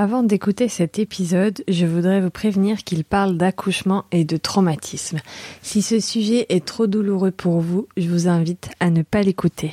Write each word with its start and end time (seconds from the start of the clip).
Avant 0.00 0.22
d'écouter 0.22 0.68
cet 0.68 1.00
épisode, 1.00 1.64
je 1.66 1.84
voudrais 1.84 2.20
vous 2.20 2.30
prévenir 2.30 2.84
qu'il 2.84 3.02
parle 3.02 3.36
d'accouchement 3.36 4.04
et 4.12 4.24
de 4.24 4.36
traumatisme. 4.36 5.18
Si 5.60 5.82
ce 5.82 5.98
sujet 5.98 6.46
est 6.50 6.64
trop 6.64 6.86
douloureux 6.86 7.32
pour 7.32 7.58
vous, 7.58 7.88
je 7.96 8.08
vous 8.08 8.28
invite 8.28 8.70
à 8.78 8.90
ne 8.90 9.02
pas 9.02 9.22
l'écouter. 9.22 9.72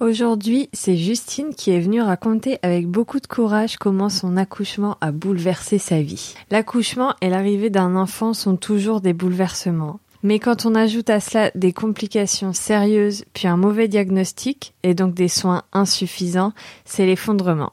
Aujourd'hui, 0.00 0.68
c'est 0.72 0.96
Justine 0.96 1.54
qui 1.54 1.70
est 1.70 1.78
venue 1.78 2.02
raconter 2.02 2.58
avec 2.62 2.88
beaucoup 2.88 3.20
de 3.20 3.28
courage 3.28 3.76
comment 3.76 4.08
son 4.08 4.36
accouchement 4.36 4.96
a 5.00 5.12
bouleversé 5.12 5.78
sa 5.78 6.02
vie. 6.02 6.34
L'accouchement 6.50 7.14
et 7.20 7.30
l'arrivée 7.30 7.70
d'un 7.70 7.94
enfant 7.94 8.34
sont 8.34 8.56
toujours 8.56 9.00
des 9.00 9.12
bouleversements. 9.12 10.00
Mais 10.24 10.40
quand 10.40 10.66
on 10.66 10.74
ajoute 10.74 11.10
à 11.10 11.20
cela 11.20 11.52
des 11.54 11.72
complications 11.72 12.52
sérieuses, 12.52 13.24
puis 13.34 13.46
un 13.46 13.56
mauvais 13.56 13.86
diagnostic, 13.86 14.74
et 14.82 14.94
donc 14.94 15.14
des 15.14 15.28
soins 15.28 15.62
insuffisants, 15.72 16.52
c'est 16.84 17.06
l'effondrement. 17.06 17.72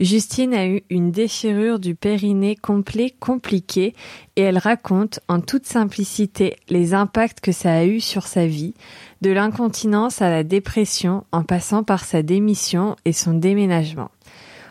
Justine 0.00 0.54
a 0.54 0.66
eu 0.66 0.82
une 0.88 1.10
déchirure 1.10 1.78
du 1.78 1.94
périnée 1.94 2.56
complet 2.56 3.14
compliquée 3.20 3.94
et 4.36 4.40
elle 4.40 4.56
raconte 4.56 5.20
en 5.28 5.40
toute 5.40 5.66
simplicité 5.66 6.56
les 6.70 6.94
impacts 6.94 7.40
que 7.40 7.52
ça 7.52 7.74
a 7.74 7.84
eu 7.84 8.00
sur 8.00 8.26
sa 8.26 8.46
vie, 8.46 8.72
de 9.20 9.30
l'incontinence 9.30 10.22
à 10.22 10.30
la 10.30 10.42
dépression 10.42 11.24
en 11.32 11.42
passant 11.42 11.84
par 11.84 12.04
sa 12.04 12.22
démission 12.22 12.96
et 13.04 13.12
son 13.12 13.34
déménagement. 13.34 14.10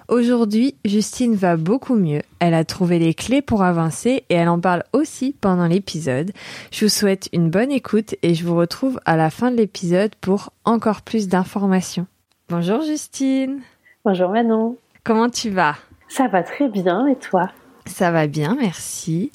Aujourd'hui, 0.08 0.74
Justine 0.84 1.36
va 1.36 1.56
beaucoup 1.56 1.94
mieux. 1.94 2.24
Elle 2.40 2.56
a 2.56 2.66
trouvé 2.66 2.98
les 2.98 3.14
clés 3.14 3.44
pour 3.44 3.62
avancer 3.62 4.24
et 4.30 4.34
elle 4.34 4.50
en 4.50 4.60
parle 4.60 4.84
aussi 4.94 5.36
pendant 5.40 5.68
l'épisode. 5.68 6.32
Je 6.72 6.86
vous 6.86 6.90
souhaite 6.90 7.30
une 7.34 7.52
bonne 7.52 7.72
écoute 7.72 8.16
et 8.24 8.34
je 8.34 8.44
vous 8.44 8.56
retrouve 8.56 9.00
à 9.06 9.16
la 9.16 9.30
fin 9.30 9.52
de 9.52 9.58
l'épisode 9.58 10.16
pour 10.20 10.52
encore 10.66 11.04
plus 11.04 11.28
d'informations. 11.28 12.08
Bonjour 12.50 12.82
Justine. 12.82 13.60
Bonjour 14.04 14.30
Manon. 14.30 14.76
Comment 15.04 15.30
tu 15.30 15.50
vas? 15.50 15.76
Ça 16.08 16.28
va 16.28 16.44
très 16.44 16.68
bien 16.68 17.08
et 17.08 17.16
toi? 17.16 17.50
Ça 17.86 18.12
va 18.12 18.28
bien, 18.28 18.56
merci. 18.60 19.32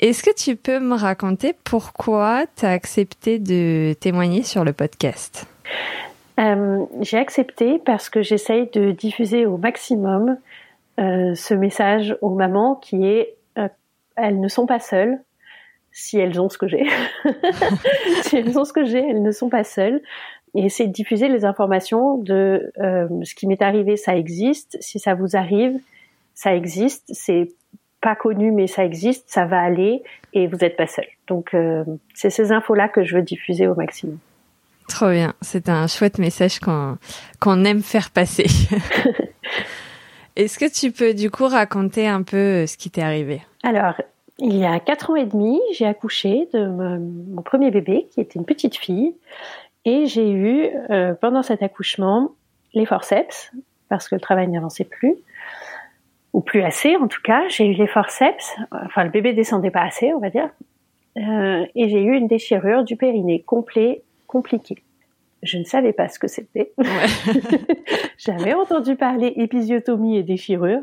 Est-ce 0.00 0.22
que 0.22 0.34
tu 0.34 0.56
peux 0.56 0.78
me 0.80 0.94
raconter 0.94 1.54
pourquoi 1.64 2.44
tu 2.56 2.66
as 2.66 2.70
accepté 2.70 3.38
de 3.38 3.94
témoigner 4.00 4.42
sur 4.42 4.64
le 4.64 4.72
podcast? 4.72 5.46
Euh, 6.38 6.84
j'ai 7.00 7.18
accepté 7.18 7.78
parce 7.84 8.10
que 8.10 8.22
j'essaye 8.22 8.70
de 8.70 8.92
diffuser 8.92 9.44
au 9.44 9.56
maximum 9.56 10.36
euh, 11.00 11.34
ce 11.34 11.54
message 11.54 12.16
aux 12.20 12.30
mamans 12.30 12.76
qui 12.76 13.06
est 13.06 13.34
euh, 13.58 13.68
elles 14.16 14.40
ne 14.40 14.48
sont 14.48 14.66
pas 14.66 14.78
seules 14.78 15.18
si 15.90 16.18
elles 16.18 16.40
ont 16.40 16.48
ce 16.48 16.58
que 16.58 16.68
j'ai. 16.68 16.86
si 18.22 18.36
elles 18.36 18.56
ont 18.58 18.64
ce 18.64 18.72
que 18.72 18.84
j'ai, 18.84 18.98
elles 18.98 19.22
ne 19.22 19.32
sont 19.32 19.48
pas 19.48 19.64
seules. 19.64 20.00
Et 20.54 20.64
essayer 20.64 20.88
de 20.88 20.92
diffuser 20.92 21.28
les 21.28 21.44
informations 21.44 22.18
de 22.18 22.72
ce 22.76 23.34
qui 23.34 23.46
m'est 23.46 23.62
arrivé, 23.62 23.96
ça 23.96 24.16
existe. 24.16 24.76
Si 24.80 24.98
ça 24.98 25.14
vous 25.14 25.36
arrive, 25.36 25.78
ça 26.34 26.54
existe. 26.54 27.04
C'est 27.12 27.48
pas 28.00 28.14
connu, 28.14 28.52
mais 28.52 28.66
ça 28.66 28.84
existe, 28.84 29.24
ça 29.28 29.44
va 29.44 29.60
aller 29.60 30.02
et 30.32 30.46
vous 30.46 30.56
n'êtes 30.56 30.76
pas 30.76 30.86
seul. 30.86 31.06
Donc 31.26 31.54
c'est 32.14 32.30
ces 32.30 32.52
infos-là 32.52 32.88
que 32.88 33.04
je 33.04 33.16
veux 33.16 33.22
diffuser 33.22 33.66
au 33.66 33.74
maximum. 33.74 34.18
Trop 34.88 35.10
bien, 35.10 35.34
c'est 35.42 35.68
un 35.68 35.86
chouette 35.86 36.18
message 36.18 36.60
qu'on 36.60 37.64
aime 37.64 37.82
faire 37.82 38.10
passer. 38.10 38.46
Est-ce 40.36 40.58
que 40.58 40.72
tu 40.72 40.92
peux 40.92 41.14
du 41.14 41.30
coup 41.30 41.46
raconter 41.46 42.06
un 42.06 42.22
peu 42.22 42.36
euh, 42.36 42.66
ce 42.66 42.76
qui 42.76 42.90
t'est 42.90 43.02
arrivé? 43.02 43.42
Alors, 43.64 43.94
il 44.38 44.56
y 44.56 44.64
a 44.64 44.78
quatre 44.78 45.10
ans 45.10 45.16
et 45.16 45.26
demi, 45.26 45.60
j'ai 45.72 45.84
accouché 45.84 46.48
de 46.54 46.64
mon 46.64 47.42
premier 47.42 47.70
bébé 47.70 48.06
qui 48.12 48.20
était 48.20 48.38
une 48.38 48.44
petite 48.44 48.76
fille 48.76 49.14
et 49.84 50.06
j'ai 50.06 50.30
eu 50.30 50.68
euh, 50.90 51.14
pendant 51.14 51.42
cet 51.42 51.62
accouchement 51.62 52.30
les 52.74 52.86
forceps 52.86 53.52
parce 53.88 54.08
que 54.08 54.14
le 54.14 54.20
travail 54.20 54.48
n'avançait 54.48 54.84
plus 54.84 55.16
ou 56.32 56.40
plus 56.40 56.62
assez 56.62 56.96
en 56.96 57.08
tout 57.08 57.22
cas. 57.22 57.48
J'ai 57.48 57.66
eu 57.66 57.72
les 57.72 57.86
forceps, 57.86 58.56
enfin 58.70 59.04
le 59.04 59.10
bébé 59.10 59.32
descendait 59.32 59.70
pas 59.70 59.82
assez 59.82 60.12
on 60.12 60.18
va 60.18 60.30
dire, 60.30 60.50
euh, 61.16 61.66
et 61.74 61.88
j'ai 61.88 62.02
eu 62.02 62.14
une 62.16 62.28
déchirure 62.28 62.84
du 62.84 62.96
périnée 62.96 63.42
complet 63.42 64.02
compliqué. 64.26 64.76
Je 65.42 65.58
ne 65.58 65.64
savais 65.64 65.92
pas 65.92 66.08
ce 66.08 66.18
que 66.18 66.26
c'était. 66.26 66.72
J'avais 68.18 68.54
entendu 68.54 68.96
parler 68.96 69.32
épisiotomie 69.36 70.18
et 70.18 70.22
déchirure. 70.22 70.80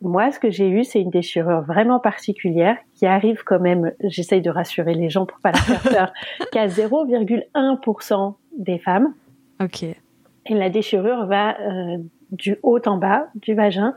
Moi, 0.00 0.30
ce 0.30 0.38
que 0.38 0.50
j'ai 0.50 0.68
eu, 0.68 0.84
c'est 0.84 1.00
une 1.00 1.10
déchirure 1.10 1.62
vraiment 1.62 1.98
particulière 1.98 2.76
qui 2.94 3.06
arrive 3.06 3.42
quand 3.44 3.58
même, 3.58 3.92
j'essaye 4.04 4.40
de 4.40 4.50
rassurer 4.50 4.94
les 4.94 5.10
gens 5.10 5.26
pour 5.26 5.40
pas 5.40 5.50
la 5.50 5.58
faire 5.58 5.82
peur, 5.82 6.12
qu'à 6.52 6.66
0,1% 6.68 8.34
des 8.56 8.78
femmes. 8.78 9.12
Ok. 9.60 9.82
Et 9.82 10.54
la 10.54 10.70
déchirure 10.70 11.26
va 11.26 11.60
euh, 11.60 11.98
du 12.30 12.58
haut 12.62 12.80
en 12.86 12.96
bas 12.96 13.26
du 13.34 13.54
vagin 13.54 13.94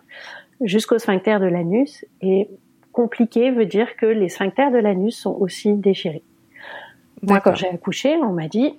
jusqu'au 0.62 0.98
sphincter 0.98 1.40
de 1.40 1.46
l'anus. 1.46 2.04
Et 2.22 2.50
compliqué 2.92 3.52
veut 3.52 3.66
dire 3.66 3.96
que 3.96 4.06
les 4.06 4.30
sphincters 4.30 4.72
de 4.72 4.78
l'anus 4.78 5.18
sont 5.18 5.36
aussi 5.40 5.74
déchirés. 5.74 6.24
Moi, 7.22 7.40
quand 7.40 7.54
j'ai 7.54 7.70
accouché, 7.70 8.16
on 8.18 8.34
m'a 8.34 8.48
dit, 8.48 8.74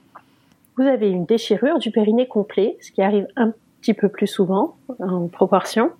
vous 0.77 0.83
avez 0.83 1.09
une 1.09 1.25
déchirure 1.25 1.79
du 1.79 1.93
périnée 1.93 2.27
complet, 2.27 2.77
ce 2.81 2.91
qui 2.91 3.03
arrive 3.03 3.29
un 3.37 3.53
petit 3.83 3.95
peu 3.95 4.09
plus 4.09 4.29
souvent 4.29 4.77
en 5.01 5.27
proportion, 5.27 5.91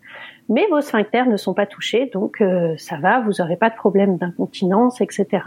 mais 0.49 0.67
vos 0.71 0.81
sphincters 0.81 1.27
ne 1.27 1.37
sont 1.37 1.53
pas 1.53 1.67
touchés, 1.67 2.07
donc 2.07 2.41
euh, 2.41 2.75
ça 2.79 2.97
va, 2.97 3.21
vous 3.21 3.33
n'aurez 3.41 3.57
pas 3.57 3.71
de 3.71 3.75
problème 3.75 4.17
d'incontinence, 4.17 5.01
etc. 5.01 5.43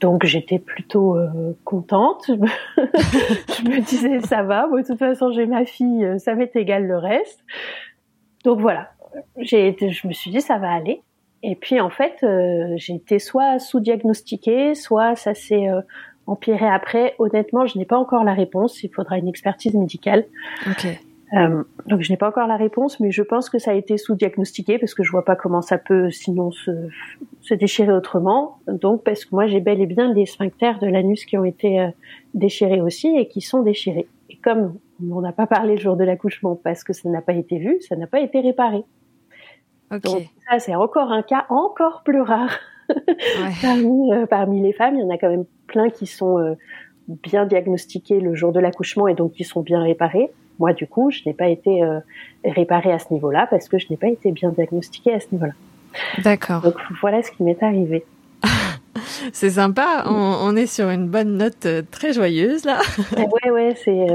Donc 0.00 0.24
j'étais 0.24 0.60
plutôt 0.60 1.16
euh, 1.16 1.56
contente. 1.64 2.26
Je 2.28 3.68
me, 3.68 3.80
disais 3.84 4.20
ça 4.20 4.44
va, 4.44 4.68
moi 4.68 4.82
de 4.82 4.86
toute 4.86 4.98
façon 4.98 5.32
j'ai 5.32 5.46
ma 5.46 5.64
fille, 5.64 6.04
euh, 6.04 6.18
ça 6.18 6.34
m'est 6.34 6.54
égal 6.54 6.86
le 6.86 6.96
reste. 6.96 7.44
Donc 8.44 8.60
voilà, 8.60 8.92
j'ai, 9.38 9.76
je 9.76 10.06
me 10.06 10.12
suis 10.12 10.30
dit 10.30 10.40
ça 10.40 10.58
va 10.58 10.70
aller. 10.70 11.02
Et 11.42 11.54
puis 11.54 11.80
en 11.80 11.90
fait, 11.90 12.24
j'ai 12.76 12.94
été 12.94 13.20
soit 13.20 13.60
sous-diagnostiquée, 13.60 14.74
soit 14.74 15.14
ça 15.14 15.34
s'est 15.34 15.68
empirer 16.28 16.68
après 16.68 17.14
Honnêtement, 17.18 17.66
je 17.66 17.78
n'ai 17.78 17.84
pas 17.84 17.96
encore 17.96 18.22
la 18.22 18.34
réponse. 18.34 18.82
Il 18.82 18.90
faudra 18.90 19.18
une 19.18 19.28
expertise 19.28 19.74
médicale. 19.74 20.24
Euh, 21.34 21.62
donc 21.86 22.00
je 22.00 22.10
n'ai 22.10 22.16
pas 22.16 22.28
encore 22.28 22.46
la 22.46 22.56
réponse, 22.56 23.00
mais 23.00 23.10
je 23.10 23.22
pense 23.22 23.50
que 23.50 23.58
ça 23.58 23.72
a 23.72 23.74
été 23.74 23.98
sous-diagnostiqué 23.98 24.78
parce 24.78 24.94
que 24.94 25.02
je 25.02 25.10
vois 25.10 25.24
pas 25.24 25.36
comment 25.36 25.60
ça 25.60 25.76
peut 25.76 26.10
sinon 26.10 26.50
se, 26.50 26.70
se 27.42 27.54
déchirer 27.54 27.92
autrement. 27.92 28.58
Donc 28.66 29.04
parce 29.04 29.24
que 29.24 29.34
moi 29.34 29.46
j'ai 29.46 29.60
bel 29.60 29.80
et 29.80 29.86
bien 29.86 30.12
les 30.12 30.26
sphincters 30.26 30.78
de 30.78 30.86
l'anus 30.86 31.24
qui 31.26 31.36
ont 31.36 31.44
été 31.44 31.80
euh, 31.80 31.88
déchirés 32.34 32.80
aussi 32.80 33.14
et 33.16 33.28
qui 33.28 33.40
sont 33.40 33.62
déchirés. 33.62 34.08
Et 34.30 34.36
comme 34.36 34.78
on 35.10 35.20
n'a 35.20 35.32
pas 35.32 35.46
parlé 35.46 35.74
le 35.74 35.80
jour 35.80 35.96
de 35.96 36.04
l'accouchement 36.04 36.56
parce 36.56 36.82
que 36.82 36.92
ça 36.92 37.08
n'a 37.08 37.20
pas 37.20 37.34
été 37.34 37.58
vu, 37.58 37.78
ça 37.82 37.96
n'a 37.96 38.06
pas 38.06 38.20
été 38.20 38.40
réparé. 38.40 38.84
Donc 39.90 40.28
ça 40.50 40.58
c'est 40.58 40.74
encore 40.74 41.12
un 41.12 41.22
cas 41.22 41.46
encore 41.50 42.02
plus 42.04 42.22
rare. 42.22 42.58
parmi, 43.62 44.14
euh, 44.14 44.24
parmi 44.24 44.62
les 44.62 44.72
femmes, 44.72 44.94
il 44.94 45.02
y 45.02 45.04
en 45.04 45.10
a 45.10 45.18
quand 45.18 45.28
même 45.28 45.44
plein 45.66 45.90
qui 45.90 46.06
sont 46.06 46.56
bien 47.06 47.44
diagnostiqués 47.44 48.18
le 48.18 48.34
jour 48.34 48.50
de 48.52 48.60
l'accouchement 48.60 49.08
et 49.08 49.14
donc 49.14 49.32
qui 49.32 49.44
sont 49.44 49.60
bien 49.60 49.82
réparés. 49.82 50.30
Moi, 50.58 50.72
du 50.72 50.86
coup, 50.86 51.10
je 51.10 51.20
n'ai 51.26 51.34
pas 51.34 51.48
été 51.48 51.82
euh, 51.82 52.00
réparée 52.44 52.92
à 52.92 52.98
ce 52.98 53.12
niveau-là 53.12 53.46
parce 53.48 53.68
que 53.68 53.78
je 53.78 53.86
n'ai 53.90 53.96
pas 53.96 54.08
été 54.08 54.32
bien 54.32 54.50
diagnostiquée 54.50 55.14
à 55.14 55.20
ce 55.20 55.26
niveau-là. 55.32 55.52
D'accord. 56.22 56.62
Donc 56.62 56.76
voilà 57.00 57.22
ce 57.22 57.30
qui 57.30 57.42
m'est 57.42 57.62
arrivé. 57.62 58.04
c'est 59.32 59.50
sympa, 59.50 60.04
on, 60.06 60.54
est 60.56 60.66
sur 60.66 60.90
une 60.90 61.08
bonne 61.08 61.36
note 61.36 61.66
euh, 61.66 61.82
très 61.90 62.12
joyeuse 62.12 62.64
là. 62.64 62.80
ouais, 63.16 63.50
ouais, 63.50 63.74
c'est. 63.84 64.06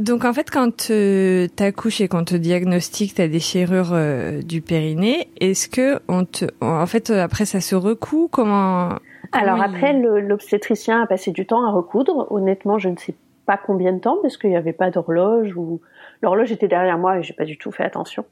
Donc 0.00 0.24
en 0.24 0.32
fait, 0.32 0.50
quand 0.50 0.90
euh, 0.90 1.46
t'accouches 1.48 2.00
et 2.00 2.08
qu'on 2.08 2.24
te 2.24 2.34
diagnostique 2.34 3.14
ta 3.14 3.28
déchirure 3.28 3.90
euh, 3.92 4.42
du 4.42 4.60
périnée, 4.60 5.28
est-ce 5.40 5.68
que 5.68 6.00
on 6.08 6.24
te, 6.24 6.46
en 6.60 6.86
fait, 6.86 7.10
après 7.10 7.44
ça 7.44 7.60
se 7.60 7.74
recoue? 7.74 8.28
Comment, 8.30 8.90
Alors 9.32 9.62
après, 9.62 9.92
l'obstétricien 9.92 11.02
a 11.02 11.06
passé 11.06 11.30
du 11.30 11.46
temps 11.46 11.64
à 11.64 11.70
recoudre. 11.70 12.26
Honnêtement, 12.30 12.78
je 12.78 12.88
ne 12.88 12.96
sais 12.96 13.14
pas 13.46 13.56
combien 13.56 13.92
de 13.92 13.98
temps 13.98 14.18
parce 14.22 14.36
qu'il 14.36 14.50
n'y 14.50 14.56
avait 14.56 14.72
pas 14.72 14.90
d'horloge 14.90 15.56
ou 15.56 15.80
l'horloge 16.22 16.52
était 16.52 16.68
derrière 16.68 16.98
moi 16.98 17.18
et 17.18 17.22
j'ai 17.22 17.34
pas 17.34 17.44
du 17.44 17.58
tout 17.58 17.70
fait 17.70 17.84
attention. 17.84 18.24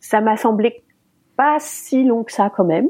Ça 0.00 0.20
m'a 0.20 0.36
semblé 0.36 0.82
pas 1.36 1.56
si 1.58 2.04
long 2.04 2.24
que 2.24 2.32
ça 2.32 2.50
quand 2.54 2.64
même. 2.64 2.88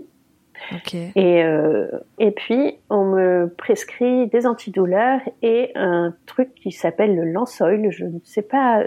Et, 1.17 1.43
euh, 1.43 1.89
et 2.19 2.31
puis, 2.31 2.79
on 2.91 3.05
me 3.05 3.53
prescrit 3.57 4.29
des 4.29 4.47
antidouleurs 4.47 5.21
et 5.43 5.73
un 5.75 6.15
truc 6.27 6.55
qui 6.55 6.71
s'appelle 6.71 7.17
le 7.17 7.25
Lansoil. 7.25 7.91
Je 7.91 8.05
ne 8.05 8.19
sais 8.25 8.43
pas, 8.43 8.85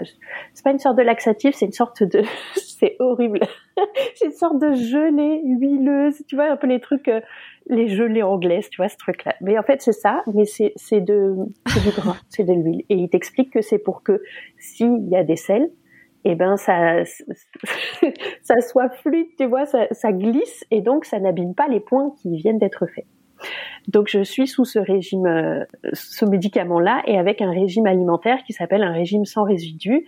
c'est 0.54 0.64
pas 0.64 0.70
une 0.70 0.78
sorte 0.78 0.96
de 0.96 1.02
laxatif, 1.02 1.54
c'est 1.54 1.66
une 1.66 1.72
sorte 1.72 2.02
de, 2.02 2.22
c'est 2.56 2.96
horrible. 2.98 3.40
c'est 4.14 4.26
une 4.26 4.32
sorte 4.32 4.60
de 4.60 4.72
gelée 4.74 5.40
huileuse, 5.44 6.22
tu 6.26 6.36
vois, 6.36 6.50
un 6.50 6.56
peu 6.56 6.66
les 6.66 6.80
trucs, 6.80 7.08
euh, 7.08 7.20
les 7.68 7.88
gelées 7.88 8.22
anglaises, 8.22 8.68
tu 8.70 8.76
vois, 8.78 8.88
ce 8.88 8.96
truc-là. 8.96 9.34
Mais 9.40 9.58
en 9.58 9.62
fait, 9.62 9.82
c'est 9.82 9.92
ça, 9.92 10.22
mais 10.32 10.44
c'est, 10.44 10.72
c'est 10.76 11.00
de, 11.00 11.34
c'est 11.66 11.82
du 11.82 11.90
gras, 11.90 12.16
c'est 12.28 12.44
de 12.44 12.52
l'huile. 12.52 12.84
Et 12.88 12.94
il 12.94 13.08
t'explique 13.08 13.52
que 13.52 13.62
c'est 13.62 13.78
pour 13.78 14.02
que 14.02 14.22
s'il 14.58 15.08
y 15.08 15.16
a 15.16 15.24
des 15.24 15.36
sels, 15.36 15.70
eh 16.24 16.34
ben 16.34 16.56
ça 16.56 17.04
ça 18.42 18.60
soit 18.60 18.88
fluide, 18.90 19.28
tu 19.38 19.46
vois, 19.46 19.66
ça, 19.66 19.86
ça 19.90 20.12
glisse 20.12 20.64
et 20.70 20.80
donc 20.80 21.04
ça 21.04 21.18
n'abîme 21.18 21.54
pas 21.54 21.68
les 21.68 21.80
points 21.80 22.10
qui 22.20 22.36
viennent 22.36 22.58
d'être 22.58 22.86
faits. 22.86 23.06
Donc 23.88 24.08
je 24.08 24.22
suis 24.22 24.46
sous 24.46 24.64
ce 24.64 24.78
régime, 24.78 25.26
euh, 25.26 25.64
ce 25.92 26.24
médicament-là 26.24 27.02
et 27.06 27.18
avec 27.18 27.42
un 27.42 27.50
régime 27.50 27.86
alimentaire 27.86 28.42
qui 28.46 28.52
s'appelle 28.52 28.82
un 28.82 28.92
régime 28.92 29.24
sans 29.24 29.44
résidus, 29.44 30.06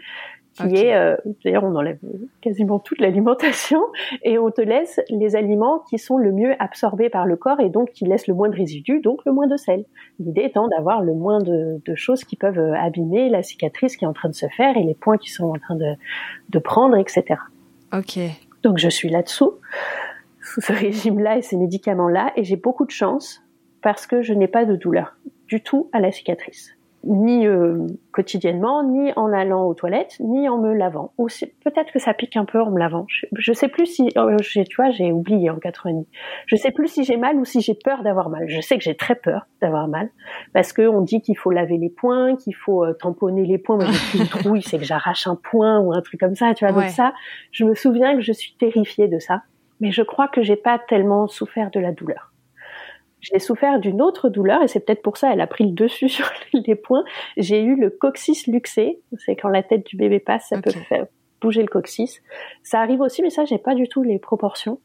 qui 0.56 0.76
est, 0.76 0.94
euh, 0.94 1.16
d'ailleurs, 1.44 1.64
on 1.64 1.74
enlève 1.74 1.98
quasiment 2.40 2.78
toute 2.78 3.00
l'alimentation 3.00 3.80
et 4.22 4.38
on 4.38 4.50
te 4.50 4.60
laisse 4.60 5.00
les 5.10 5.36
aliments 5.36 5.80
qui 5.90 5.98
sont 5.98 6.16
le 6.16 6.32
mieux 6.32 6.54
absorbés 6.60 7.10
par 7.10 7.26
le 7.26 7.36
corps 7.36 7.60
et 7.60 7.68
donc 7.68 7.90
qui 7.90 8.04
laissent 8.04 8.26
le 8.26 8.34
moins 8.34 8.48
de 8.48 8.56
résidus, 8.56 9.00
donc 9.00 9.24
le 9.26 9.32
moins 9.32 9.46
de 9.46 9.56
sel. 9.56 9.84
L'idée 10.18 10.42
étant 10.42 10.68
d'avoir 10.68 11.02
le 11.02 11.14
moins 11.14 11.40
de, 11.40 11.80
de, 11.84 11.94
choses 11.94 12.24
qui 12.24 12.36
peuvent 12.36 12.58
euh, 12.58 12.74
abîmer 12.74 13.28
la 13.28 13.42
cicatrice 13.42 13.96
qui 13.96 14.04
est 14.04 14.08
en 14.08 14.12
train 14.12 14.28
de 14.28 14.34
se 14.34 14.46
faire 14.56 14.76
et 14.76 14.82
les 14.82 14.94
points 14.94 15.18
qui 15.18 15.30
sont 15.30 15.46
en 15.46 15.58
train 15.58 15.76
de, 15.76 15.94
de 16.48 16.58
prendre, 16.58 16.96
etc. 16.96 17.24
Ok. 17.92 18.18
Donc 18.62 18.78
je 18.78 18.88
suis 18.88 19.08
là-dessous, 19.08 19.54
sous 20.40 20.60
ce 20.60 20.72
régime-là 20.72 21.38
et 21.38 21.42
ces 21.42 21.56
médicaments-là, 21.56 22.32
et 22.36 22.44
j'ai 22.44 22.56
beaucoup 22.56 22.86
de 22.86 22.90
chance 22.90 23.42
parce 23.82 24.06
que 24.06 24.22
je 24.22 24.32
n'ai 24.32 24.48
pas 24.48 24.64
de 24.64 24.74
douleur 24.74 25.16
du 25.46 25.62
tout 25.62 25.88
à 25.92 26.00
la 26.00 26.10
cicatrice 26.10 26.76
ni 27.06 27.46
euh, 27.46 27.86
quotidiennement, 28.12 28.82
ni 28.82 29.12
en 29.16 29.32
allant 29.32 29.66
aux 29.66 29.74
toilettes, 29.74 30.16
ni 30.20 30.48
en 30.48 30.58
me 30.58 30.74
lavant. 30.74 31.12
Ou 31.18 31.28
peut-être 31.64 31.92
que 31.92 31.98
ça 31.98 32.14
pique 32.14 32.36
un 32.36 32.44
peu 32.44 32.60
en 32.60 32.70
me 32.70 32.78
lavant. 32.78 33.06
Je, 33.08 33.26
je 33.32 33.52
sais 33.52 33.68
plus 33.68 33.86
si, 33.86 34.10
oh, 34.16 34.28
tu 34.40 34.64
vois, 34.76 34.90
j'ai 34.90 35.12
oublié 35.12 35.50
en 35.50 35.58
90. 35.58 36.06
Je 36.46 36.56
sais 36.56 36.72
plus 36.72 36.88
si 36.88 37.04
j'ai 37.04 37.16
mal 37.16 37.36
ou 37.36 37.44
si 37.44 37.60
j'ai 37.60 37.74
peur 37.74 38.02
d'avoir 38.02 38.28
mal. 38.28 38.48
Je 38.48 38.60
sais 38.60 38.76
que 38.76 38.84
j'ai 38.84 38.96
très 38.96 39.14
peur 39.14 39.46
d'avoir 39.60 39.88
mal 39.88 40.10
parce 40.52 40.72
que 40.72 40.82
on 40.82 41.00
dit 41.00 41.20
qu'il 41.20 41.38
faut 41.38 41.50
laver 41.50 41.78
les 41.78 41.90
poings, 41.90 42.36
qu'il 42.36 42.54
faut 42.54 42.84
euh, 42.84 42.92
tamponner 42.92 43.46
les 43.46 43.58
poings. 43.58 43.76
Moi, 43.76 43.86
j'ai 44.12 44.18
une 44.18 44.26
trouille, 44.26 44.62
c'est 44.62 44.78
que 44.78 44.84
j'arrache 44.84 45.26
un 45.26 45.36
point 45.36 45.78
ou 45.78 45.92
un 45.92 46.00
truc 46.00 46.20
comme 46.20 46.34
ça, 46.34 46.54
tu 46.54 46.66
vois. 46.66 46.72
Donc 46.72 46.90
ça, 46.90 47.12
je 47.52 47.64
me 47.64 47.74
souviens 47.74 48.16
que 48.16 48.22
je 48.22 48.32
suis 48.32 48.54
terrifiée 48.58 49.08
de 49.08 49.18
ça. 49.18 49.42
Mais 49.80 49.90
je 49.90 50.02
crois 50.02 50.28
que 50.28 50.42
j'ai 50.42 50.56
pas 50.56 50.78
tellement 50.78 51.26
souffert 51.28 51.70
de 51.70 51.80
la 51.80 51.92
douleur 51.92 52.32
j'ai 53.30 53.38
souffert 53.38 53.78
d'une 53.78 54.02
autre 54.02 54.28
douleur 54.28 54.62
et 54.62 54.68
c'est 54.68 54.80
peut-être 54.80 55.02
pour 55.02 55.16
ça 55.16 55.32
elle 55.32 55.40
a 55.40 55.46
pris 55.46 55.64
le 55.64 55.72
dessus 55.72 56.08
sur 56.08 56.30
les 56.52 56.74
points. 56.74 57.04
J'ai 57.36 57.62
eu 57.62 57.76
le 57.76 57.90
coccyx 57.90 58.46
luxé, 58.46 59.00
c'est 59.18 59.36
quand 59.36 59.48
la 59.48 59.62
tête 59.62 59.86
du 59.86 59.96
bébé 59.96 60.20
passe, 60.20 60.48
ça 60.48 60.60
peut 60.60 60.70
faire 60.70 61.06
bouger 61.40 61.62
le 61.62 61.68
coccyx. 61.68 62.22
Ça 62.62 62.80
arrive 62.80 63.00
aussi, 63.00 63.22
mais 63.22 63.30
ça 63.30 63.44
j'ai 63.44 63.58
pas 63.58 63.74
du 63.74 63.88
tout 63.88 64.02
les 64.02 64.18
proportions. 64.18 64.78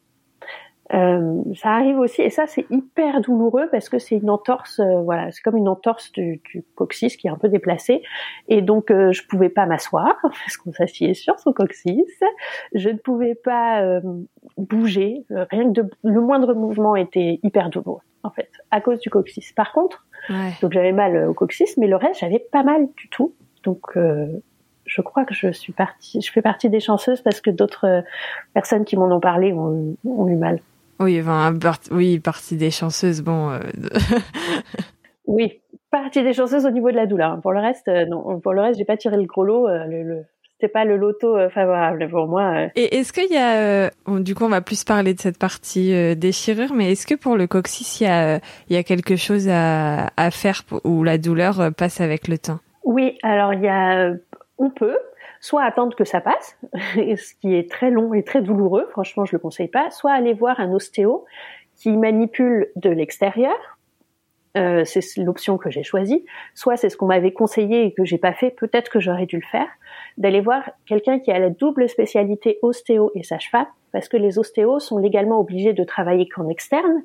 Euh, 0.94 1.42
ça 1.56 1.70
arrive 1.70 2.00
aussi, 2.00 2.22
et 2.22 2.30
ça 2.30 2.48
c'est 2.48 2.66
hyper 2.70 3.22
douloureux 3.22 3.70
parce 3.72 3.88
que 3.88 3.98
c'est 3.98 4.18
une 4.18 4.30
entorse, 4.30 4.80
euh, 4.80 5.02
voilà, 5.02 5.32
c'est 5.32 5.42
comme 5.42 5.56
une 5.56 5.70
entorse 5.70 6.12
du, 6.12 6.42
du, 6.44 6.66
coccyx 6.76 7.16
qui 7.16 7.28
est 7.28 7.30
un 7.30 7.38
peu 7.38 7.48
déplacée, 7.48 8.02
et 8.50 8.62
donc 8.62 8.92
euh, 8.92 9.14
je 9.14 9.26
pouvais 9.26 9.48
pas 9.48 9.66
m'asseoir 9.66 10.18
parce 10.22 10.58
qu'on 10.58 10.74
s'assied 10.74 11.14
sur 11.14 11.40
son 11.40 11.54
coccyx, 11.54 12.04
je 12.74 12.90
ne 12.90 12.98
pouvais 12.98 13.36
pas 13.36 13.82
euh, 13.84 14.02
bouger, 14.58 15.24
rien 15.30 15.72
que 15.72 15.82
de, 15.82 15.90
le 16.04 16.20
moindre 16.20 16.54
mouvement 16.54 16.98
était 16.98 17.40
hyper 17.42 17.70
douloureux 17.70 18.02
en 18.24 18.30
fait, 18.30 18.50
à 18.72 18.82
cause 18.82 19.00
du 19.00 19.10
coccyx. 19.10 19.52
Par 19.54 19.72
contre, 19.72 20.06
donc 20.62 20.74
j'avais 20.74 20.92
mal 20.92 21.28
au 21.28 21.34
coccyx, 21.34 21.78
mais 21.78 21.88
le 21.88 21.96
reste 21.96 22.20
j'avais 22.20 22.40
pas 22.40 22.64
mal 22.64 22.88
du 22.96 23.10
tout, 23.10 23.34
donc 23.64 23.98
je 24.86 25.02
crois 25.02 25.26
que 25.26 25.34
je 25.34 25.52
suis 25.52 25.74
partie, 25.74 26.22
je 26.22 26.32
fais 26.32 26.42
partie 26.42 26.70
des 26.70 26.80
chanceuses 26.80 27.22
parce 27.22 27.42
que 27.42 27.50
d'autres 27.50 28.04
personnes 28.54 28.86
qui 28.86 28.98
m'en 28.98 29.10
ont 29.16 29.20
parlé 29.20 29.54
ont, 29.54 29.96
ont 30.06 30.28
eu 30.28 30.36
mal. 30.36 30.60
Oui, 31.02 31.20
enfin, 31.20 31.52
oui, 31.90 32.20
partie 32.20 32.58
des 32.58 32.70
chanceuses, 32.70 33.24
bon. 33.24 33.50
Euh, 33.50 33.60
oui, 35.26 35.60
partie 35.90 36.22
des 36.22 36.34
chanceuses 36.34 36.66
au 36.68 36.70
niveau 36.70 36.92
de 36.92 36.96
la 36.96 37.08
douleur. 37.08 37.42
Pour 37.42 37.54
le 37.54 37.60
reste, 37.60 37.88
euh, 37.88 38.06
non. 38.06 38.40
Pour 38.40 38.54
le 38.54 38.62
reste, 38.62 38.78
j'ai 38.78 38.86
pas 38.86 38.98
tiré 38.98 39.18
le 39.18 39.26
gros 39.26 39.44
lot. 39.44 39.68
Euh, 39.68 39.86
le, 39.86 40.04
le 40.04 40.26
c'était 40.62 40.72
pas 40.72 40.86
le 40.86 40.98
loto 40.98 41.38
favorable 41.50 42.08
pour 42.10 42.28
moi. 42.28 42.68
Et 42.76 42.98
est-ce 42.98 43.12
qu'il 43.12 43.32
y 43.32 43.38
a, 43.38 43.90
du 44.20 44.36
coup, 44.36 44.46
on 44.46 44.50
va 44.50 44.62
plus 44.62 44.84
parler 44.84 45.16
de 45.16 45.20
cette 45.20 45.40
partie 45.40 46.16
déchirure, 46.16 46.74
mais 46.76 46.92
est-ce 46.92 47.08
que 47.08 47.16
pour 47.16 47.36
le 47.36 47.48
coccyx, 47.48 48.02
il 48.02 48.04
y 48.04 48.08
a, 48.08 48.40
il 48.70 48.76
y 48.76 48.78
a 48.78 48.84
quelque 48.84 49.16
chose 49.16 49.50
à, 49.50 50.12
à 50.18 50.30
faire 50.30 50.62
où 50.84 51.04
la 51.04 51.18
douleur 51.18 51.72
passe 51.76 52.00
avec 52.00 52.28
le 52.28 52.38
temps? 52.38 52.60
Oui, 52.84 53.18
alors 53.24 53.54
il 53.54 53.62
y 53.62 53.68
a, 53.68 54.12
on 54.58 54.70
peut, 54.70 54.98
soit 55.40 55.64
attendre 55.64 55.96
que 55.96 56.06
ça 56.06 56.22
passe, 56.22 56.58
ce 56.94 57.34
qui 57.42 57.56
est 57.56 57.70
très 57.70 57.90
long 57.90 58.14
et 58.14 58.24
très 58.24 58.42
douloureux, 58.42 58.88
franchement 58.92 59.26
je 59.26 59.34
le 59.34 59.40
conseille 59.40 59.68
pas, 59.68 59.90
soit 59.90 60.12
aller 60.12 60.34
voir 60.34 60.60
un 60.60 60.72
ostéo 60.72 61.26
qui 61.76 61.98
manipule 61.98 62.68
de 62.76 62.90
l'extérieur, 62.90 63.56
euh, 64.58 64.84
c'est 64.86 65.02
l'option 65.18 65.58
que 65.58 65.70
j'ai 65.70 65.84
choisie, 65.84 66.26
soit 66.56 66.78
c'est 66.78 66.90
ce 66.90 66.98
qu'on 66.98 67.06
m'avait 67.06 67.32
conseillé 67.32 67.86
et 67.86 67.94
que 67.94 68.04
j'ai 68.04 68.18
pas 68.18 68.34
fait, 68.34 68.52
peut-être 68.52 68.90
que 68.92 69.00
j'aurais 69.00 69.26
dû 69.26 69.38
le 69.38 69.46
faire, 69.50 69.68
d'aller 70.18 70.42
voir 70.42 70.70
quelqu'un 70.86 71.20
qui 71.20 71.32
a 71.32 71.40
la 71.40 71.50
double 71.50 71.88
spécialité 71.88 72.60
ostéo 72.62 73.12
et 73.16 73.24
sage-femme, 73.24 73.68
parce 73.92 74.10
que 74.10 74.18
les 74.18 74.40
ostéos 74.40 74.80
sont 74.80 74.98
légalement 74.98 75.40
obligés 75.40 75.74
de 75.74 75.84
travailler 75.84 76.28
qu'en 76.28 76.50
externe. 76.50 77.04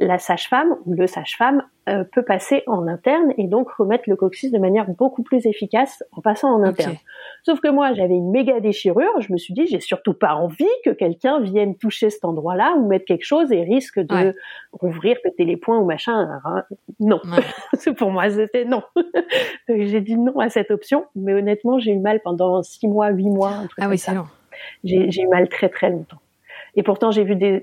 La 0.00 0.18
sage-femme 0.18 0.76
ou 0.86 0.94
le 0.94 1.08
sage-femme 1.08 1.64
euh, 1.88 2.04
peut 2.04 2.22
passer 2.22 2.62
en 2.68 2.86
interne 2.86 3.32
et 3.36 3.48
donc 3.48 3.68
remettre 3.72 4.04
le 4.06 4.14
coccyx 4.14 4.52
de 4.52 4.58
manière 4.58 4.88
beaucoup 4.88 5.24
plus 5.24 5.44
efficace 5.44 6.04
en 6.12 6.20
passant 6.20 6.54
en 6.54 6.62
interne. 6.62 6.94
Sauf 7.42 7.60
que 7.60 7.68
moi, 7.68 7.94
j'avais 7.94 8.14
une 8.14 8.30
méga 8.30 8.60
déchirure. 8.60 9.20
Je 9.20 9.32
me 9.32 9.38
suis 9.38 9.54
dit, 9.54 9.66
j'ai 9.66 9.80
surtout 9.80 10.14
pas 10.14 10.34
envie 10.34 10.68
que 10.84 10.90
quelqu'un 10.90 11.40
vienne 11.40 11.76
toucher 11.76 12.10
cet 12.10 12.24
endroit-là 12.24 12.76
ou 12.76 12.86
mettre 12.86 13.06
quelque 13.06 13.24
chose 13.24 13.50
et 13.50 13.62
risque 13.64 13.98
de 13.98 14.36
rouvrir, 14.72 15.16
péter 15.22 15.44
les 15.44 15.56
poings 15.56 15.78
ou 15.78 15.84
machin. 15.84 16.40
Non, 17.00 17.20
c'est 17.72 17.92
pour 17.92 18.12
moi, 18.12 18.30
c'était 18.30 18.64
non. 18.64 18.82
j'ai 19.68 20.00
dit 20.00 20.16
non 20.16 20.38
à 20.38 20.48
cette 20.48 20.70
option. 20.70 21.06
Mais 21.16 21.34
honnêtement, 21.34 21.80
j'ai 21.80 21.90
eu 21.90 21.98
mal 21.98 22.20
pendant 22.20 22.62
six 22.62 22.86
mois, 22.86 23.08
huit 23.08 23.30
mois. 23.30 23.50
Un 23.50 23.66
truc 23.66 23.78
ah 23.84 23.88
oui, 23.88 23.98
c'est 23.98 24.14
long. 24.14 24.26
J'ai 24.84 25.22
eu 25.22 25.26
mal 25.26 25.48
très 25.48 25.68
très 25.68 25.90
longtemps. 25.90 26.20
Et 26.76 26.84
pourtant, 26.84 27.10
j'ai 27.10 27.24
vu 27.24 27.34
des, 27.34 27.62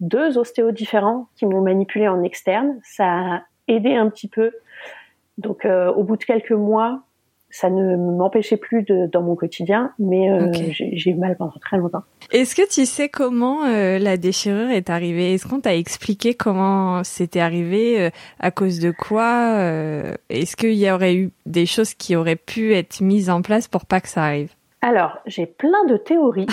deux 0.00 0.38
ostéos 0.38 0.72
différents 0.72 1.28
qui 1.36 1.46
m'ont 1.46 1.62
manipulé 1.62 2.08
en 2.08 2.22
externe. 2.22 2.78
Ça 2.82 3.04
a 3.04 3.42
aidé 3.68 3.94
un 3.94 4.10
petit 4.10 4.28
peu. 4.28 4.52
Donc, 5.38 5.64
euh, 5.64 5.92
au 5.92 6.02
bout 6.04 6.16
de 6.16 6.24
quelques 6.24 6.52
mois, 6.52 7.02
ça 7.50 7.70
ne 7.70 7.96
m'empêchait 7.96 8.56
plus 8.56 8.82
de, 8.82 9.06
dans 9.06 9.22
mon 9.22 9.36
quotidien, 9.36 9.92
mais 9.98 10.30
euh, 10.30 10.50
j'ai 10.72 11.10
eu 11.10 11.14
mal 11.14 11.36
pendant 11.36 11.54
très 11.60 11.78
longtemps. 11.78 12.02
Est-ce 12.32 12.54
que 12.54 12.68
tu 12.68 12.84
sais 12.86 13.08
comment 13.08 13.64
euh, 13.64 13.98
la 13.98 14.16
déchirure 14.16 14.70
est 14.70 14.90
arrivée? 14.90 15.34
Est-ce 15.34 15.46
qu'on 15.46 15.60
t'a 15.60 15.74
expliqué 15.74 16.34
comment 16.34 17.04
c'était 17.04 17.40
arrivé 17.40 18.10
À 18.40 18.50
cause 18.50 18.80
de 18.80 18.90
quoi 18.90 19.60
Est-ce 20.28 20.56
qu'il 20.56 20.74
y 20.74 20.90
aurait 20.90 21.14
eu 21.14 21.30
des 21.46 21.66
choses 21.66 21.94
qui 21.94 22.16
auraient 22.16 22.36
pu 22.36 22.74
être 22.74 23.00
mises 23.00 23.30
en 23.30 23.42
place 23.42 23.68
pour 23.68 23.86
pas 23.86 24.00
que 24.00 24.08
ça 24.08 24.24
arrive? 24.24 24.52
Alors, 24.82 25.18
j'ai 25.26 25.46
plein 25.46 25.84
de 25.86 25.96
théories. 25.96 26.46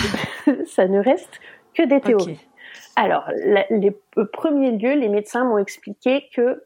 ça 0.66 0.88
ne 0.88 1.00
reste 1.00 1.40
que 1.74 1.86
des 1.88 2.02
théories. 2.02 2.40
Alors, 2.96 3.30
les 3.70 3.96
premiers 4.32 4.72
lieux, 4.72 4.94
les 4.94 5.10
médecins 5.10 5.44
m'ont 5.44 5.58
expliqué 5.58 6.30
que 6.34 6.64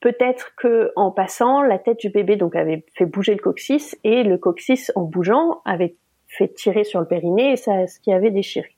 peut-être 0.00 0.54
que 0.56 0.92
en 0.96 1.10
passant, 1.10 1.62
la 1.62 1.78
tête 1.78 2.00
du 2.00 2.08
bébé 2.08 2.36
donc 2.36 2.56
avait 2.56 2.84
fait 2.94 3.06
bouger 3.06 3.34
le 3.34 3.40
coccyx 3.40 3.96
et 4.04 4.22
le 4.22 4.38
coccyx 4.38 4.90
en 4.96 5.02
bougeant 5.02 5.60
avait 5.64 5.96
fait 6.26 6.48
tirer 6.48 6.84
sur 6.84 7.00
le 7.00 7.06
périnée 7.06 7.52
et 7.52 7.56
ça, 7.56 7.86
ce 7.86 8.00
qui 8.00 8.12
avait 8.12 8.30
déchiré. 8.30 8.76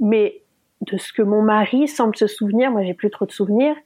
Mais 0.00 0.42
de 0.82 0.96
ce 0.96 1.12
que 1.12 1.22
mon 1.22 1.42
mari 1.42 1.88
semble 1.88 2.16
se 2.16 2.26
souvenir, 2.26 2.70
moi 2.70 2.82
j'ai 2.82 2.94
plus 2.94 3.10
trop 3.10 3.26
de 3.26 3.30
souvenirs. 3.30 3.76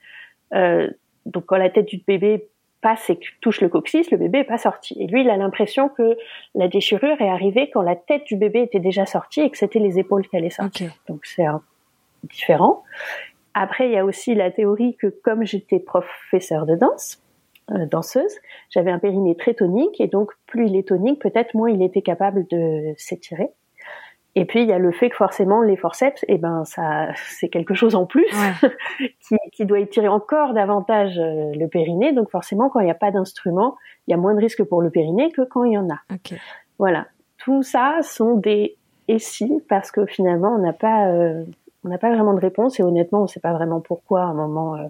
Euh, 0.55 0.89
donc 1.27 1.47
quand 1.47 1.57
la 1.57 1.71
tête 1.71 1.87
du 1.87 1.99
bébé 1.99 2.49
passe 2.81 3.11
et 3.11 3.19
touche 3.41 3.61
le 3.61 3.69
coccyx, 3.69 4.11
le 4.11 4.19
bébé 4.19 4.41
est 4.41 4.45
pas 4.45 4.59
sorti. 4.59 4.97
Et 5.01 5.07
lui, 5.07 5.23
il 5.23 5.31
a 5.31 5.37
l'impression 5.37 5.89
que 5.89 6.17
la 6.55 6.69
déchirure 6.69 7.21
est 7.21 7.29
arrivée 7.29 7.71
quand 7.71 7.83
la 7.83 7.97
tête 7.97 8.25
du 8.25 8.37
bébé 8.37 8.63
était 8.63 8.81
déjà 8.81 9.07
sortie 9.07 9.41
et 9.41 9.51
que 9.51 9.57
c'était 9.57 9.79
les 9.79 9.99
épaules 9.99 10.27
qui 10.27 10.37
allaient 10.37 10.51
sortir. 10.51 10.93
Donc 11.09 11.25
c'est 11.25 11.47
différent. 12.25 12.83
Après, 13.55 13.87
il 13.87 13.93
y 13.93 13.99
a 13.99 14.05
aussi 14.05 14.35
la 14.35 14.51
théorie 14.51 14.97
que 14.97 15.09
comme 15.09 15.45
j'étais 15.45 15.79
professeur 15.79 16.67
de 16.67 16.75
danse, 16.75 17.23
danseuse. 17.91 18.39
J'avais 18.71 18.91
un 18.91 18.99
périnée 18.99 19.37
très 19.37 19.55
tonique 19.55 20.01
et 20.01 20.09
donc 20.09 20.33
plus 20.47 20.67
il 20.67 20.77
est 20.77 20.89
tonique, 20.89 21.21
peut-être 21.21 21.55
moins 21.55 21.71
il 21.71 21.83
était 21.83 22.03
capable 22.03 22.47
de 22.49 22.93
s'étirer. 22.97 23.51
Et 24.35 24.47
puis 24.47 24.63
il 24.63 24.69
y 24.69 24.73
a 24.73 24.79
le 24.79 24.93
fait 24.93 25.11
que 25.11 25.17
forcément 25.17 25.61
les 25.61 25.77
forceps, 25.77 26.25
eh 26.29 26.39
ben 26.39 26.65
ça 26.65 27.09
c'est 27.29 27.49
quelque 27.49 27.75
chose 27.75 27.95
en 27.95 28.07
plus 28.07 28.27
qui, 28.99 29.37
qui, 29.53 29.67
doit 29.67 29.81
étirer 29.81 30.09
encore 30.09 30.55
davantage 30.55 31.19
euh, 31.19 31.53
le 31.55 31.69
périnée. 31.69 32.13
Donc 32.13 32.31
forcément 32.31 32.71
quand 32.71 32.81
il 32.81 32.87
n'y 32.87 32.91
a 32.91 32.97
pas 32.97 33.11
d'instrument, 33.11 33.77
il 34.07 34.13
y 34.13 34.15
a 34.15 34.17
moins 34.17 34.35
de 34.35 34.41
risques 34.41 34.65
pour 34.65 34.81
le 34.81 34.91
périnée 34.91 35.31
que 35.33 35.43
quand 35.43 35.65
il 35.65 35.73
y 35.73 35.79
en 35.79 35.89
a. 35.91 36.01
Voilà, 36.79 37.07
tout 37.39 37.63
ça 37.63 37.99
sont 38.03 38.37
des 38.37 38.77
et 39.09 39.19
si 39.19 39.61
parce 39.69 39.91
que 39.91 40.07
finalement 40.07 40.55
on 40.55 40.59
n'a 40.59 40.73
pas 40.73 41.09
euh, 41.09 41.45
on 41.85 41.89
n'a 41.89 41.99
pas 41.99 42.13
vraiment 42.13 42.35
de 42.35 42.41
réponse 42.41 42.79
et 42.81 42.83
honnêtement 42.83 43.21
on 43.21 43.23
ne 43.23 43.29
sait 43.29 43.41
pas 43.41 43.53
vraiment 43.53 43.81
pourquoi 43.81 44.23
à 44.23 44.27
un 44.27 44.35
moment 44.35 44.77
euh, 44.77 44.87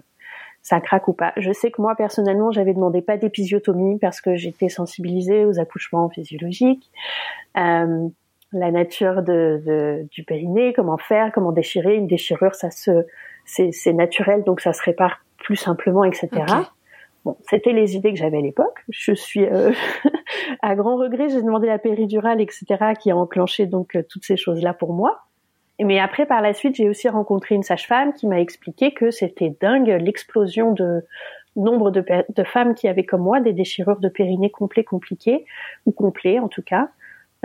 ça 0.61 0.79
craque 0.79 1.07
ou 1.07 1.13
pas. 1.13 1.33
Je 1.37 1.51
sais 1.51 1.71
que 1.71 1.81
moi 1.81 1.95
personnellement 1.95 2.51
j'avais 2.51 2.73
demandé 2.73 3.01
pas 3.01 3.17
d'épisiotomie 3.17 3.99
parce 3.99 4.21
que 4.21 4.35
j'étais 4.35 4.69
sensibilisée 4.69 5.45
aux 5.45 5.59
accouchements 5.59 6.09
physiologiques. 6.09 6.89
Euh, 7.57 8.07
la 8.53 8.71
nature 8.71 9.23
de, 9.23 10.07
du 10.11 10.23
périnée, 10.23 10.73
comment 10.73 10.97
faire, 10.97 11.31
comment 11.33 11.51
déchirer. 11.51 11.95
Une 11.95 12.07
déchirure, 12.07 12.53
ça 12.53 12.69
se, 12.69 13.05
c'est 13.45 13.93
naturel, 13.93 14.43
donc 14.43 14.61
ça 14.61 14.73
se 14.73 14.83
répare 14.83 15.19
plus 15.37 15.55
simplement, 15.55 16.03
etc. 16.03 16.29
Bon, 17.25 17.37
c'était 17.49 17.71
les 17.71 17.95
idées 17.95 18.11
que 18.11 18.19
j'avais 18.19 18.37
à 18.37 18.41
l'époque. 18.41 18.83
Je 18.89 19.13
suis 19.13 19.45
euh, 19.45 19.71
à 20.61 20.75
grand 20.75 20.97
regret, 20.97 21.29
j'ai 21.29 21.41
demandé 21.41 21.67
la 21.67 21.79
péridurale, 21.79 22.41
etc., 22.41 22.65
qui 22.99 23.11
a 23.11 23.17
enclenché 23.17 23.65
donc 23.65 23.95
euh, 23.95 24.03
toutes 24.07 24.25
ces 24.25 24.37
choses-là 24.37 24.73
pour 24.73 24.93
moi. 24.93 25.22
Mais 25.79 25.99
après, 25.99 26.25
par 26.25 26.41
la 26.41 26.53
suite, 26.53 26.75
j'ai 26.75 26.87
aussi 26.87 27.09
rencontré 27.09 27.55
une 27.55 27.63
sage-femme 27.63 28.13
qui 28.13 28.27
m'a 28.27 28.39
expliqué 28.39 28.93
que 28.93 29.11
c'était 29.11 29.55
dingue 29.59 29.89
l'explosion 29.99 30.71
de 30.71 31.03
nombre 31.55 31.91
de, 31.91 32.03
femmes 32.43 32.73
qui 32.75 32.87
avaient 32.87 33.05
comme 33.05 33.21
moi 33.21 33.39
des 33.39 33.53
déchirures 33.53 33.99
de 33.99 34.09
périnée 34.09 34.49
complets 34.49 34.83
compliquées 34.83 35.45
ou 35.85 35.91
complets 35.91 36.39
en 36.39 36.47
tout 36.47 36.63
cas, 36.63 36.89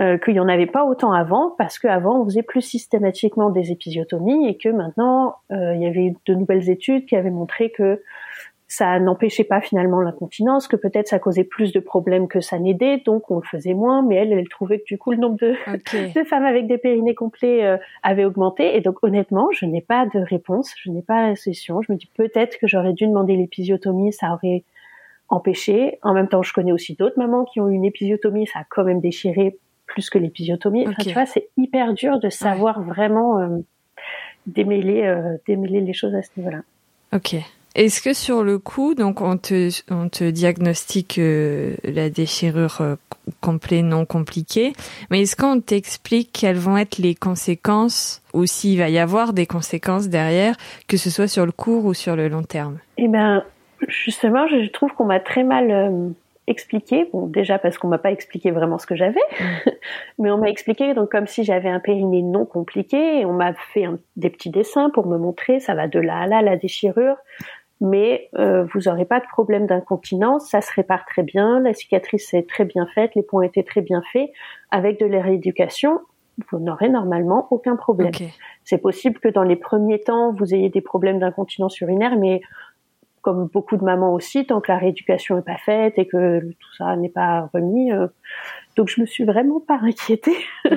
euh, 0.01 0.17
qu'il 0.17 0.33
n'y 0.33 0.39
en 0.39 0.47
avait 0.47 0.65
pas 0.65 0.85
autant 0.85 1.11
avant 1.11 1.53
parce 1.57 1.77
qu'avant 1.77 2.21
on 2.21 2.25
faisait 2.25 2.43
plus 2.43 2.61
systématiquement 2.61 3.49
des 3.49 3.71
épisiotomies 3.71 4.47
et 4.47 4.57
que 4.57 4.69
maintenant 4.69 5.35
euh, 5.51 5.75
il 5.75 5.81
y 5.81 5.85
avait 5.85 6.15
de 6.25 6.33
nouvelles 6.33 6.69
études 6.69 7.05
qui 7.05 7.15
avaient 7.15 7.29
montré 7.29 7.69
que 7.69 8.01
ça 8.71 8.99
n'empêchait 8.99 9.43
pas 9.43 9.61
finalement 9.61 9.99
l'incontinence, 9.99 10.67
que 10.67 10.75
peut-être 10.75 11.07
ça 11.07 11.17
causait 11.17 11.43
plus 11.43 11.73
de 11.73 11.79
problèmes 11.79 12.27
que 12.27 12.39
ça 12.39 12.59
n'aidait, 12.59 12.97
donc 13.03 13.31
on 13.31 13.37
le 13.37 13.43
faisait 13.43 13.73
moins. 13.73 14.03
Mais 14.03 14.15
elle, 14.15 14.31
elle 14.31 14.47
trouvait 14.47 14.79
que 14.79 14.85
du 14.85 14.99
coup 14.99 15.09
le 15.09 15.17
nombre 15.17 15.37
de, 15.37 15.55
de 16.13 16.23
femmes 16.23 16.45
avec 16.45 16.67
des 16.67 16.77
périnées 16.77 17.15
complets 17.15 17.65
euh, 17.65 17.77
avait 18.03 18.25
augmenté. 18.25 18.77
Et 18.77 18.81
donc 18.81 18.97
honnêtement, 19.01 19.49
je 19.51 19.65
n'ai 19.65 19.81
pas 19.81 20.05
de 20.05 20.19
réponse, 20.19 20.71
je 20.77 20.91
n'ai 20.91 21.01
pas 21.01 21.29
la 21.29 21.35
solution. 21.35 21.81
Je 21.81 21.91
me 21.91 21.97
dis 21.97 22.07
peut-être 22.15 22.59
que 22.59 22.67
j'aurais 22.67 22.93
dû 22.93 23.07
demander 23.07 23.35
l'épisiotomie, 23.35 24.13
ça 24.13 24.33
aurait 24.33 24.63
empêché. 25.29 25.97
En 26.03 26.13
même 26.13 26.27
temps, 26.27 26.43
je 26.43 26.53
connais 26.53 26.71
aussi 26.71 26.93
d'autres 26.93 27.17
mamans 27.17 27.45
qui 27.45 27.59
ont 27.59 27.69
eu 27.69 27.73
une 27.73 27.85
épisiotomie, 27.85 28.45
ça 28.45 28.59
a 28.59 28.63
quand 28.69 28.83
même 28.83 29.01
déchiré 29.01 29.57
plus 29.87 30.11
que 30.11 30.19
l'épisiotomie. 30.19 30.87
Enfin, 30.87 31.01
tu 31.01 31.13
vois, 31.13 31.25
c'est 31.25 31.49
hyper 31.57 31.95
dur 31.95 32.19
de 32.19 32.29
savoir 32.29 32.83
vraiment 32.83 33.39
euh, 33.39 33.57
démêler, 34.45 35.07
euh, 35.07 35.37
démêler 35.47 35.81
les 35.81 35.93
choses 35.93 36.13
à 36.13 36.21
ce 36.21 36.29
niveau-là. 36.37 36.61
Ok. 37.13 37.35
Est-ce 37.75 38.01
que 38.01 38.13
sur 38.13 38.43
le 38.43 38.57
coup, 38.57 38.95
donc 38.95 39.21
on 39.21 39.37
te, 39.37 39.69
on 39.91 40.09
te 40.09 40.29
diagnostique 40.29 41.17
euh, 41.19 41.75
la 41.83 42.09
déchirure 42.09 42.97
complète 43.41 43.83
non 43.83 44.05
compliquée, 44.05 44.73
mais 45.11 45.21
est-ce 45.21 45.35
qu'on 45.35 45.61
t'explique 45.61 46.31
quelles 46.33 46.57
vont 46.57 46.77
être 46.77 46.97
les 46.97 47.15
conséquences 47.15 48.21
ou 48.33 48.45
s'il 48.45 48.79
va 48.79 48.89
y 48.89 48.97
avoir 48.97 49.33
des 49.33 49.45
conséquences 49.45 50.09
derrière, 50.09 50.55
que 50.87 50.97
ce 50.97 51.09
soit 51.09 51.27
sur 51.27 51.45
le 51.45 51.51
court 51.51 51.85
ou 51.85 51.93
sur 51.93 52.15
le 52.15 52.27
long 52.27 52.43
terme? 52.43 52.79
Eh 52.97 53.07
ben, 53.07 53.43
justement, 53.87 54.47
je 54.47 54.69
trouve 54.69 54.93
qu'on 54.93 55.05
m'a 55.05 55.19
très 55.19 55.43
mal 55.43 56.13
expliqué. 56.49 57.07
Bon, 57.13 57.27
déjà 57.27 57.59
parce 57.59 57.77
qu'on 57.77 57.87
m'a 57.87 57.97
pas 57.97 58.11
expliqué 58.11 58.51
vraiment 58.51 58.77
ce 58.77 58.87
que 58.87 58.95
j'avais, 58.95 59.21
mm. 59.39 59.69
mais 60.19 60.31
on 60.31 60.37
m'a 60.37 60.49
expliqué 60.49 60.93
donc 60.93 61.11
comme 61.11 61.27
si 61.27 61.43
j'avais 61.43 61.69
un 61.69 61.79
périnée 61.79 62.21
non 62.21 62.45
compliqué. 62.45 63.19
Et 63.19 63.25
on 63.25 63.33
m'a 63.33 63.53
fait 63.53 63.85
des 64.17 64.29
petits 64.29 64.49
dessins 64.49 64.89
pour 64.89 65.07
me 65.07 65.17
montrer 65.17 65.59
ça 65.59 65.75
va 65.75 65.87
de 65.87 65.99
là 65.99 66.17
à 66.17 66.27
là 66.27 66.41
la 66.41 66.57
déchirure, 66.57 67.15
mais 67.81 68.29
euh, 68.37 68.65
vous 68.73 68.87
aurez 68.87 69.05
pas 69.05 69.19
de 69.19 69.25
problème 69.27 69.65
d'incontinence, 69.65 70.49
ça 70.49 70.61
se 70.61 70.73
répare 70.73 71.05
très 71.05 71.23
bien, 71.23 71.59
la 71.59 71.73
cicatrice 71.73 72.33
est 72.33 72.47
très 72.47 72.65
bien 72.65 72.85
faite, 72.87 73.15
les 73.15 73.23
points 73.23 73.43
étaient 73.43 73.63
très 73.63 73.81
bien 73.81 74.01
faits. 74.11 74.29
Avec 74.71 74.99
de 74.99 75.05
la 75.05 75.21
rééducation, 75.21 76.01
vous 76.51 76.59
n'aurez 76.59 76.89
normalement 76.89 77.47
aucun 77.51 77.75
problème. 77.75 78.11
C'est 78.63 78.77
possible 78.77 79.19
que 79.19 79.29
dans 79.29 79.43
les 79.43 79.55
premiers 79.55 79.99
temps, 80.01 80.33
vous 80.33 80.53
ayez 80.53 80.69
des 80.69 80.81
problèmes 80.81 81.19
d'incontinence 81.19 81.79
urinaire, 81.81 82.17
mais 82.17 82.41
comme 83.21 83.47
beaucoup 83.47 83.77
de 83.77 83.83
mamans 83.83 84.13
aussi, 84.13 84.45
tant 84.45 84.61
que 84.61 84.71
la 84.71 84.77
rééducation 84.77 85.35
n'est 85.35 85.41
pas 85.41 85.57
faite 85.57 85.97
et 85.97 86.07
que 86.07 86.39
tout 86.39 86.73
ça 86.77 86.95
n'est 86.95 87.09
pas 87.09 87.49
remis. 87.53 87.91
Euh, 87.91 88.07
donc 88.79 88.87
je 88.87 89.01
me 89.01 89.05
suis 89.05 89.25
vraiment 89.25 89.59
pas 89.59 89.77
inquiétée, 89.81 90.37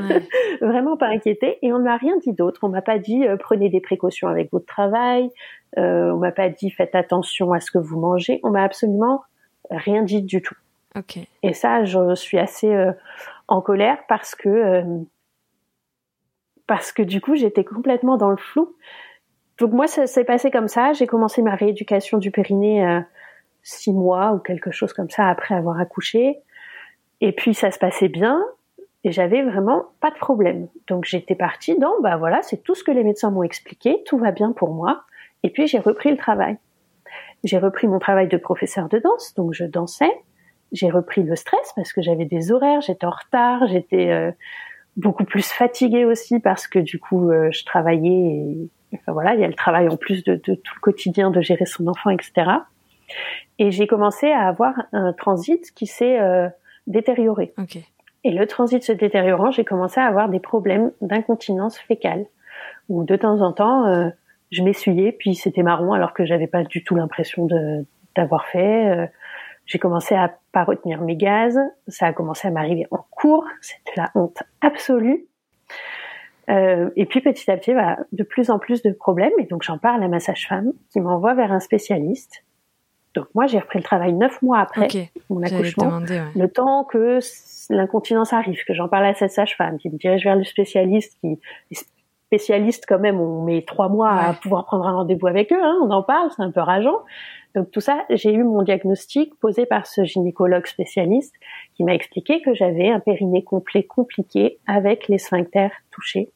vraiment 0.61 0.97
pas 0.97 1.07
inquiétée. 1.07 1.59
Et 1.63 1.73
on 1.73 1.79
ne 1.79 1.85
m'a 1.85 1.97
rien 1.97 2.17
dit 2.19 2.33
d'autre. 2.33 2.61
On 2.65 2.69
m'a 2.69 2.83
pas 2.83 2.99
dit 2.99 3.27
euh, 3.27 3.37
prenez 3.37 3.69
des 3.69 3.81
précautions 3.81 4.27
avec 4.27 4.51
votre 4.51 4.67
travail. 4.67 5.31
Euh, 5.79 6.11
on 6.11 6.17
m'a 6.17 6.33
pas 6.33 6.49
dit 6.49 6.71
faites 6.71 6.97
attention 6.97 7.53
à 7.53 7.61
ce 7.61 7.71
que 7.71 7.79
vous 7.79 8.01
mangez. 8.01 8.41
On 8.43 8.51
m'a 8.51 8.65
absolument 8.65 9.23
rien 9.71 10.03
dit 10.03 10.23
du 10.23 10.43
tout. 10.43 10.57
Okay. 10.97 11.29
Et 11.45 11.55
ça, 11.55 11.85
je 11.85 12.15
suis 12.17 12.39
assez 12.39 12.75
euh, 12.75 12.93
en 13.47 13.61
colère 13.61 13.99
parce 14.09 14.35
que 14.35 14.83
parce 16.67 16.91
que 16.91 17.03
du 17.03 17.21
coup 17.21 17.37
j'étais 17.37 17.65
complètement 17.65 18.17
dans 18.17 18.31
le 18.31 18.37
flou. 18.37 18.75
Donc 19.59 19.73
moi, 19.73 19.87
ça 19.87 20.07
s'est 20.07 20.25
passé 20.25 20.51
comme 20.51 20.69
ça. 20.69 20.93
J'ai 20.93 21.07
commencé 21.07 21.43
ma 21.43 21.55
rééducation 21.55 22.19
du 22.19 22.31
périnée 22.31 22.87
euh, 22.87 23.01
six 23.63 23.93
mois 23.93 24.33
ou 24.33 24.39
quelque 24.39 24.71
chose 24.71 24.93
comme 24.93 25.11
ça 25.11 25.29
après 25.29 25.55
avoir 25.55 25.79
accouché. 25.81 26.39
Et 27.21 27.33
puis 27.33 27.55
ça 27.55 27.71
se 27.71 27.79
passait 27.79 28.09
bien 28.09 28.43
et 29.05 29.13
j'avais 29.13 29.43
vraiment 29.43 29.87
pas 30.01 30.11
de 30.11 30.17
problème. 30.17 30.69
Donc 30.89 31.05
j'étais 31.05 31.35
partie 31.35 31.79
dans, 31.79 32.01
bah 32.01 32.17
voilà, 32.17 32.43
c'est 32.43 32.63
tout 32.63 32.75
ce 32.75 32.85
que 32.85 32.91
les 32.91 33.05
médecins 33.05 33.31
m'ont 33.31 33.43
expliqué, 33.43 34.03
tout 34.07 34.19
va 34.19 34.31
bien 34.31 34.53
pour 34.53 34.73
moi. 34.73 35.05
Et 35.43 35.51
puis 35.51 35.67
j'ai 35.67 35.79
repris 35.79 36.11
le 36.11 36.17
travail. 36.17 36.57
J'ai 37.45 37.59
repris 37.59 37.89
mon 37.89 37.99
travail 37.99 38.29
de 38.29 38.37
professeur 38.37 38.89
de 38.89 38.99
danse, 38.99 39.35
donc 39.35 39.53
je 39.53 39.65
dansais. 39.65 40.13
J'ai 40.71 40.89
repris 40.89 41.23
le 41.23 41.37
stress 41.37 41.73
parce 41.75 41.93
que 41.93 42.01
j'avais 42.01 42.25
des 42.25 42.53
horaires, 42.53 42.81
j'étais 42.81 43.05
en 43.05 43.11
retard, 43.11 43.67
j'étais 43.67 44.11
euh, 44.11 44.31
beaucoup 44.97 45.25
plus 45.25 45.51
fatiguée 45.51 46.05
aussi 46.05 46.39
parce 46.39 46.69
que 46.69 46.79
du 46.79 46.99
coup 46.99 47.31
euh, 47.31 47.51
je 47.51 47.65
travaillais 47.65 48.11
et 48.11 48.71
voilà, 49.07 49.35
il 49.35 49.41
y 49.41 49.45
a 49.45 49.49
le 49.49 49.55
travail 49.55 49.89
en 49.89 49.97
plus 49.97 50.25
de, 50.25 50.35
de, 50.35 50.55
tout 50.55 50.75
le 50.77 50.81
quotidien, 50.81 51.31
de 51.31 51.41
gérer 51.41 51.67
son 51.67 51.87
enfant, 51.87 52.11
etc. 52.11 52.51
Et 53.59 53.71
j'ai 53.71 53.87
commencé 53.87 54.31
à 54.31 54.47
avoir 54.47 54.75
un 54.93 55.13
transit 55.13 55.73
qui 55.75 55.87
s'est 55.87 56.21
euh, 56.21 56.49
détérioré. 56.87 57.53
Okay. 57.59 57.85
Et 58.25 58.31
le 58.31 58.47
transit 58.47 58.83
se 58.83 58.93
détériorant, 58.93 59.51
j'ai 59.51 59.65
commencé 59.65 60.01
à 60.01 60.07
avoir 60.07 60.29
des 60.29 60.41
problèmes 60.41 60.93
d'incontinence 61.01 61.79
fécale, 61.79 62.27
où 62.89 63.05
de 63.05 63.17
temps 63.17 63.41
en 63.41 63.53
temps, 63.53 63.87
euh, 63.87 64.09
je 64.51 64.63
m'essuyais, 64.63 65.13
puis 65.13 65.35
c'était 65.35 65.63
marron, 65.63 65.93
alors 65.93 66.13
que 66.13 66.25
j'avais 66.25 66.47
pas 66.47 66.63
du 66.63 66.85
tout 66.85 66.95
l'impression 66.95 67.49
d'avoir 68.15 68.47
fait. 68.47 68.89
Euh, 68.89 69.07
j'ai 69.67 69.79
commencé 69.79 70.15
à 70.15 70.35
pas 70.53 70.65
retenir 70.65 71.01
mes 71.01 71.17
gaz, 71.17 71.59
ça 71.89 72.07
a 72.07 72.13
commencé 72.13 72.49
à 72.49 72.51
m'arriver 72.51 72.87
en 72.91 73.05
cours, 73.11 73.47
c'était 73.61 73.93
la 73.97 74.11
honte 74.15 74.43
absolue. 74.61 75.27
Euh, 76.51 76.91
et 76.97 77.07
puis 77.07 77.21
petit 77.21 77.51
à 77.51 77.57
petit, 77.57 77.73
bah, 77.73 77.99
de 78.13 78.23
plus 78.23 78.51
en 78.51 78.59
plus 78.59 78.83
de 78.83 78.93
problèmes. 78.93 79.33
Et 79.39 79.45
donc 79.45 79.63
j'en 79.63 79.79
parle 79.79 80.03
à 80.03 80.09
ma 80.09 80.21
sage-femme 80.21 80.73
qui 80.93 81.01
m'envoie 81.01 81.35
vers 81.35 81.53
un 81.53 81.61
spécialiste. 81.61 82.45
Donc 83.15 83.27
moi 83.35 83.47
j'ai 83.47 83.59
repris 83.59 83.79
le 83.79 83.85
travail 83.85 84.15
neuf 84.15 84.41
mois 84.43 84.61
après 84.61 84.89
mon 85.29 85.43
accouchement, 85.43 86.01
le 86.01 86.47
temps 86.47 86.85
que 86.85 87.19
l'incontinence 87.69 88.33
arrive, 88.33 88.65
que 88.67 88.75
j'en 88.75 88.89
parle 88.89 89.07
à 89.07 89.15
cette 89.15 89.33
sage-femme 89.33 89.79
qui 89.79 89.91
me 89.91 89.99
dirige 89.99 90.25
vers 90.25 90.37
le 90.37 90.45
spécialiste 90.45 91.19
qui 91.21 91.39
spécialiste 92.33 92.87
quand 92.89 92.99
même, 92.99 93.21
on 93.21 93.45
met 93.45 93.63
trois 93.67 93.91
mois 93.91 94.11
à 94.11 94.33
pouvoir 94.33 94.65
prendre 94.65 94.87
un 94.87 94.95
rendez-vous 94.95 95.27
avec 95.27 95.53
eux, 95.53 95.63
hein, 95.63 95.79
on 95.83 95.91
en 95.91 96.03
parle, 96.03 96.31
c'est 96.35 96.43
un 96.43 96.51
peu 96.51 96.61
rageant. 96.61 97.01
Donc 97.55 97.71
tout 97.71 97.81
ça, 97.81 98.07
j'ai 98.09 98.33
eu 98.33 98.43
mon 98.43 98.63
diagnostic 98.63 99.39
posé 99.39 99.67
par 99.67 99.87
ce 99.87 100.05
gynécologue 100.05 100.67
spécialiste 100.67 101.35
qui 101.83 101.87
m'a 101.87 101.95
expliqué 101.95 102.41
que 102.43 102.55
j'avais 102.55 102.91
un 102.91 103.01
périnée 103.01 103.43
complet 103.43 103.83
compliqué 103.83 104.59
avec 104.69 105.09
les 105.09 105.19
sphincters 105.19 105.73
touchés. 105.91 106.31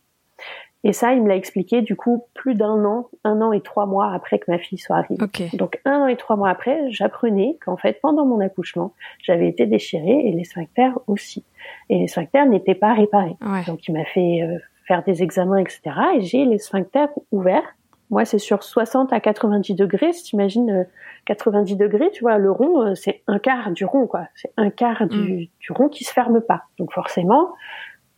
Et 0.82 0.92
ça, 0.92 1.14
il 1.14 1.22
me 1.22 1.28
l'a 1.28 1.36
expliqué 1.36 1.82
du 1.82 1.96
coup 1.96 2.24
plus 2.34 2.54
d'un 2.54 2.84
an, 2.84 3.08
un 3.24 3.40
an 3.42 3.52
et 3.52 3.60
trois 3.60 3.86
mois 3.86 4.12
après 4.12 4.38
que 4.38 4.50
ma 4.50 4.58
fille 4.58 4.78
soit 4.78 4.96
arrivée. 4.96 5.24
Donc 5.54 5.80
un 5.84 6.02
an 6.02 6.06
et 6.06 6.16
trois 6.16 6.36
mois 6.36 6.48
après, 6.48 6.90
j'apprenais 6.90 7.58
qu'en 7.64 7.76
fait 7.76 8.00
pendant 8.00 8.26
mon 8.26 8.40
accouchement, 8.40 8.92
j'avais 9.22 9.48
été 9.48 9.66
déchirée 9.66 10.26
et 10.26 10.32
les 10.32 10.44
sphincters 10.44 10.98
aussi. 11.06 11.44
Et 11.88 11.98
les 11.98 12.08
sphincters 12.08 12.46
n'étaient 12.46 12.74
pas 12.74 12.94
réparés. 12.94 13.36
Donc 13.66 13.86
il 13.88 13.92
m'a 13.94 14.04
fait 14.04 14.42
euh, 14.42 14.58
faire 14.86 15.02
des 15.04 15.22
examens, 15.22 15.58
etc. 15.58 15.80
Et 16.16 16.20
j'ai 16.22 16.44
les 16.44 16.58
sphincters 16.58 17.10
ouverts. 17.30 17.74
Moi, 18.10 18.24
c'est 18.24 18.38
sur 18.38 18.62
60 18.62 19.12
à 19.12 19.18
90 19.18 19.74
degrés. 19.74 20.12
Si 20.12 20.22
tu 20.22 20.36
imagines 20.36 20.86
90 21.26 21.76
degrés, 21.76 22.10
tu 22.10 22.22
vois, 22.22 22.38
le 22.38 22.50
rond, 22.50 22.82
euh, 22.82 22.94
c'est 22.94 23.22
un 23.26 23.38
quart 23.38 23.70
du 23.70 23.84
rond, 23.84 24.06
quoi. 24.06 24.26
C'est 24.34 24.52
un 24.56 24.70
quart 24.70 25.06
du, 25.06 25.18
mm. 25.18 25.46
du 25.60 25.72
rond 25.72 25.88
qui 25.88 26.04
se 26.04 26.12
ferme 26.12 26.40
pas. 26.40 26.64
Donc 26.78 26.92
forcément, 26.92 27.52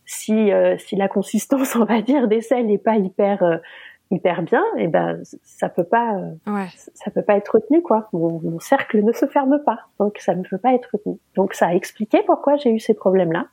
si, 0.05 0.51
euh, 0.51 0.77
si 0.77 0.95
la 0.95 1.07
consistance, 1.07 1.75
on 1.75 1.85
va 1.85 2.01
dire, 2.01 2.27
des 2.27 2.41
selles 2.41 2.67
n'est 2.67 2.77
pas 2.77 2.95
hyper 2.95 3.59
hyper 4.11 4.41
bien, 4.41 4.63
et 4.79 4.87
ben 4.87 5.21
ça 5.43 5.69
peut 5.69 5.83
pas, 5.83 6.19
ouais. 6.47 6.65
ça 6.95 7.11
peut 7.11 7.21
pas 7.21 7.35
être 7.35 7.49
retenu 7.49 7.83
quoi. 7.83 8.09
Mon, 8.11 8.41
mon, 8.41 8.59
cercle 8.59 9.03
ne 9.03 9.11
se 9.11 9.27
ferme 9.27 9.61
pas, 9.63 9.81
donc 9.99 10.17
ça 10.17 10.33
ne 10.33 10.41
peut 10.41 10.57
pas 10.57 10.73
être 10.73 10.89
retenu. 10.91 11.19
Donc 11.35 11.53
ça 11.53 11.67
a 11.67 11.73
expliqué 11.75 12.23
pourquoi 12.25 12.55
j'ai 12.55 12.71
eu 12.71 12.79
ces 12.79 12.95
problèmes-là. 12.95 13.45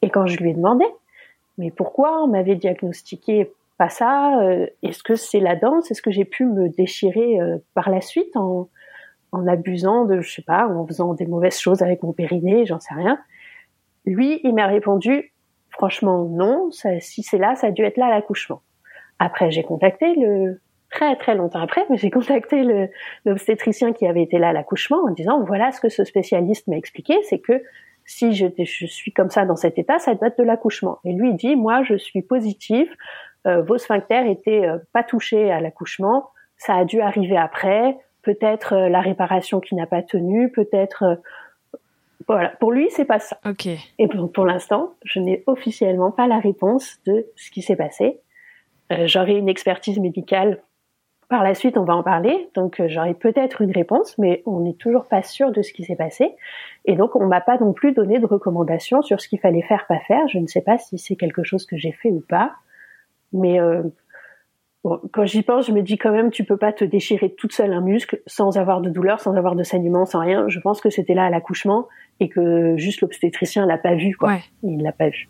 Et 0.00 0.08
quand 0.08 0.26
je 0.26 0.38
lui 0.38 0.50
ai 0.50 0.54
demandé, 0.54 0.86
mais 1.58 1.70
pourquoi 1.70 2.22
on 2.22 2.28
m'avait 2.28 2.54
diagnostiqué 2.54 3.52
pas 3.80 3.88
ça 3.88 4.42
euh, 4.42 4.66
Est-ce 4.82 5.02
que 5.02 5.14
c'est 5.14 5.40
la 5.40 5.56
danse? 5.56 5.90
Est-ce 5.90 6.02
que 6.02 6.10
j'ai 6.10 6.26
pu 6.26 6.44
me 6.44 6.68
déchirer 6.68 7.40
euh, 7.40 7.56
par 7.72 7.88
la 7.88 8.02
suite 8.02 8.36
en, 8.36 8.68
en 9.32 9.46
abusant 9.46 10.04
de, 10.04 10.20
je 10.20 10.30
sais 10.30 10.42
pas, 10.42 10.68
en 10.68 10.86
faisant 10.86 11.14
des 11.14 11.24
mauvaises 11.24 11.58
choses 11.58 11.80
avec 11.80 12.02
mon 12.02 12.12
périnée 12.12 12.66
J'en 12.66 12.78
sais 12.78 12.92
rien. 12.92 13.18
Lui, 14.04 14.38
il 14.44 14.54
m'a 14.54 14.66
répondu, 14.66 15.32
franchement 15.70 16.24
non. 16.24 16.68
Si 16.70 17.22
c'est 17.22 17.38
là, 17.38 17.56
ça 17.56 17.68
a 17.68 17.70
dû 17.70 17.82
être 17.82 17.96
là 17.96 18.08
à 18.08 18.10
l'accouchement. 18.10 18.60
Après, 19.18 19.50
j'ai 19.50 19.62
contacté 19.62 20.14
le 20.14 20.60
très 20.90 21.16
très 21.16 21.34
longtemps 21.34 21.60
après, 21.60 21.86
mais 21.88 21.96
j'ai 21.96 22.10
contacté 22.10 22.90
l'obstétricien 23.24 23.94
qui 23.94 24.06
avait 24.06 24.22
été 24.22 24.38
là 24.38 24.50
à 24.50 24.52
l'accouchement 24.52 24.98
en 25.08 25.10
disant 25.10 25.42
voilà 25.42 25.72
ce 25.72 25.80
que 25.80 25.88
ce 25.88 26.04
spécialiste 26.04 26.66
m'a 26.68 26.76
expliqué, 26.76 27.14
c'est 27.22 27.38
que 27.38 27.62
si 28.04 28.32
je, 28.34 28.46
suis 28.64 29.12
comme 29.12 29.30
ça 29.30 29.46
dans 29.46 29.56
cet 29.56 29.78
état, 29.78 29.98
ça 30.00 30.14
date 30.14 30.36
de 30.36 30.42
l'accouchement. 30.42 30.98
Et 31.04 31.12
lui 31.12 31.32
dit 31.32 31.56
moi 31.56 31.82
je 31.82 31.96
suis 31.96 32.20
positif, 32.20 32.90
euh, 33.46 33.62
vos 33.62 33.78
sphincters 33.78 34.26
étaient 34.26 34.66
euh, 34.66 34.78
pas 34.92 35.02
touchés 35.02 35.50
à 35.50 35.60
l'accouchement, 35.60 36.30
ça 36.56 36.74
a 36.74 36.84
dû 36.84 37.00
arriver 37.00 37.36
après, 37.36 37.96
peut-être 38.22 38.74
euh, 38.74 38.88
la 38.88 39.00
réparation 39.00 39.60
qui 39.60 39.74
n'a 39.74 39.86
pas 39.86 40.02
tenu, 40.02 40.50
peut-être 40.50 41.02
euh, 41.02 41.14
voilà, 42.28 42.50
pour 42.60 42.70
lui, 42.70 42.88
c'est 42.90 43.06
pas 43.06 43.18
ça. 43.18 43.38
Ok. 43.48 43.66
Et 43.98 44.06
pour, 44.06 44.30
pour 44.30 44.44
l'instant, 44.44 44.92
je 45.04 45.20
n'ai 45.20 45.42
officiellement 45.46 46.10
pas 46.10 46.28
la 46.28 46.38
réponse 46.38 46.98
de 47.06 47.26
ce 47.34 47.50
qui 47.50 47.62
s'est 47.62 47.76
passé. 47.76 48.20
Euh, 48.92 49.06
j'aurai 49.06 49.36
une 49.36 49.48
expertise 49.48 49.98
médicale. 49.98 50.62
Par 51.28 51.42
la 51.42 51.54
suite, 51.54 51.78
on 51.78 51.84
va 51.84 51.94
en 51.94 52.02
parler. 52.02 52.50
Donc, 52.54 52.82
j'aurai 52.88 53.14
peut-être 53.14 53.62
une 53.62 53.70
réponse, 53.70 54.18
mais 54.18 54.42
on 54.46 54.60
n'est 54.60 54.74
toujours 54.74 55.06
pas 55.06 55.22
sûr 55.22 55.52
de 55.52 55.62
ce 55.62 55.72
qui 55.72 55.84
s'est 55.84 55.96
passé. 55.96 56.34
Et 56.84 56.96
donc, 56.96 57.14
on 57.14 57.26
m'a 57.26 57.40
pas 57.40 57.56
non 57.58 57.72
plus 57.72 57.92
donné 57.92 58.18
de 58.18 58.26
recommandations 58.26 59.00
sur 59.00 59.20
ce 59.20 59.28
qu'il 59.28 59.38
fallait 59.38 59.62
faire, 59.62 59.86
pas 59.86 60.00
faire. 60.00 60.26
Je 60.28 60.38
ne 60.38 60.48
sais 60.48 60.60
pas 60.60 60.76
si 60.78 60.98
c'est 60.98 61.14
quelque 61.14 61.44
chose 61.44 61.66
que 61.66 61.76
j'ai 61.76 61.92
fait 61.92 62.10
ou 62.10 62.20
pas. 62.28 62.52
Mais 63.32 63.60
euh, 63.60 63.82
bon, 64.84 65.00
quand 65.12 65.24
j'y 65.24 65.42
pense, 65.42 65.66
je 65.66 65.72
me 65.72 65.82
dis 65.82 65.98
quand 65.98 66.12
même, 66.12 66.30
tu 66.30 66.44
peux 66.44 66.56
pas 66.56 66.72
te 66.72 66.84
déchirer 66.84 67.34
toute 67.34 67.52
seule 67.52 67.72
un 67.72 67.80
muscle 67.80 68.20
sans 68.26 68.58
avoir 68.58 68.80
de 68.80 68.90
douleur, 68.90 69.20
sans 69.20 69.36
avoir 69.36 69.54
de 69.54 69.62
saignement, 69.62 70.06
sans 70.06 70.20
rien. 70.20 70.48
Je 70.48 70.60
pense 70.60 70.80
que 70.80 70.90
c'était 70.90 71.14
là 71.14 71.26
à 71.26 71.30
l'accouchement 71.30 71.88
et 72.20 72.28
que 72.28 72.76
juste 72.76 73.00
l'obstétricien 73.00 73.66
l'a 73.66 73.78
pas 73.78 73.94
vu, 73.94 74.16
quoi. 74.16 74.30
Ouais. 74.30 74.42
Il 74.62 74.82
l'a 74.82 74.92
pas 74.92 75.08
vu. 75.08 75.28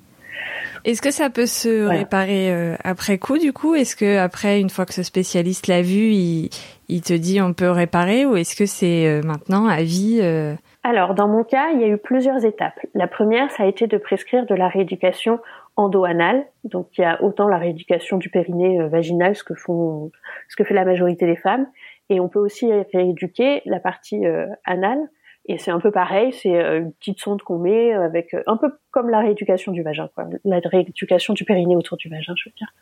Est-ce 0.84 1.02
que 1.02 1.10
ça 1.10 1.30
peut 1.30 1.46
se 1.46 1.86
réparer 1.86 2.50
euh, 2.50 2.74
après 2.84 3.18
coup 3.18 3.38
du 3.38 3.52
coup? 3.52 3.74
Est-ce 3.74 3.96
que 3.96 4.18
après 4.18 4.60
une 4.60 4.70
fois 4.70 4.86
que 4.86 4.94
ce 4.94 5.02
spécialiste 5.02 5.66
l'a 5.66 5.82
vu, 5.82 6.12
il, 6.12 6.50
il 6.88 7.02
te 7.02 7.12
dit 7.12 7.40
on 7.40 7.52
peut 7.52 7.70
réparer 7.70 8.24
ou 8.26 8.36
est-ce 8.36 8.56
que 8.56 8.66
c'est 8.66 9.06
euh, 9.06 9.22
maintenant 9.22 9.66
à 9.66 9.82
vie 9.82 10.20
euh, 10.22 10.54
Alors, 10.82 11.14
dans 11.14 11.28
mon 11.28 11.44
cas, 11.44 11.70
il 11.74 11.80
y 11.80 11.84
a 11.84 11.88
eu 11.88 11.98
plusieurs 11.98 12.44
étapes. 12.44 12.78
La 12.94 13.06
première, 13.06 13.50
ça 13.50 13.64
a 13.64 13.66
été 13.66 13.86
de 13.86 13.98
prescrire 13.98 14.46
de 14.46 14.54
la 14.54 14.68
rééducation 14.68 15.38
endo-anale. 15.80 16.46
Donc, 16.64 16.88
il 16.98 17.02
y 17.02 17.04
a 17.04 17.22
autant 17.22 17.48
la 17.48 17.58
rééducation 17.58 18.18
du 18.18 18.28
périnée 18.28 18.80
euh, 18.80 18.88
vaginal, 18.88 19.34
ce 19.34 19.44
que 19.44 19.54
font, 19.54 20.10
ce 20.48 20.56
que 20.56 20.64
fait 20.64 20.74
la 20.74 20.84
majorité 20.84 21.26
des 21.26 21.36
femmes, 21.36 21.66
et 22.08 22.20
on 22.20 22.28
peut 22.28 22.38
aussi 22.38 22.70
rééduquer 22.92 23.62
la 23.64 23.80
partie 23.80 24.26
euh, 24.26 24.46
anale. 24.64 25.00
Et 25.46 25.56
c'est 25.56 25.70
un 25.70 25.80
peu 25.80 25.90
pareil, 25.90 26.32
c'est 26.32 26.54
euh, 26.54 26.80
une 26.80 26.92
petite 26.92 27.18
sonde 27.18 27.42
qu'on 27.42 27.58
met 27.58 27.92
avec 27.94 28.36
un 28.46 28.56
peu 28.56 28.70
comme 28.90 29.08
la 29.08 29.20
rééducation 29.20 29.72
du 29.72 29.82
vagin, 29.82 30.08
quoi. 30.14 30.26
La 30.44 30.60
rééducation 30.62 31.32
du 31.34 31.44
périnée 31.44 31.76
autour 31.76 31.96
du 31.96 32.08
vagin, 32.08 32.34
je 32.36 32.50
veux 32.50 32.54
dire. 32.56 32.72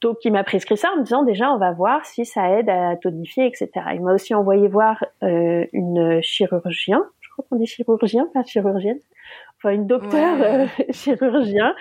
Donc, 0.00 0.18
il 0.24 0.32
m'a 0.32 0.44
prescrit 0.44 0.76
ça 0.76 0.90
en 0.94 0.98
me 0.98 1.02
disant 1.02 1.24
déjà, 1.24 1.50
on 1.52 1.58
va 1.58 1.72
voir 1.72 2.04
si 2.06 2.24
ça 2.24 2.50
aide 2.58 2.70
à 2.70 2.96
tonifier, 2.96 3.46
etc. 3.46 3.68
Il 3.94 4.02
m'a 4.02 4.14
aussi 4.14 4.34
envoyé 4.34 4.68
voir 4.68 5.04
euh, 5.22 5.64
une 5.72 6.22
chirurgien, 6.22 7.04
je 7.20 7.28
crois 7.30 7.44
qu'on 7.48 7.56
dit 7.56 7.66
chirurgien, 7.66 8.28
pas 8.32 8.44
chirurgienne, 8.44 8.98
enfin 9.58 9.74
une 9.74 9.86
docteure 9.86 10.38
Ouais. 10.38 10.66
euh, 10.80 10.92
chirurgien 10.92 11.74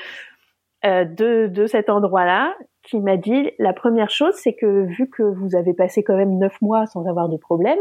euh, 0.85 1.05
de, 1.05 1.47
de 1.47 1.65
cet 1.67 1.89
endroit-là, 1.89 2.53
qui 2.83 2.99
m'a 2.99 3.17
dit 3.17 3.51
la 3.59 3.73
première 3.73 4.09
chose, 4.09 4.33
c'est 4.35 4.53
que 4.53 4.83
vu 4.85 5.09
que 5.09 5.21
vous 5.23 5.55
avez 5.55 5.73
passé 5.73 6.03
quand 6.03 6.15
même 6.17 6.37
neuf 6.39 6.59
mois 6.61 6.87
sans 6.87 7.05
avoir 7.07 7.29
de 7.29 7.37
problème, 7.37 7.79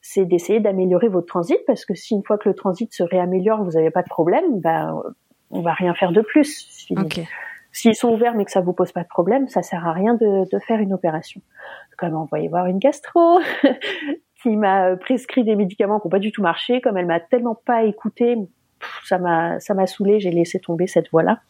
c'est 0.00 0.24
d'essayer 0.24 0.60
d'améliorer 0.60 1.08
votre 1.08 1.26
transit, 1.26 1.58
parce 1.66 1.84
que 1.84 1.94
si 1.94 2.14
une 2.14 2.22
fois 2.24 2.38
que 2.38 2.48
le 2.48 2.54
transit 2.54 2.92
se 2.94 3.02
réaméliore, 3.02 3.62
vous 3.64 3.72
n'avez 3.72 3.90
pas 3.90 4.02
de 4.02 4.08
problème, 4.08 4.60
ben 4.60 5.02
on 5.50 5.60
va 5.60 5.72
rien 5.72 5.94
faire 5.94 6.12
de 6.12 6.20
plus. 6.22 6.66
Si- 6.70 6.94
Ok. 6.98 7.20
S'ils 7.70 7.94
sont 7.94 8.12
ouverts 8.14 8.34
mais 8.34 8.44
que 8.46 8.50
ça 8.50 8.62
vous 8.62 8.72
pose 8.72 8.92
pas 8.92 9.02
de 9.02 9.08
problème, 9.08 9.46
ça 9.48 9.62
sert 9.62 9.86
à 9.86 9.92
rien 9.92 10.14
de, 10.14 10.50
de 10.50 10.58
faire 10.60 10.80
une 10.80 10.94
opération. 10.94 11.42
M'a 12.00 12.08
envoyé 12.10 12.48
voir 12.48 12.66
une 12.66 12.78
gastro 12.78 13.40
qui 14.42 14.56
m'a 14.56 14.96
prescrit 14.96 15.44
des 15.44 15.54
médicaments 15.56 16.00
qui 16.00 16.06
n'ont 16.06 16.10
pas 16.10 16.18
du 16.18 16.32
tout 16.32 16.42
marché. 16.42 16.80
Comme 16.80 16.96
elle 16.96 17.06
m'a 17.06 17.20
tellement 17.20 17.54
pas 17.54 17.82
écouté, 17.84 18.36
ça 19.04 19.18
m'a 19.18 19.60
ça 19.60 19.74
m'a 19.74 19.86
saoulé. 19.86 20.20
J'ai 20.20 20.30
laissé 20.30 20.58
tomber 20.58 20.86
cette 20.86 21.10
voie-là. 21.10 21.40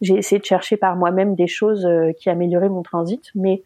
J'ai 0.00 0.14
essayé 0.14 0.38
de 0.38 0.44
chercher 0.44 0.76
par 0.76 0.96
moi-même 0.96 1.34
des 1.34 1.46
choses 1.46 1.86
euh, 1.86 2.12
qui 2.12 2.30
amélioraient 2.30 2.68
mon 2.68 2.82
transit, 2.82 3.30
mais 3.34 3.62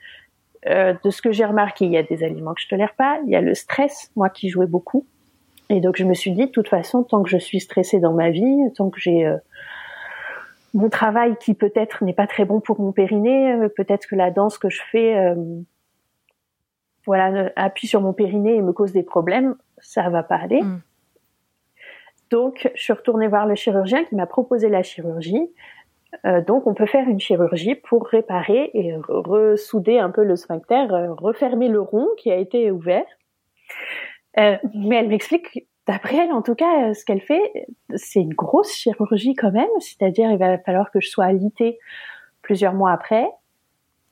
euh, 0.67 0.95
de 1.05 1.11
ce 1.11 1.23
que 1.23 1.33
j'ai 1.33 1.45
remarqué, 1.45 1.85
il 1.85 1.93
y 1.93 1.97
a 1.97 2.03
des 2.03 2.25
aliments 2.25 2.55
que 2.55 2.61
je 2.61 2.69
tolère 2.69 2.95
pas. 2.95 3.19
Il 3.25 3.31
y 3.31 3.37
a 3.37 3.41
le 3.41 3.55
stress, 3.55 4.11
moi 4.17 4.29
qui 4.29 4.49
jouais 4.49 4.67
beaucoup. 4.67 5.07
Et 5.71 5.81
donc 5.81 5.97
je 5.97 6.05
me 6.05 6.15
suis 6.15 6.33
dit, 6.33 6.47
de 6.47 6.51
toute 6.51 6.69
façon, 6.69 7.03
tant 7.03 7.23
que 7.23 7.31
je 7.31 7.39
suis 7.39 7.61
stressée 7.61 7.99
dans 7.99 8.13
ma 8.13 8.31
vie, 8.31 8.59
tant 8.77 8.91
que 8.91 9.01
j'ai 9.01 9.27
euh, 9.27 9.37
mon 10.75 10.89
travail 10.89 11.37
qui 11.41 11.55
peut-être 11.55 12.05
n'est 12.05 12.13
pas 12.13 12.27
très 12.27 12.45
bon 12.45 12.61
pour 12.61 12.81
mon 12.81 12.93
périnée, 12.93 13.57
peut-être 13.77 14.07
que 14.07 14.17
la 14.17 14.31
danse 14.31 14.59
que 14.59 14.69
je 14.69 14.83
fais, 14.91 15.35
voilà, 17.07 17.53
appuie 17.55 17.87
sur 17.87 18.01
mon 18.01 18.13
périnée 18.13 18.57
et 18.57 18.63
me 18.63 18.73
cause 18.73 18.93
des 18.93 19.05
problèmes, 19.05 19.55
ça 19.79 20.09
va 20.09 20.23
pas 20.23 20.37
aller. 20.37 20.63
Mm. 20.63 20.81
Donc, 22.31 22.71
je 22.75 22.83
suis 22.83 22.93
retournée 22.93 23.29
voir 23.29 23.47
le 23.47 23.55
chirurgien 23.55 24.05
qui 24.05 24.15
m'a 24.15 24.27
proposé 24.27 24.69
la 24.69 24.83
chirurgie. 24.83 25.51
Euh, 26.25 26.41
donc, 26.43 26.67
on 26.67 26.75
peut 26.75 26.87
faire 26.87 27.09
une 27.09 27.21
chirurgie 27.21 27.75
pour 27.75 28.07
réparer 28.07 28.71
et 28.75 28.93
re- 28.93 29.27
ressouder 29.29 29.99
un 29.99 30.11
peu 30.11 30.25
le 30.25 30.37
sphincter, 30.37 30.87
euh, 30.91 31.13
refermer 31.15 31.69
le 31.69 31.81
rond 31.81 32.09
qui 32.17 32.31
a 32.31 32.37
été 32.37 32.71
ouvert. 32.71 33.07
Euh, 34.39 34.57
mais 34.75 34.97
elle 34.97 35.09
m'explique, 35.09 35.67
d'après 35.87 36.17
elle 36.17 36.33
en 36.33 36.43
tout 36.43 36.55
cas, 36.55 36.93
ce 36.95 37.05
qu'elle 37.05 37.21
fait, 37.21 37.67
c'est 37.95 38.21
une 38.21 38.35
grosse 38.35 38.73
chirurgie 38.73 39.35
quand 39.35 39.53
même, 39.53 39.69
c'est-à-dire 39.79 40.31
il 40.31 40.39
va 40.39 40.59
falloir 40.59 40.91
que 40.91 41.01
je 41.01 41.09
sois 41.09 41.25
alitée 41.25 41.79
plusieurs 42.43 42.75
mois 42.75 42.93
après. 42.93 43.29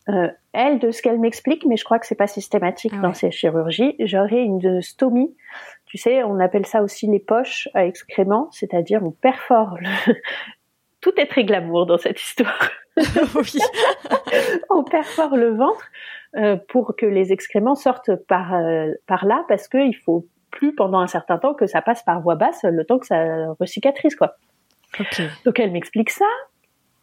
Euh, 0.09 0.29
elle, 0.53 0.81
de 0.81 0.91
ce 0.91 1.01
qu'elle 1.01 1.19
m'explique, 1.19 1.65
mais 1.67 1.77
je 1.77 1.85
crois 1.85 1.99
que 1.99 2.07
c'est 2.07 2.17
pas 2.17 2.27
systématique 2.27 2.93
Ah 2.97 3.03
dans 3.03 3.15
ces 3.15 3.31
chirurgies, 3.31 3.95
j'aurai 4.01 4.43
une 4.43 4.83
stomie. 4.83 5.35
Tu 5.93 5.99
sais, 5.99 6.23
on 6.23 6.41
appelle 6.41 6.65
ça 6.65 6.83
aussi 6.83 7.07
les 7.07 7.19
poches 7.19 7.69
à 7.75 7.85
excréments, 7.85 8.49
c'est-à-dire 8.51 9.05
on 9.05 9.11
perfore 9.11 9.77
le... 9.79 10.15
Tout 11.03 11.13
est 11.19 11.27
très 11.27 11.45
glamour 11.45 11.85
dans 11.85 11.99
cette 11.99 12.19
histoire. 12.19 12.71
oui. 12.97 13.59
on 14.71 14.85
perfore 14.85 15.37
le 15.37 15.51
ventre 15.51 15.87
euh, 16.37 16.57
pour 16.71 16.97
que 16.97 17.05
les 17.05 17.31
excréments 17.31 17.75
sortent 17.75 18.17
par 18.27 18.55
euh, 18.55 18.93
par 19.07 19.27
là 19.27 19.45
parce 19.49 19.69
qu'il 19.69 19.95
faut 19.95 20.27
plus 20.51 20.75
pendant 20.75 20.99
un 20.99 21.07
certain 21.07 21.37
temps 21.37 21.53
que 21.53 21.67
ça 21.67 21.83
passe 21.83 22.03
par 22.05 22.23
voie 22.23 22.37
basse 22.37 22.63
le 22.63 22.87
temps 22.87 22.99
que 22.99 23.07
ça 23.07 23.53
recicatrise 23.61 24.17
quoi. 24.17 24.37
Donc 25.45 25.61
elle 25.61 25.73
m'explique 25.73 26.09
ça 26.09 26.25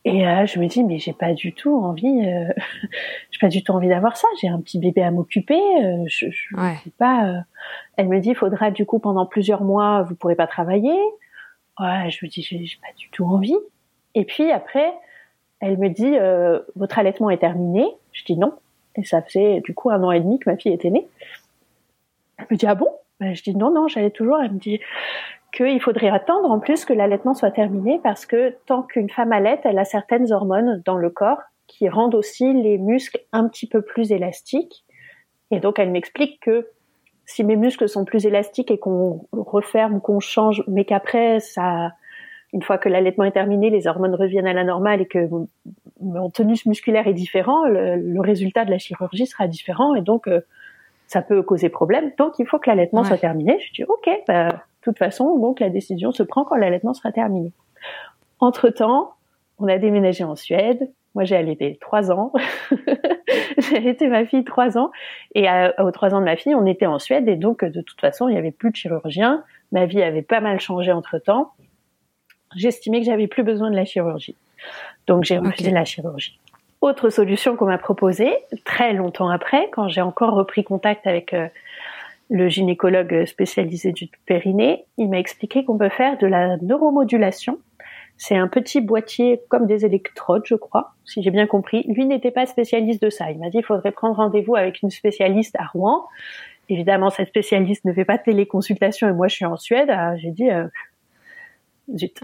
et 0.06 0.26
euh, 0.28 0.46
je 0.46 0.60
me 0.60 0.68
dis 0.68 0.84
mais 0.84 0.98
j'ai 0.98 1.14
pas 1.14 1.34
du 1.34 1.54
tout 1.54 1.76
envie 1.76 2.26
euh, 2.26 2.54
j'ai 3.32 3.40
pas 3.40 3.48
du 3.50 3.64
tout 3.64 3.72
envie 3.74 3.90
d'avoir 3.90 4.16
ça, 4.18 4.28
j'ai 4.42 4.48
un 4.48 4.60
petit 4.62 4.80
bébé 4.80 5.02
à 5.04 5.12
m'occuper, 5.12 5.60
euh, 5.84 6.04
je, 6.08 6.28
je 6.32 6.56
Ouais. 6.56 6.76
sais 6.84 6.92
pas 6.98 7.28
euh. 7.28 7.40
elle 7.98 8.08
me 8.08 8.20
dit 8.20 8.30
il 8.30 8.36
faudra 8.36 8.72
du 8.72 8.86
coup 8.86 9.00
pendant 9.00 9.26
plusieurs 9.26 9.64
mois 9.64 10.04
vous 10.04 10.16
pourrez 10.16 10.36
pas 10.36 10.48
travailler. 10.48 10.98
Ouais, 11.80 12.10
je 12.12 12.26
me 12.26 12.30
dis 12.30 12.42
j'ai 12.42 12.58
pas 12.82 12.94
du 12.98 13.10
tout 13.10 13.26
envie. 13.26 13.56
Et 14.16 14.26
puis 14.26 14.52
après 14.52 14.92
elle 15.62 15.78
me 15.78 15.90
dit 15.90 16.18
euh, 16.18 16.60
votre 16.76 17.00
allaitement 17.00 17.30
est 17.30 17.38
terminé. 17.38 17.86
Je 18.14 18.24
dis 18.26 18.38
non. 18.38 18.54
Et 18.96 19.04
ça 19.04 19.22
faisait 19.22 19.62
du 19.62 19.74
coup 19.74 19.90
un 19.90 20.02
an 20.04 20.12
et 20.12 20.20
demi 20.20 20.40
que 20.40 20.50
ma 20.50 20.58
fille 20.58 20.74
était 20.74 20.90
née. 20.90 21.08
Elle 22.38 22.48
me 22.52 22.56
dit 22.58 22.66
ah 22.68 22.76
bon? 22.76 22.88
Ben, 23.20 23.34
Je 23.36 23.44
dis 23.44 23.56
non 23.56 23.72
non 23.72 23.88
j'allais 23.88 24.10
toujours. 24.12 24.42
Elle 24.42 24.52
me 24.54 24.60
dit 24.60 24.80
qu'il 25.52 25.82
faudrait 25.82 26.10
attendre 26.10 26.50
en 26.52 26.60
plus 26.60 26.86
que 26.86 26.94
l'allaitement 26.94 27.34
soit 27.34 27.52
terminé 27.52 28.00
parce 28.04 28.26
que 28.26 28.56
tant 28.66 28.84
qu'une 28.84 29.10
femme 29.10 29.32
allaite, 29.32 29.62
elle 29.64 29.80
a 29.80 29.86
certaines 29.86 30.32
hormones 30.32 30.82
dans 30.86 30.98
le 30.98 31.10
corps 31.10 31.42
qui 31.68 31.88
rendent 31.90 32.16
aussi 32.16 32.52
les 32.54 32.78
muscles 32.78 33.20
un 33.32 33.48
petit 33.48 33.68
peu 33.68 33.82
plus 33.82 34.12
élastiques. 34.12 34.86
Et 35.52 35.60
donc 35.60 35.80
elle 35.80 35.92
m'explique 35.92 36.40
que 36.42 36.68
si 37.26 37.44
mes 37.44 37.56
muscles 37.56 37.88
sont 37.88 38.06
plus 38.06 38.26
élastiques 38.26 38.72
et 38.72 38.80
qu'on 38.80 39.22
referme 39.32 39.96
ou 39.96 40.00
qu'on 40.00 40.20
change, 40.20 40.64
mais 40.68 40.84
qu'après 40.86 41.40
ça, 41.40 41.92
une 42.54 42.64
fois 42.64 42.78
que 42.80 42.90
l'allaitement 42.90 43.26
est 43.26 43.32
terminé, 43.32 43.70
les 43.70 43.86
hormones 43.88 44.16
reviennent 44.16 44.48
à 44.48 44.54
la 44.54 44.64
normale 44.64 45.02
et 45.02 45.06
que 45.06 45.28
mon 46.02 46.30
tonus 46.32 46.66
musculaire 46.66 47.08
est 47.08 47.14
différent, 47.14 47.66
le, 47.66 47.98
le 47.98 48.22
résultat 48.22 48.66
de 48.66 48.72
la 48.72 48.80
chirurgie 48.80 49.28
sera 49.28 49.48
différent 49.48 49.94
et 49.94 50.02
donc 50.02 50.28
euh, 50.28 50.42
ça 51.06 51.22
peut 51.22 51.44
causer 51.44 51.70
problème. 51.70 52.12
Donc 52.18 52.40
il 52.40 52.48
faut 52.48 52.58
que 52.58 52.70
l'allaitement 52.70 53.02
Ouais. 53.02 53.08
soit 53.08 53.18
terminé. 53.18 53.60
Je 53.68 53.74
dis 53.74 53.84
ok, 53.84 54.10
bah, 54.28 54.50
toute 54.82 54.98
façon, 54.98 55.38
donc 55.38 55.60
la 55.60 55.70
décision 55.70 56.12
se 56.12 56.24
prend 56.24 56.44
quand 56.46 56.56
l'allaitement 56.56 56.94
sera 56.94 57.12
terminé. 57.12 57.52
Entre 58.40 58.70
temps, 58.70 59.14
on 59.60 59.68
a 59.68 59.78
déménagé 59.78 60.24
en 60.24 60.36
Suède. 60.36 60.92
Moi, 61.16 61.26
j'ai 61.26 61.36
allaité 61.36 61.78
trois 61.82 62.12
ans. 62.12 62.32
j'ai 63.58 63.78
allaité 63.78 64.08
ma 64.08 64.26
fille 64.26 64.44
trois 64.44 64.78
ans. 64.78 64.92
Et 65.36 65.48
aux 65.80 65.92
trois 65.92 66.14
ans 66.14 66.20
de 66.20 66.26
ma 66.26 66.38
fille, 66.38 66.56
on 66.56 66.66
était 66.66 66.86
en 66.86 67.00
Suède. 67.00 67.28
Et 67.28 67.36
donc, 67.36 67.66
de 67.66 67.82
toute 67.82 68.00
façon, 68.00 68.28
il 68.30 68.34
n'y 68.34 68.38
avait 68.38 68.52
plus 68.52 68.72
de 68.72 68.76
chirurgien. 68.76 69.44
Ma 69.72 69.86
vie 69.86 70.02
avait 70.02 70.22
pas 70.22 70.40
mal 70.40 70.60
changé 70.60 70.92
entre-temps. 70.92 71.52
J'estimais 72.56 73.00
que 73.00 73.06
j'avais 73.06 73.28
plus 73.28 73.44
besoin 73.44 73.70
de 73.70 73.76
la 73.76 73.86
chirurgie. 73.86 74.36
Donc, 75.08 75.24
j'ai 75.24 75.38
refusé 75.38 75.72
la 75.72 75.86
chirurgie. 75.86 76.40
Autre 76.82 77.10
solution 77.10 77.58
qu'on 77.58 77.66
m'a 77.66 77.78
proposée, 77.78 78.34
très 78.64 78.94
longtemps 78.94 79.30
après, 79.30 79.70
quand 79.72 79.90
j'ai 79.90 80.02
encore 80.02 80.34
repris 80.34 80.64
contact 80.64 81.06
avec 81.08 81.34
euh, 81.34 81.48
le 82.30 82.48
gynécologue 82.48 83.26
spécialisé 83.26 83.92
du 83.92 84.08
périnée, 84.26 84.86
il 84.98 85.10
m'a 85.10 85.20
expliqué 85.20 85.66
qu'on 85.66 85.78
peut 85.78 85.90
faire 85.90 86.18
de 86.18 86.28
la 86.28 86.58
neuromodulation 86.58 87.60
c'est 88.20 88.36
un 88.36 88.50
petit 88.50 88.82
boîtier 88.82 89.40
comme 89.48 89.66
des 89.66 89.86
électrodes, 89.86 90.44
je 90.46 90.56
crois, 90.56 90.92
si 91.06 91.24
j'ai 91.24 91.32
bien 91.32 91.48
compris. 91.48 91.86
Lui 91.88 92.06
n'était 92.06 92.32
pas 92.32 92.46
spécialiste 92.46 93.02
de 93.02 93.10
ça. 93.10 93.32
Il 93.32 93.40
m'a 93.40 93.46
dit 93.46 93.60
qu'il 93.60 93.66
faudrait 93.66 93.94
prendre 93.94 94.18
rendez-vous 94.18 94.58
avec 94.58 94.82
une 94.82 94.90
spécialiste 94.90 95.56
à 95.58 95.66
Rouen. 95.68 96.06
Évidemment, 96.68 97.10
cette 97.12 97.30
spécialiste 97.30 97.86
ne 97.86 97.94
fait 97.94 98.04
pas 98.04 98.18
de 98.18 98.24
téléconsultation 98.24 99.08
et 99.08 99.14
moi 99.14 99.30
je 99.30 99.36
suis 99.36 99.46
en 99.46 99.56
Suède. 99.56 99.90
J'ai 100.18 100.32
dit 100.32 100.52
euh, 100.52 100.68
zut, 101.96 102.20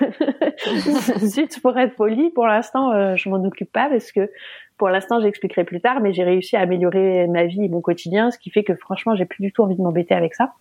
zut 1.18 1.60
pour 1.60 1.78
être 1.78 1.94
poli. 1.96 2.30
Pour 2.30 2.46
l'instant, 2.46 2.92
euh, 2.92 3.16
je 3.16 3.28
m'en 3.28 3.42
occupe 3.44 3.72
pas 3.72 3.88
parce 3.88 4.12
que 4.12 4.30
pour 4.78 4.88
l'instant, 4.88 5.20
j'expliquerai 5.20 5.64
plus 5.64 5.80
tard. 5.80 6.00
Mais 6.00 6.12
j'ai 6.12 6.24
réussi 6.24 6.56
à 6.56 6.60
améliorer 6.60 7.26
ma 7.26 7.44
vie 7.44 7.64
et 7.64 7.68
mon 7.68 7.80
quotidien, 7.80 8.30
ce 8.30 8.38
qui 8.38 8.50
fait 8.50 8.64
que 8.64 8.74
franchement, 8.74 9.14
j'ai 9.16 9.24
plus 9.24 9.42
du 9.42 9.52
tout 9.52 9.62
envie 9.62 9.76
de 9.76 9.82
m'embêter 9.82 10.14
avec 10.14 10.34
ça. 10.34 10.52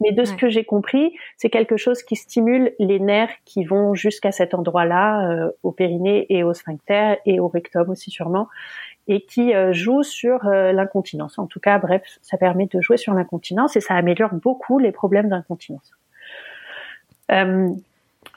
Mais 0.00 0.12
de 0.12 0.24
ce 0.24 0.34
que 0.34 0.48
j'ai 0.48 0.64
compris, 0.64 1.14
c'est 1.36 1.50
quelque 1.50 1.76
chose 1.76 2.02
qui 2.02 2.16
stimule 2.16 2.72
les 2.78 2.98
nerfs 2.98 3.30
qui 3.44 3.64
vont 3.64 3.94
jusqu'à 3.94 4.32
cet 4.32 4.54
endroit-là, 4.54 5.30
euh, 5.30 5.50
au 5.62 5.72
périnée 5.72 6.26
et 6.28 6.42
au 6.42 6.54
sphincter 6.54 7.16
et 7.26 7.40
au 7.40 7.48
rectum 7.48 7.88
aussi 7.90 8.10
sûrement, 8.10 8.48
et 9.06 9.24
qui 9.24 9.54
euh, 9.54 9.72
joue 9.72 10.02
sur 10.02 10.46
euh, 10.46 10.72
l'incontinence. 10.72 11.38
En 11.38 11.46
tout 11.46 11.60
cas, 11.60 11.78
bref, 11.78 12.02
ça 12.22 12.36
permet 12.36 12.66
de 12.66 12.80
jouer 12.80 12.96
sur 12.96 13.14
l'incontinence 13.14 13.76
et 13.76 13.80
ça 13.80 13.94
améliore 13.94 14.34
beaucoup 14.34 14.78
les 14.78 14.92
problèmes 14.92 15.28
d'incontinence. 15.28 15.92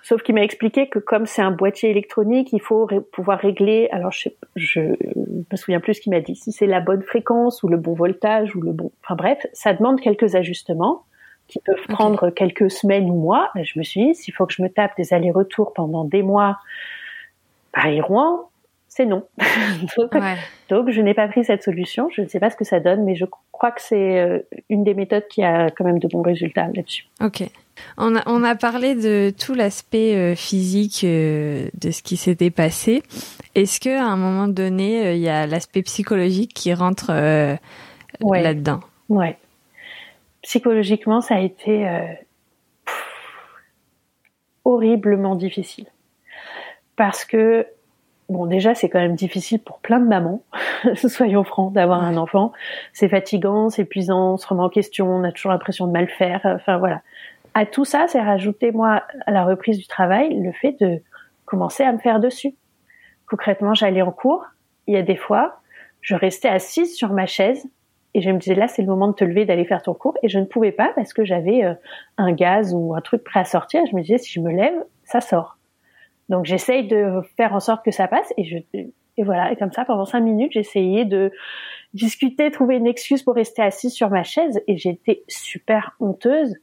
Sauf 0.04 0.22
qu'il 0.24 0.36
m'a 0.36 0.44
expliqué 0.44 0.88
que 0.88 1.00
comme 1.00 1.26
c'est 1.26 1.42
un 1.42 1.52
boîtier 1.52 1.90
électronique, 1.90 2.54
il 2.54 2.62
faut 2.62 2.88
pouvoir 3.12 3.40
régler. 3.40 3.90
Alors 3.92 4.12
je, 4.12 4.30
je, 4.56 4.80
me 4.80 5.56
souviens 5.58 5.82
plus 5.82 5.96
ce 5.96 6.02
qu'il 6.02 6.14
m'a 6.14 6.22
dit. 6.22 6.36
Si 6.36 6.52
c'est 6.54 6.66
la 6.66 6.80
bonne 6.80 7.04
fréquence 7.04 7.62
ou 7.64 7.68
le 7.68 7.78
bon 7.78 7.94
voltage 7.94 8.56
ou 8.56 8.62
le 8.62 8.72
bon. 8.72 8.92
Enfin 9.04 9.16
bref, 9.16 9.46
ça 9.54 9.74
demande 9.74 10.00
quelques 10.00 10.36
ajustements 10.36 11.04
qui 11.48 11.60
peuvent 11.60 11.88
prendre 11.90 12.30
quelques 12.30 12.70
semaines 12.70 13.10
ou 13.10 13.16
mois. 13.16 13.50
Et 13.58 13.64
je 13.64 13.78
me 13.80 13.84
suis 13.84 14.06
dit, 14.06 14.16
s'il 14.16 14.34
faut 14.34 14.46
que 14.46 14.54
je 14.54 14.62
me 14.62 14.70
tape 14.70 14.96
des 14.98 15.14
allers-retours 15.14 15.74
pendant 15.74 16.04
des 16.04 16.24
mois, 16.24 16.58
Paris-Rouen, 17.74 18.50
c'est 18.88 19.06
non. 19.06 19.28
donc, 20.70 20.90
je 20.90 21.02
n'ai 21.02 21.14
pas 21.14 21.28
pris 21.28 21.44
cette 21.44 21.64
solution. 21.64 22.10
Je 22.12 22.22
ne 22.22 22.28
sais 22.28 22.40
pas 22.40 22.50
ce 22.50 22.56
que 22.56 22.66
ça 22.66 22.80
donne, 22.80 23.04
mais 23.04 23.16
je 23.16 23.26
crois 23.52 23.72
que 23.72 23.82
c'est 23.82 24.20
euh, 24.20 24.40
une 24.70 24.84
des 24.84 24.94
méthodes 24.94 25.28
qui 25.28 25.44
a 25.44 25.70
quand 25.70 25.84
même 25.84 26.00
de 26.00 26.08
bons 26.08 26.22
résultats 26.22 26.68
là-dessus. 26.74 27.06
Ok. 27.22 27.44
On 27.98 28.16
a, 28.16 28.24
on 28.26 28.44
a 28.44 28.56
parlé 28.56 28.96
de 28.96 29.34
tout 29.38 29.54
l'aspect 29.54 30.16
euh, 30.16 30.36
physique 30.36 31.04
euh, 31.04 31.70
de 31.80 31.92
ce 31.92 32.02
qui 32.02 32.18
s'était 32.18 32.52
passé. 32.52 33.04
Est-ce 33.56 33.80
que 33.80 33.98
à 33.98 34.06
un 34.06 34.18
moment 34.18 34.48
donné, 34.48 35.16
il 35.16 35.22
y 35.22 35.30
a 35.30 35.48
l'aspect 35.48 35.82
psychologique 35.82 36.54
qui 36.54 36.74
rentre 36.74 37.12
là-dedans? 38.22 38.82
Ouais 39.10 39.38
psychologiquement, 40.48 41.20
ça 41.20 41.36
a 41.36 41.40
été 41.40 41.86
euh, 41.88 42.06
horriblement 44.64 45.36
difficile. 45.36 45.88
Parce 46.96 47.26
que, 47.26 47.68
bon, 48.30 48.46
déjà, 48.46 48.74
c'est 48.74 48.88
quand 48.88 49.00
même 49.00 49.16
difficile 49.16 49.60
pour 49.60 49.80
plein 49.80 50.00
de 50.00 50.08
mamans, 50.08 50.42
soyons 50.96 51.44
francs, 51.44 51.74
d'avoir 51.74 52.02
un 52.02 52.16
enfant. 52.16 52.54
C'est 52.94 53.10
fatigant, 53.10 53.70
c'est 53.70 53.82
épuisant, 53.82 54.34
on 54.34 54.38
se 54.38 54.48
remet 54.48 54.64
en 54.64 54.70
question, 54.70 55.10
on 55.10 55.26
a 55.26 55.34
toujours 55.34 55.52
l'impression 55.52 55.86
de 55.86 55.92
mal 55.92 56.08
faire. 56.08 56.40
Enfin, 56.46 56.78
voilà. 56.78 57.02
À 57.58 57.66
tout 57.66 57.86
ça, 57.86 58.06
c'est 58.08 58.22
rajouter, 58.22 58.72
moi, 58.72 59.02
à 59.26 59.32
la 59.32 59.44
reprise 59.44 59.80
du 59.80 59.88
travail, 59.88 60.40
le 60.40 60.52
fait 60.52 60.80
de 60.80 61.02
commencer 61.46 61.82
à 61.82 61.92
me 61.92 61.98
faire 61.98 62.20
dessus. 62.20 62.54
Concrètement, 63.28 63.74
j'allais 63.74 64.04
en 64.04 64.12
cours. 64.12 64.46
Il 64.86 64.94
y 64.94 64.98
a 64.98 65.02
des 65.02 65.16
fois, 65.16 65.60
je 66.02 66.14
restais 66.14 66.50
assise 66.50 66.96
sur 66.96 67.14
ma 67.14 67.26
chaise 67.26 67.68
et 68.14 68.22
je 68.22 68.30
me 68.30 68.38
disais 68.38 68.54
là, 68.54 68.68
c'est 68.68 68.84
le 68.84 68.88
moment 68.88 69.08
de 69.08 69.14
te 69.14 69.24
lever, 69.24 69.46
d'aller 69.46 69.66
faire 69.66 69.82
ton 69.82 69.96
cours. 69.96 70.16
Et 70.22 70.30
je 70.30 70.38
ne 70.38 70.46
pouvais 70.46 70.72
pas 70.72 70.92
parce 70.96 71.14
que 71.14 71.26
j'avais 71.26 71.66
euh, 71.66 71.74
un 72.20 72.32
gaz 72.32 72.76
ou 72.76 72.94
un 72.94 73.02
truc 73.02 73.24
prêt 73.24 73.40
à 73.40 73.44
sortir. 73.44 73.82
Je 73.90 73.96
me 73.96 74.02
disais, 74.02 74.20
si 74.20 74.32
je 74.32 74.40
me 74.40 74.52
lève, 74.52 74.76
ça 75.04 75.20
sort. 75.20 75.58
Donc 76.30 76.46
j'essaye 76.46 76.88
de 76.88 77.22
faire 77.38 77.56
en 77.56 77.60
sorte 77.60 77.84
que 77.84 77.90
ça 77.90 78.08
passe. 78.08 78.32
Et 78.38 78.44
je 78.44 78.58
et 79.20 79.24
voilà. 79.24 79.52
Et 79.52 79.56
comme 79.56 79.72
ça, 79.72 79.84
pendant 79.84 80.06
cinq 80.06 80.20
minutes, 80.20 80.52
j'essayais 80.52 81.06
de 81.06 81.32
discuter, 81.96 82.52
trouver 82.52 82.76
une 82.76 82.86
excuse 82.86 83.24
pour 83.24 83.34
rester 83.34 83.64
assise 83.64 83.94
sur 83.94 84.12
ma 84.12 84.22
chaise. 84.22 84.62
Et 84.68 84.78
j'étais 84.78 85.24
super 85.28 85.96
honteuse. 86.00 86.54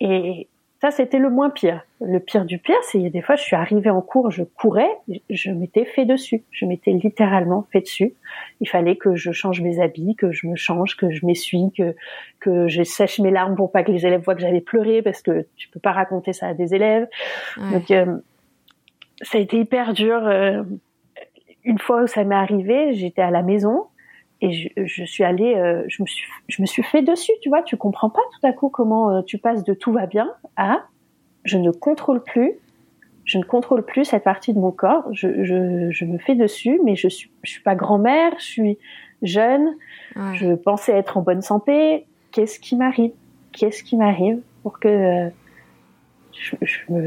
Et 0.00 0.48
ça, 0.80 0.90
c'était 0.90 1.18
le 1.18 1.30
moins 1.30 1.48
pire. 1.48 1.82
Le 2.02 2.18
pire 2.20 2.44
du 2.44 2.58
pire, 2.58 2.76
c'est 2.82 2.98
des 3.08 3.22
fois, 3.22 3.34
je 3.34 3.42
suis 3.42 3.56
arrivée 3.56 3.88
en 3.88 4.02
cours, 4.02 4.30
je 4.30 4.42
courais, 4.42 4.90
je 5.30 5.50
m'étais 5.50 5.86
fait 5.86 6.04
dessus. 6.04 6.44
Je 6.50 6.66
m'étais 6.66 6.90
littéralement 6.90 7.66
fait 7.72 7.80
dessus. 7.80 8.12
Il 8.60 8.68
fallait 8.68 8.96
que 8.96 9.14
je 9.14 9.32
change 9.32 9.62
mes 9.62 9.80
habits, 9.80 10.16
que 10.16 10.32
je 10.32 10.46
me 10.46 10.54
change, 10.54 10.96
que 10.96 11.10
je 11.10 11.24
m'essuie, 11.24 11.72
que 11.76 11.94
que 12.40 12.68
je 12.68 12.82
sèche 12.82 13.20
mes 13.20 13.30
larmes 13.30 13.56
pour 13.56 13.72
pas 13.72 13.84
que 13.84 13.90
les 13.90 14.04
élèves 14.06 14.22
voient 14.22 14.34
que 14.34 14.42
j'avais 14.42 14.60
pleuré, 14.60 15.00
parce 15.00 15.22
que 15.22 15.46
tu 15.56 15.68
peux 15.70 15.80
pas 15.80 15.92
raconter 15.92 16.34
ça 16.34 16.48
à 16.48 16.54
des 16.54 16.74
élèves. 16.74 17.08
Donc, 17.72 17.90
euh, 17.90 18.18
ça 19.22 19.38
a 19.38 19.40
été 19.40 19.58
hyper 19.58 19.94
dur. 19.94 20.26
Euh, 20.26 20.62
une 21.64 21.78
fois 21.78 22.02
où 22.02 22.06
ça 22.06 22.22
m'est 22.24 22.34
arrivé, 22.34 22.92
j'étais 22.92 23.22
à 23.22 23.30
la 23.30 23.42
maison 23.42 23.86
et 24.40 24.52
je, 24.52 24.68
je, 24.84 25.04
suis 25.04 25.24
allée, 25.24 25.54
euh, 25.54 25.82
je 25.88 26.02
me 26.02 26.06
suis, 26.06 26.26
je 26.48 26.60
me 26.60 26.66
suis 26.66 26.82
fait 26.82 27.02
dessus, 27.02 27.32
tu 27.42 27.48
vois. 27.48 27.62
Tu 27.62 27.76
comprends 27.76 28.10
pas 28.10 28.20
tout 28.32 28.46
à 28.46 28.52
coup 28.52 28.68
comment 28.68 29.10
euh, 29.10 29.22
tu 29.22 29.38
passes 29.38 29.64
de 29.64 29.74
tout 29.74 29.92
va 29.92 30.06
bien 30.06 30.30
à 30.56 30.84
je 31.44 31.58
ne 31.58 31.70
contrôle 31.70 32.22
plus, 32.22 32.54
je 33.24 33.38
ne 33.38 33.44
contrôle 33.44 33.84
plus 33.84 34.04
cette 34.04 34.24
partie 34.24 34.52
de 34.52 34.58
mon 34.58 34.72
corps. 34.72 35.04
Je, 35.12 35.44
je, 35.44 35.90
je 35.90 36.04
me 36.04 36.18
fais 36.18 36.34
dessus, 36.34 36.80
mais 36.84 36.96
je 36.96 37.08
suis, 37.08 37.30
je 37.44 37.50
suis 37.52 37.62
pas 37.62 37.74
grand-mère, 37.74 38.32
je 38.38 38.44
suis 38.44 38.78
jeune. 39.22 39.76
Je 40.34 40.54
pensais 40.54 40.92
être 40.92 41.16
en 41.16 41.22
bonne 41.22 41.42
santé. 41.42 42.06
Qu'est-ce 42.32 42.58
qui 42.58 42.76
m'arrive? 42.76 43.12
Qu'est-ce 43.52 43.82
qui 43.82 43.96
m'arrive 43.96 44.40
pour 44.62 44.78
que 44.78 44.88
euh, 44.88 45.30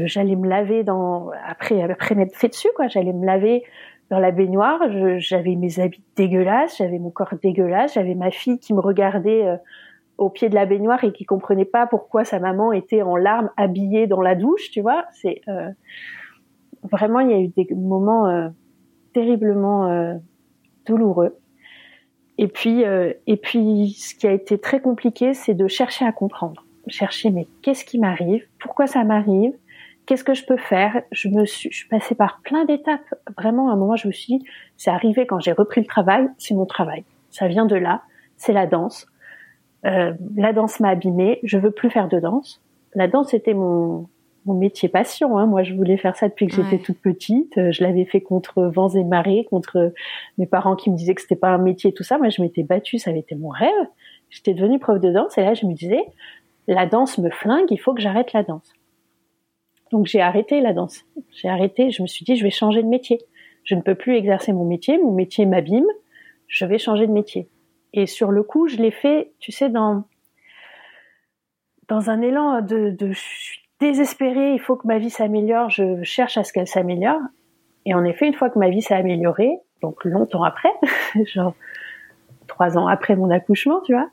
j'allais 0.06 0.36
me 0.36 0.48
laver 0.48 0.82
dans 0.82 1.30
après 1.46 1.82
après 1.82 2.14
m'être 2.14 2.36
fait 2.36 2.48
dessus 2.48 2.68
quoi. 2.74 2.88
J'allais 2.88 3.12
me 3.12 3.24
laver 3.24 3.64
dans 4.10 4.18
la 4.18 4.32
baignoire, 4.32 4.80
j'avais 5.18 5.54
mes 5.54 5.78
habits 5.78 6.02
dégueulasses, 6.16 6.78
j'avais 6.78 6.98
mon 6.98 7.10
corps 7.10 7.34
dégueulasse, 7.40 7.94
j'avais 7.94 8.16
ma 8.16 8.32
fille 8.32 8.58
qui 8.58 8.74
me 8.74 8.80
regardait 8.80 9.46
euh, 9.46 9.56
au 10.18 10.28
pied 10.30 10.48
de 10.48 10.54
la 10.56 10.66
baignoire 10.66 11.02
et 11.04 11.12
qui 11.12 11.24
comprenait 11.24 11.64
pas 11.64 11.86
pourquoi 11.86 12.24
sa 12.24 12.40
maman 12.40 12.72
était 12.72 13.02
en 13.02 13.16
larmes 13.16 13.50
habillée 13.56 14.08
dans 14.08 14.20
la 14.20 14.34
douche, 14.34 14.72
tu 14.72 14.80
vois. 14.80 15.04
C'est 15.12 15.42
euh, 15.46 15.70
vraiment 16.90 17.20
il 17.20 17.30
y 17.30 17.34
a 17.34 17.38
eu 17.38 17.48
des 17.48 17.68
moments 17.72 18.26
euh, 18.26 18.48
terriblement 19.12 20.18
douloureux. 20.86 21.36
Et 22.36 22.48
puis 22.48 22.82
et 22.82 23.36
puis 23.36 23.90
ce 23.90 24.14
qui 24.14 24.26
a 24.26 24.32
été 24.32 24.58
très 24.58 24.80
compliqué, 24.80 25.34
c'est 25.34 25.54
de 25.54 25.68
chercher 25.68 26.04
à 26.04 26.12
comprendre, 26.12 26.64
chercher 26.86 27.30
mais 27.30 27.46
qu'est-ce 27.62 27.84
qui 27.84 27.98
m'arrive, 27.98 28.44
pourquoi 28.58 28.86
ça 28.86 29.04
m'arrive, 29.04 29.52
qu'est-ce 30.06 30.24
que 30.24 30.34
je 30.34 30.44
peux 30.44 30.56
faire? 30.56 31.02
Je 31.12 31.28
me 31.28 31.44
suis, 31.44 31.70
je 31.70 31.76
suis 31.76 31.88
passée 31.88 32.14
par 32.14 32.40
plein 32.42 32.64
d'étapes. 32.64 33.14
Vraiment, 33.38 33.70
à 33.70 33.72
un 33.72 33.76
moment, 33.76 33.96
je 33.96 34.08
me 34.08 34.12
suis 34.12 34.38
dit, 34.38 34.44
c'est 34.76 34.90
arrivé 34.90 35.26
quand 35.26 35.40
j'ai 35.40 35.52
repris 35.52 35.80
le 35.80 35.86
travail, 35.86 36.28
c'est 36.38 36.54
mon 36.54 36.66
travail. 36.66 37.04
Ça 37.30 37.46
vient 37.48 37.66
de 37.66 37.76
là, 37.76 38.02
c'est 38.36 38.52
la 38.52 38.66
danse. 38.66 39.06
Euh, 39.86 40.12
la 40.36 40.52
danse 40.52 40.80
m'a 40.80 40.88
abîmée, 40.90 41.40
je 41.42 41.58
veux 41.58 41.70
plus 41.70 41.90
faire 41.90 42.08
de 42.08 42.18
danse. 42.18 42.62
La 42.94 43.08
danse 43.08 43.34
était 43.34 43.54
mon, 43.54 44.08
mon 44.46 44.54
métier 44.54 44.88
passion. 44.88 45.38
Hein. 45.38 45.46
Moi, 45.46 45.62
je 45.62 45.74
voulais 45.74 45.96
faire 45.96 46.16
ça 46.16 46.28
depuis 46.28 46.46
que 46.46 46.54
j'étais 46.54 46.78
toute 46.78 46.98
petite. 46.98 47.56
Euh, 47.58 47.70
je 47.72 47.82
l'avais 47.82 48.04
fait 48.04 48.20
contre 48.20 48.62
vents 48.64 48.88
et 48.88 49.04
marées, 49.04 49.46
contre 49.48 49.92
mes 50.38 50.46
parents 50.46 50.76
qui 50.76 50.90
me 50.90 50.96
disaient 50.96 51.14
que 51.14 51.22
c'était 51.22 51.36
pas 51.36 51.50
un 51.50 51.58
métier, 51.58 51.92
tout 51.92 52.02
ça. 52.02 52.18
Moi, 52.18 52.30
je 52.30 52.42
m'étais 52.42 52.62
battue, 52.62 52.98
ça 52.98 53.10
avait 53.10 53.20
été 53.20 53.34
mon 53.34 53.48
rêve. 53.48 53.86
J'étais 54.28 54.54
devenue 54.54 54.78
prof 54.78 55.00
de 55.00 55.10
danse 55.10 55.36
et 55.38 55.42
là, 55.42 55.54
je 55.54 55.66
me 55.66 55.72
disais, 55.72 56.02
la 56.68 56.86
danse 56.86 57.18
me 57.18 57.30
flingue, 57.30 57.66
il 57.70 57.78
faut 57.78 57.94
que 57.94 58.00
j'arrête 58.00 58.32
la 58.32 58.42
danse. 58.42 58.72
Donc 59.90 60.06
j'ai 60.06 60.20
arrêté 60.20 60.60
la 60.60 60.72
danse. 60.72 61.04
J'ai 61.32 61.48
arrêté, 61.48 61.90
je 61.90 62.02
me 62.02 62.06
suis 62.06 62.24
dit 62.24 62.36
je 62.36 62.44
vais 62.44 62.50
changer 62.50 62.82
de 62.82 62.88
métier. 62.88 63.18
Je 63.64 63.74
ne 63.74 63.82
peux 63.82 63.94
plus 63.94 64.16
exercer 64.16 64.52
mon 64.52 64.64
métier, 64.64 64.98
mon 64.98 65.12
métier 65.12 65.46
m'abîme, 65.46 65.86
je 66.46 66.64
vais 66.64 66.78
changer 66.78 67.06
de 67.06 67.12
métier. 67.12 67.48
Et 67.92 68.06
sur 68.06 68.30
le 68.30 68.42
coup, 68.42 68.68
je 68.68 68.76
l'ai 68.76 68.90
fait, 68.90 69.32
tu 69.38 69.52
sais, 69.52 69.68
dans 69.68 70.04
dans 71.88 72.08
un 72.08 72.22
élan 72.22 72.62
de, 72.62 72.90
de 72.90 73.12
je 73.12 73.18
suis 73.18 73.60
désespérée, 73.80 74.52
il 74.52 74.60
faut 74.60 74.76
que 74.76 74.86
ma 74.86 74.98
vie 74.98 75.10
s'améliore, 75.10 75.70
je 75.70 76.02
cherche 76.04 76.38
à 76.38 76.44
ce 76.44 76.52
qu'elle 76.52 76.68
s'améliore. 76.68 77.20
Et 77.86 77.94
en 77.94 78.04
effet, 78.04 78.26
une 78.26 78.34
fois 78.34 78.50
que 78.50 78.58
ma 78.58 78.68
vie 78.68 78.82
s'est 78.82 78.94
améliorée, 78.94 79.58
donc 79.82 80.04
longtemps 80.04 80.44
après, 80.44 80.72
genre 81.24 81.54
trois 82.46 82.78
ans 82.78 82.86
après 82.86 83.16
mon 83.16 83.30
accouchement, 83.30 83.80
tu 83.80 83.92
vois, 83.92 84.08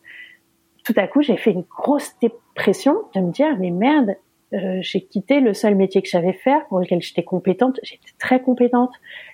tout 0.84 0.94
à 0.96 1.06
coup, 1.08 1.22
j'ai 1.22 1.38
fait 1.38 1.52
une 1.52 1.66
grosse 1.70 2.18
dépression 2.20 2.96
de 3.14 3.20
me 3.20 3.32
dire, 3.32 3.58
mais 3.60 3.72
merde, 3.72 4.16
Euh, 4.54 4.80
j'ai 4.82 5.02
quitté 5.02 5.40
le 5.40 5.54
seul 5.54 5.76
métier 5.76 6.02
que 6.02 6.08
j'avais 6.10 6.34
faire, 6.34 6.66
pour 6.68 6.80
lequel 6.80 7.02
j'étais 7.02 7.24
compétente. 7.24 7.80
J'étais 7.84 8.12
très 8.20 8.42
compétente, 8.42 8.92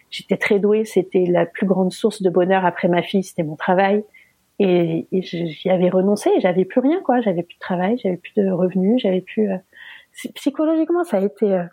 j'étais 0.10 0.38
très 0.38 0.60
douée. 0.60 0.86
C'était 0.86 1.26
la 1.26 1.45
plus 1.45 1.67
grande 1.67 1.91
source 1.91 2.21
de 2.21 2.30
bonheur 2.30 2.65
après 2.65 2.88
ma 2.88 3.02
fille, 3.02 3.23
c'était 3.23 3.43
mon 3.43 3.56
travail. 3.56 4.04
Et, 4.60 5.08
et 5.12 5.21
j'y 5.21 5.69
avais 5.69 5.89
renoncé. 5.89 6.30
J'avais 6.39 6.65
plus 6.65 6.80
rien, 6.80 7.02
quoi. 7.02 7.21
J'avais 7.21 7.43
plus 7.43 7.56
de 7.56 7.60
travail, 7.60 7.97
j'avais 8.02 8.17
plus 8.17 8.34
de 8.36 8.49
revenus, 8.49 9.02
j'avais 9.02 9.21
plus. 9.21 9.52
Euh, 9.52 9.58
psychologiquement, 10.36 11.04
ça 11.04 11.17
a 11.17 11.21
été 11.21 11.52
euh, 11.52 11.63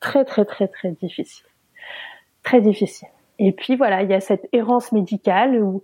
très, 0.00 0.24
très, 0.24 0.44
très, 0.44 0.68
très 0.68 0.92
difficile, 0.92 1.46
très 2.42 2.60
difficile. 2.60 3.08
Et 3.38 3.52
puis 3.52 3.76
voilà, 3.76 4.02
il 4.02 4.10
y 4.10 4.14
a 4.14 4.20
cette 4.20 4.48
errance 4.52 4.92
médicale 4.92 5.62
où, 5.62 5.82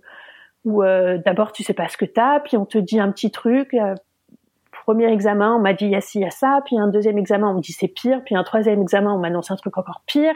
où 0.65 0.83
euh, 0.83 1.19
d'abord 1.23 1.51
tu 1.51 1.63
sais 1.63 1.73
pas 1.73 1.87
ce 1.87 1.97
que 1.97 2.05
t'as, 2.05 2.39
puis 2.39 2.57
on 2.57 2.65
te 2.65 2.77
dit 2.77 2.99
un 2.99 3.11
petit 3.11 3.31
truc 3.31 3.75
premier 4.83 5.11
examen, 5.11 5.55
on 5.55 5.59
m'a 5.59 5.73
dit 5.73 5.85
il 5.85 5.91
y 5.91 5.95
a 5.95 6.01
ci, 6.01 6.19
il 6.19 6.23
y 6.23 6.25
a 6.25 6.29
ça, 6.29 6.59
puis 6.65 6.77
un 6.77 6.87
deuxième 6.87 7.17
examen, 7.17 7.49
on 7.49 7.53
me 7.55 7.61
dit 7.61 7.71
c'est 7.71 7.87
pire, 7.87 8.21
puis 8.25 8.35
un 8.35 8.43
troisième 8.43 8.81
examen, 8.81 9.13
on 9.13 9.17
m'annonce 9.17 9.49
un 9.49 9.55
truc 9.55 9.77
encore 9.77 10.01
pire. 10.05 10.35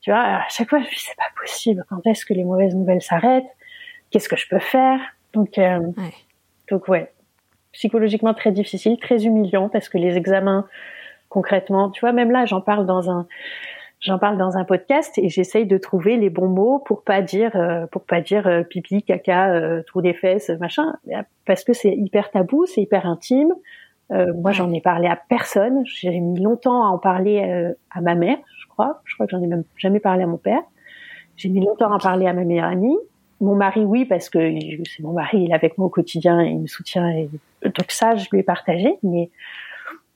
Tu 0.00 0.10
vois, 0.10 0.20
à 0.20 0.48
chaque 0.48 0.70
fois, 0.70 0.80
je 0.80 0.88
dis 0.88 0.96
c'est 0.96 1.16
pas 1.16 1.30
possible. 1.40 1.84
Quand 1.88 2.06
est-ce 2.06 2.24
que 2.24 2.34
les 2.34 2.44
mauvaises 2.44 2.74
nouvelles 2.74 3.02
s'arrêtent? 3.02 3.46
Qu'est-ce 4.10 4.28
que 4.28 4.36
je 4.36 4.48
peux 4.48 4.58
faire? 4.58 4.98
Donc, 5.32 5.58
euh, 5.58 5.78
ouais. 5.78 6.14
donc 6.70 6.88
ouais, 6.88 7.12
psychologiquement 7.72 8.34
très 8.34 8.52
difficile, 8.52 8.98
très 8.98 9.24
humiliant 9.24 9.68
parce 9.68 9.88
que 9.88 9.98
les 9.98 10.16
examens, 10.16 10.66
concrètement, 11.28 11.90
tu 11.90 12.00
vois, 12.00 12.12
même 12.12 12.30
là, 12.30 12.44
j'en 12.46 12.60
parle 12.60 12.86
dans 12.86 13.10
un 13.10 13.26
j'en 14.02 14.18
parle 14.18 14.36
dans 14.36 14.56
un 14.56 14.64
podcast 14.64 15.16
et 15.16 15.28
j'essaye 15.28 15.64
de 15.64 15.78
trouver 15.78 16.16
les 16.16 16.28
bons 16.28 16.48
mots 16.48 16.80
pour 16.80 17.02
pas 17.04 17.22
dire 17.22 17.54
euh, 17.54 17.86
pour 17.86 18.04
pas 18.04 18.20
dire 18.20 18.46
euh, 18.46 18.62
pipi 18.62 19.02
caca 19.02 19.52
euh, 19.52 19.82
trou 19.86 20.02
des 20.02 20.12
fesses 20.12 20.50
machin 20.60 20.92
parce 21.46 21.64
que 21.64 21.72
c'est 21.72 21.94
hyper 21.94 22.30
tabou 22.30 22.66
c'est 22.66 22.82
hyper 22.82 23.06
intime 23.06 23.52
euh, 24.12 24.32
moi 24.34 24.52
j'en 24.52 24.72
ai 24.72 24.80
parlé 24.80 25.08
à 25.08 25.16
personne 25.16 25.82
j'ai 25.86 26.18
mis 26.20 26.40
longtemps 26.40 26.84
à 26.84 26.88
en 26.88 26.98
parler 26.98 27.72
à 27.90 28.00
ma 28.00 28.14
mère 28.14 28.38
je 28.60 28.66
crois 28.66 29.00
je 29.04 29.14
crois 29.14 29.26
que 29.26 29.32
j'en 29.32 29.42
ai 29.42 29.46
même 29.46 29.64
jamais 29.76 30.00
parlé 30.00 30.22
à 30.22 30.26
mon 30.26 30.38
père 30.38 30.62
j'ai 31.36 31.48
mis 31.48 31.64
longtemps 31.64 31.90
à 31.90 31.96
en 31.96 31.98
parler 31.98 32.26
à 32.26 32.32
ma 32.32 32.44
meilleure 32.44 32.68
amie 32.68 32.96
mon 33.40 33.54
mari 33.54 33.84
oui 33.84 34.04
parce 34.04 34.30
que 34.30 34.38
c'est 34.38 35.02
mon 35.02 35.12
mari 35.12 35.42
il 35.42 35.50
est 35.50 35.54
avec 35.54 35.78
moi 35.78 35.86
au 35.86 35.90
quotidien 35.90 36.40
et 36.40 36.50
il 36.50 36.60
me 36.60 36.66
soutient 36.66 37.08
et 37.10 37.28
donc 37.64 37.90
ça 37.90 38.14
je 38.16 38.28
lui 38.30 38.40
ai 38.40 38.42
partagé 38.42 38.98
mais 39.02 39.30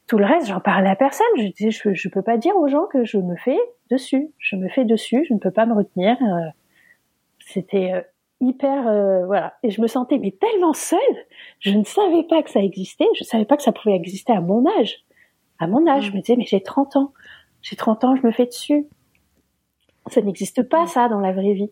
tout 0.07 0.19
le 0.19 0.25
reste, 0.25 0.47
j'en 0.47 0.61
parlais 0.61 0.89
à 0.89 0.97
personne. 0.97 1.27
Je 1.37 1.49
disais, 1.49 1.71
je, 1.71 1.95
je 1.95 2.09
peux 2.09 2.23
pas 2.23 2.37
dire 2.37 2.57
aux 2.57 2.69
gens 2.69 2.87
que 2.87 3.05
je 3.05 3.19
me 3.19 3.37
fais 3.37 3.59
dessus. 3.91 4.31
Je 4.39 4.57
me 4.57 4.69
fais 4.69 4.85
dessus. 4.85 5.25
Je 5.29 5.35
ne 5.35 5.39
peux 5.39 5.51
pas 5.51 5.67
me 5.67 5.75
retenir. 5.75 6.17
Euh, 6.23 6.49
c'était 7.41 7.93
euh, 7.93 8.01
hyper, 8.41 8.89
euh, 8.89 9.27
voilà. 9.27 9.55
Et 9.63 9.71
je 9.71 9.81
me 9.81 9.87
sentais 9.87 10.19
mais 10.19 10.33
tellement 10.33 10.73
seule. 10.73 10.99
Je 11.61 11.71
ne 11.71 11.85
savais 11.85 12.25
pas 12.25 12.43
que 12.43 12.51
ça 12.51 12.61
existait. 12.61 13.09
Je 13.19 13.25
savais 13.25 13.45
pas 13.45 13.57
que 13.57 13.63
ça 13.63 13.73
pouvait 13.73 13.95
exister 13.95 14.33
à 14.33 14.41
mon 14.41 14.65
âge. 14.79 15.05
À 15.59 15.67
mon 15.67 15.87
âge, 15.87 16.07
je 16.07 16.13
me 16.13 16.21
disais 16.21 16.37
mais 16.37 16.45
j'ai 16.47 16.63
30 16.63 16.97
ans. 16.97 17.13
J'ai 17.63 17.77
30 17.77 18.05
ans, 18.05 18.17
je 18.17 18.27
me 18.27 18.33
fais 18.33 18.47
dessus. 18.47 18.87
Ça 20.09 20.21
n'existe 20.21 20.63
pas 20.69 20.87
ça 20.87 21.09
dans 21.09 21.21
la 21.21 21.33
vraie 21.33 21.55
vie. 21.55 21.71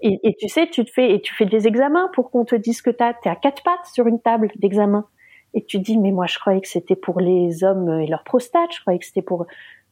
Et, 0.00 0.18
et, 0.22 0.34
tu 0.34 0.48
sais, 0.48 0.66
tu 0.68 0.84
te 0.84 0.90
fais 0.90 1.12
et 1.12 1.20
tu 1.20 1.34
fais 1.34 1.44
des 1.44 1.68
examens 1.68 2.08
pour 2.14 2.30
qu'on 2.30 2.44
te 2.44 2.54
dise 2.54 2.80
que 2.80 2.90
t'as 2.90 3.12
t'es 3.12 3.28
à 3.28 3.36
quatre 3.36 3.62
pattes 3.62 3.84
sur 3.92 4.06
une 4.06 4.18
table 4.18 4.50
d'examen 4.56 5.04
et 5.54 5.64
tu 5.64 5.78
dis 5.78 5.98
mais 5.98 6.12
moi 6.12 6.26
je 6.26 6.38
croyais 6.38 6.60
que 6.60 6.68
c'était 6.68 6.96
pour 6.96 7.20
les 7.20 7.64
hommes 7.64 8.00
et 8.00 8.06
leur 8.06 8.24
prostate, 8.24 8.72
je 8.74 8.80
croyais 8.80 8.98
que 8.98 9.04
c'était 9.04 9.22
pour 9.22 9.46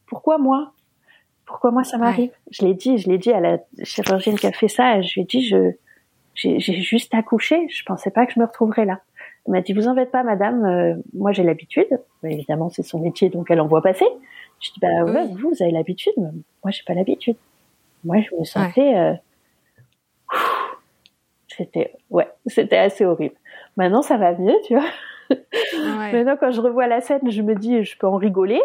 pourquoi 0.05 0.37
moi? 0.37 0.73
Pourquoi 1.45 1.71
moi 1.71 1.83
ça 1.83 1.97
m'arrive? 1.97 2.31
Je 2.51 2.65
l'ai 2.65 2.73
dit, 2.73 2.97
je 2.97 3.09
l'ai 3.09 3.17
dit 3.17 3.31
à 3.31 3.39
la 3.39 3.59
chirurgienne 3.83 4.37
qui 4.37 4.47
a 4.47 4.51
fait 4.51 4.67
ça, 4.67 5.01
je 5.01 5.13
lui 5.15 5.21
ai 5.21 5.25
dit 5.25 5.45
je 5.45 5.71
j'ai 6.35 6.59
juste 6.59 7.13
accouché, 7.13 7.67
je 7.69 7.83
pensais 7.83 8.11
pas 8.11 8.25
que 8.25 8.33
je 8.33 8.39
me 8.39 8.45
retrouverais 8.45 8.85
là. 8.85 9.01
Elle 9.45 9.53
m'a 9.53 9.61
dit 9.61 9.73
vous 9.73 9.87
en 9.87 9.95
faites 9.95 10.11
pas 10.11 10.23
madame, 10.23 10.63
euh, 10.65 10.95
moi 11.13 11.31
j'ai 11.31 11.43
l'habitude. 11.43 11.87
Évidemment 12.23 12.69
c'est 12.69 12.83
son 12.83 12.99
métier 12.99 13.29
donc 13.29 13.51
elle 13.51 13.61
en 13.61 13.67
voit 13.67 13.81
passer. 13.81 14.05
Je 14.61 14.71
dis 14.71 14.79
bah 14.79 15.03
ouais, 15.05 15.27
vous 15.27 15.49
vous 15.49 15.63
avez 15.63 15.71
l'habitude, 15.71 16.13
moi 16.17 16.71
j'ai 16.71 16.83
pas 16.85 16.93
l'habitude. 16.93 17.37
Moi 18.03 18.17
je 18.21 18.35
me 18.35 18.43
sentais 18.43 18.95
euh, 18.95 19.13
c'était 21.47 21.93
ouais, 22.09 22.27
c'était 22.45 22.77
assez 22.77 23.05
horrible. 23.05 23.35
Maintenant 23.75 24.01
ça 24.01 24.17
va 24.17 24.33
mieux, 24.33 24.55
tu 24.65 24.75
vois. 24.75 24.89
Maintenant, 26.11 26.37
quand 26.39 26.51
je 26.51 26.61
revois 26.61 26.87
la 26.87 27.01
scène, 27.01 27.29
je 27.29 27.41
me 27.41 27.55
dis, 27.55 27.83
je 27.83 27.97
peux 27.97 28.07
en 28.07 28.17
rigoler. 28.17 28.61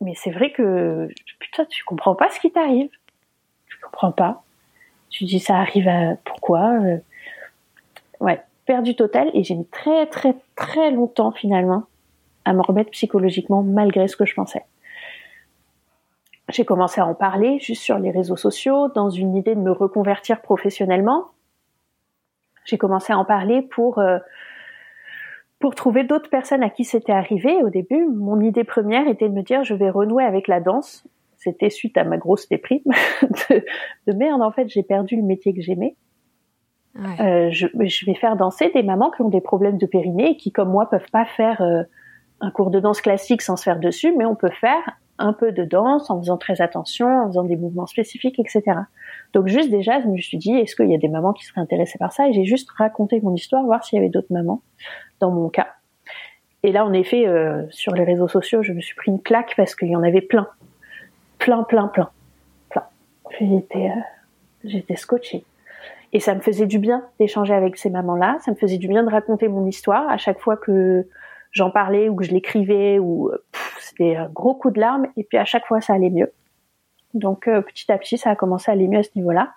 Mais 0.00 0.14
c'est 0.14 0.30
vrai 0.30 0.52
que, 0.52 1.08
putain, 1.38 1.64
tu 1.64 1.84
comprends 1.84 2.14
pas 2.14 2.30
ce 2.30 2.38
qui 2.40 2.50
t'arrive. 2.50 2.90
Tu 3.66 3.78
comprends 3.80 4.12
pas. 4.12 4.44
Tu 5.10 5.24
dis, 5.24 5.40
ça 5.40 5.56
arrive 5.56 5.88
à, 5.88 6.16
pourquoi? 6.24 6.78
Euh, 6.80 6.98
ouais. 8.20 8.40
Perdu 8.66 8.96
total. 8.96 9.30
Et 9.32 9.44
j'ai 9.44 9.54
mis 9.54 9.66
très, 9.66 10.06
très, 10.06 10.34
très 10.56 10.90
longtemps, 10.90 11.30
finalement, 11.30 11.84
à 12.44 12.52
me 12.52 12.62
remettre 12.62 12.90
psychologiquement, 12.90 13.62
malgré 13.62 14.08
ce 14.08 14.16
que 14.16 14.24
je 14.24 14.34
pensais. 14.34 14.64
J'ai 16.48 16.64
commencé 16.64 17.00
à 17.00 17.06
en 17.06 17.14
parler 17.14 17.58
juste 17.58 17.82
sur 17.82 17.98
les 17.98 18.10
réseaux 18.10 18.36
sociaux, 18.36 18.88
dans 18.88 19.10
une 19.10 19.34
idée 19.36 19.54
de 19.54 19.60
me 19.60 19.72
reconvertir 19.72 20.40
professionnellement. 20.40 21.26
J'ai 22.64 22.78
commencé 22.78 23.12
à 23.12 23.18
en 23.18 23.24
parler 23.24 23.62
pour, 23.62 23.98
euh, 23.98 24.18
pour 25.58 25.74
trouver 25.74 26.04
d'autres 26.04 26.30
personnes 26.30 26.62
à 26.62 26.70
qui 26.70 26.84
c'était 26.84 27.12
arrivé 27.12 27.62
au 27.62 27.70
début, 27.70 28.06
mon 28.06 28.40
idée 28.40 28.64
première 28.64 29.08
était 29.08 29.28
de 29.28 29.34
me 29.34 29.42
dire 29.42 29.64
je 29.64 29.74
vais 29.74 29.90
renouer 29.90 30.24
avec 30.24 30.48
la 30.48 30.60
danse. 30.60 31.04
C'était 31.46 31.70
suite 31.70 31.96
à 31.96 32.02
ma 32.02 32.16
grosse 32.16 32.48
déprime 32.48 32.82
de, 33.50 34.12
merde 34.12 34.42
en 34.42 34.50
fait 34.50 34.68
j'ai 34.68 34.82
perdu 34.82 35.14
le 35.14 35.22
métier 35.22 35.54
que 35.54 35.62
j'aimais. 35.62 35.96
Euh, 37.20 37.50
je, 37.50 37.66
vais 38.06 38.14
faire 38.14 38.36
danser 38.36 38.70
des 38.74 38.82
mamans 38.82 39.10
qui 39.10 39.22
ont 39.22 39.28
des 39.28 39.42
problèmes 39.42 39.76
de 39.76 39.86
périnée 39.86 40.30
et 40.30 40.36
qui 40.36 40.50
comme 40.50 40.70
moi 40.70 40.88
peuvent 40.88 41.10
pas 41.12 41.26
faire 41.26 41.60
euh, 41.60 41.82
un 42.40 42.50
cours 42.50 42.70
de 42.70 42.80
danse 42.80 43.00
classique 43.00 43.42
sans 43.42 43.56
se 43.56 43.62
faire 43.62 43.78
dessus, 43.78 44.14
mais 44.16 44.24
on 44.24 44.34
peut 44.34 44.50
faire 44.50 44.82
un 45.18 45.32
peu 45.32 45.52
de 45.52 45.64
danse 45.64 46.10
en 46.10 46.20
faisant 46.20 46.36
très 46.36 46.60
attention, 46.60 47.06
en 47.06 47.26
faisant 47.28 47.44
des 47.44 47.56
mouvements 47.56 47.86
spécifiques, 47.86 48.38
etc. 48.38 48.62
Donc 49.34 49.46
juste 49.46 49.70
déjà, 49.70 50.00
je 50.00 50.08
me 50.08 50.16
suis 50.18 50.38
dit, 50.38 50.52
est-ce 50.52 50.74
qu'il 50.74 50.90
y 50.90 50.94
a 50.94 50.98
des 50.98 51.08
mamans 51.08 51.32
qui 51.32 51.44
seraient 51.44 51.60
intéressées 51.60 51.98
par 51.98 52.12
ça? 52.12 52.28
Et 52.28 52.32
j'ai 52.32 52.44
juste 52.44 52.70
raconté 52.70 53.20
mon 53.20 53.34
histoire, 53.34 53.64
voir 53.64 53.84
s'il 53.84 53.96
y 53.96 54.00
avait 54.00 54.10
d'autres 54.10 54.32
mamans 54.32 54.62
dans 55.20 55.30
mon 55.30 55.48
cas. 55.48 55.68
Et 56.62 56.72
là, 56.72 56.84
en 56.84 56.92
effet, 56.92 57.28
euh, 57.28 57.62
sur 57.70 57.94
les 57.94 58.04
réseaux 58.04 58.28
sociaux, 58.28 58.62
je 58.62 58.72
me 58.72 58.80
suis 58.80 58.96
pris 58.96 59.10
une 59.10 59.22
claque 59.22 59.54
parce 59.56 59.76
qu'il 59.76 59.88
y 59.88 59.96
en 59.96 60.02
avait 60.02 60.20
plein, 60.20 60.48
plein, 61.46 61.62
plein, 61.62 61.86
plein, 61.86 62.10
plein. 62.70 62.82
J'étais, 63.38 63.88
euh, 63.88 64.00
j'étais 64.64 64.96
scotchée. 64.96 65.44
Et 66.12 66.18
ça 66.18 66.34
me 66.34 66.40
faisait 66.40 66.66
du 66.66 66.80
bien 66.80 67.04
d'échanger 67.20 67.54
avec 67.54 67.76
ces 67.76 67.88
mamans-là. 67.88 68.38
Ça 68.44 68.50
me 68.50 68.56
faisait 68.56 68.78
du 68.78 68.88
bien 68.88 69.04
de 69.04 69.08
raconter 69.08 69.46
mon 69.46 69.64
histoire 69.64 70.08
à 70.08 70.16
chaque 70.16 70.40
fois 70.40 70.56
que 70.56 71.06
j'en 71.52 71.70
parlais 71.70 72.08
ou 72.08 72.16
que 72.16 72.24
je 72.24 72.32
l'écrivais 72.32 72.98
ou 72.98 73.30
c'était 73.78 74.16
un 74.16 74.26
gros 74.26 74.54
coup 74.54 74.72
de 74.72 74.80
larmes. 74.80 75.06
Et 75.16 75.22
puis 75.22 75.38
à 75.38 75.44
chaque 75.44 75.66
fois, 75.66 75.80
ça 75.80 75.94
allait 75.94 76.10
mieux. 76.10 76.32
Donc 77.14 77.46
euh, 77.46 77.60
petit 77.60 77.92
à 77.92 77.98
petit, 77.98 78.18
ça 78.18 78.30
a 78.30 78.34
commencé 78.34 78.72
à 78.72 78.74
aller 78.74 78.88
mieux 78.88 78.98
à 78.98 79.04
ce 79.04 79.10
niveau-là. 79.14 79.52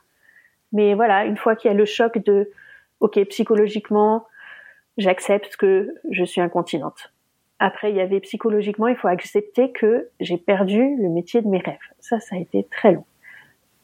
Mais 0.71 0.93
voilà, 0.93 1.25
une 1.25 1.38
fois 1.38 1.56
qu'il 1.56 1.71
y 1.71 1.73
a 1.73 1.78
le 1.78 1.86
choc 1.86 2.19
de, 2.19 2.52
ok, 2.99 3.19
psychologiquement, 3.30 4.28
j'accepte 4.99 5.56
que 5.56 5.95
je 6.12 6.23
suis 6.23 6.39
incontinente. 6.39 7.12
Après, 7.60 7.91
il 7.91 7.98
y 7.98 8.02
avait 8.02 8.22
psychologiquement, 8.22 8.88
il 8.88 8.95
faut 8.95 9.10
accepter 9.10 9.72
que 9.72 10.10
j'ai 10.19 10.38
perdu 10.38 10.95
le 10.95 11.10
métier 11.10 11.41
de 11.41 11.48
mes 11.48 11.60
rêves. 11.60 11.78
Ça, 12.00 12.19
ça 12.19 12.36
a 12.36 12.39
été 12.39 12.65
très 12.72 12.93
long. 12.93 13.06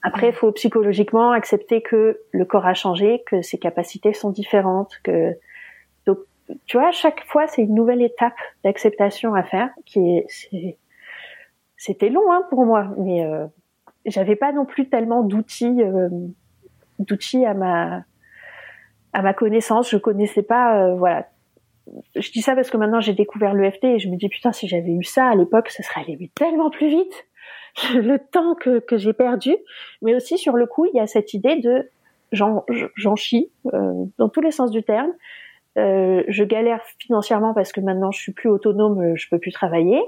Après, 0.02 0.30
il 0.30 0.34
faut 0.34 0.52
psychologiquement 0.52 1.32
accepter 1.32 1.82
que 1.82 2.20
le 2.32 2.46
corps 2.46 2.68
a 2.68 2.76
changé, 2.76 3.24
que 3.26 3.42
ses 3.42 3.58
capacités 3.58 4.14
sont 4.14 4.30
différentes, 4.30 5.00
que 5.04 5.34
donc 6.06 6.20
tu 6.68 6.78
vois, 6.78 6.92
chaque 6.92 7.26
fois, 7.26 7.48
c'est 7.48 7.64
une 7.64 7.74
nouvelle 7.74 8.04
étape 8.04 8.38
d'acceptation 8.64 9.34
à 9.34 9.44
faire 9.44 9.70
qui 9.86 10.18
est 10.18 10.78
c'était 11.78 12.10
long 12.10 12.32
hein, 12.32 12.44
pour 12.50 12.66
moi, 12.66 12.88
mais 12.98 13.26
euh, 13.26 13.46
j'avais 14.06 14.36
pas 14.36 14.52
non 14.52 14.66
plus 14.66 14.90
tellement 14.90 15.24
d'outils 15.24 15.82
euh, 15.82 16.10
d'outils 17.00 17.46
à 17.46 17.54
ma 17.54 18.04
à 19.14 19.22
ma 19.22 19.34
connaissance, 19.34 19.90
je 19.90 19.98
connaissais 19.98 20.44
pas, 20.44 20.84
euh, 20.84 20.96
voilà. 20.96 21.28
Je 22.16 22.32
dis 22.32 22.42
ça 22.42 22.56
parce 22.56 22.70
que 22.70 22.78
maintenant 22.78 23.00
j'ai 23.00 23.14
découvert 23.14 23.54
l'EFT 23.54 23.84
et 23.84 24.00
je 24.00 24.10
me 24.10 24.18
dis 24.18 24.30
putain 24.30 24.52
si 24.52 24.68
j'avais 24.68 24.92
eu 24.92 25.04
ça 25.04 25.28
à 25.28 25.36
l'époque, 25.36 25.70
ce 25.70 25.84
serait 25.84 26.02
allé 26.02 26.32
tellement 26.36 26.70
plus 26.70 26.90
vite. 26.90 27.28
le 27.94 28.20
temps 28.20 28.56
que, 28.56 28.80
que 28.80 28.98
j'ai 28.98 29.14
perdu, 29.14 29.56
mais 30.02 30.16
aussi 30.16 30.38
sur 30.38 30.54
le 30.54 30.66
coup 30.66 30.86
il 30.86 30.96
y 30.96 31.00
a 31.00 31.08
cette 31.08 31.34
idée 31.34 31.58
de 31.58 31.90
j'en 32.32 33.16
chie 33.16 33.52
euh, 33.74 34.06
dans 34.18 34.30
tous 34.30 34.42
les 34.42 34.52
sens 34.52 34.72
du 34.72 34.84
terme. 34.84 35.12
Euh, 35.78 36.24
je 36.28 36.44
galère 36.44 36.82
financièrement 37.00 37.54
parce 37.54 37.72
que 37.74 37.82
maintenant 37.82 38.12
je 38.12 38.20
suis 38.20 38.32
plus 38.32 38.50
autonome, 38.50 39.16
je 39.16 39.28
peux 39.30 39.40
plus 39.40 39.52
travailler. 39.52 40.02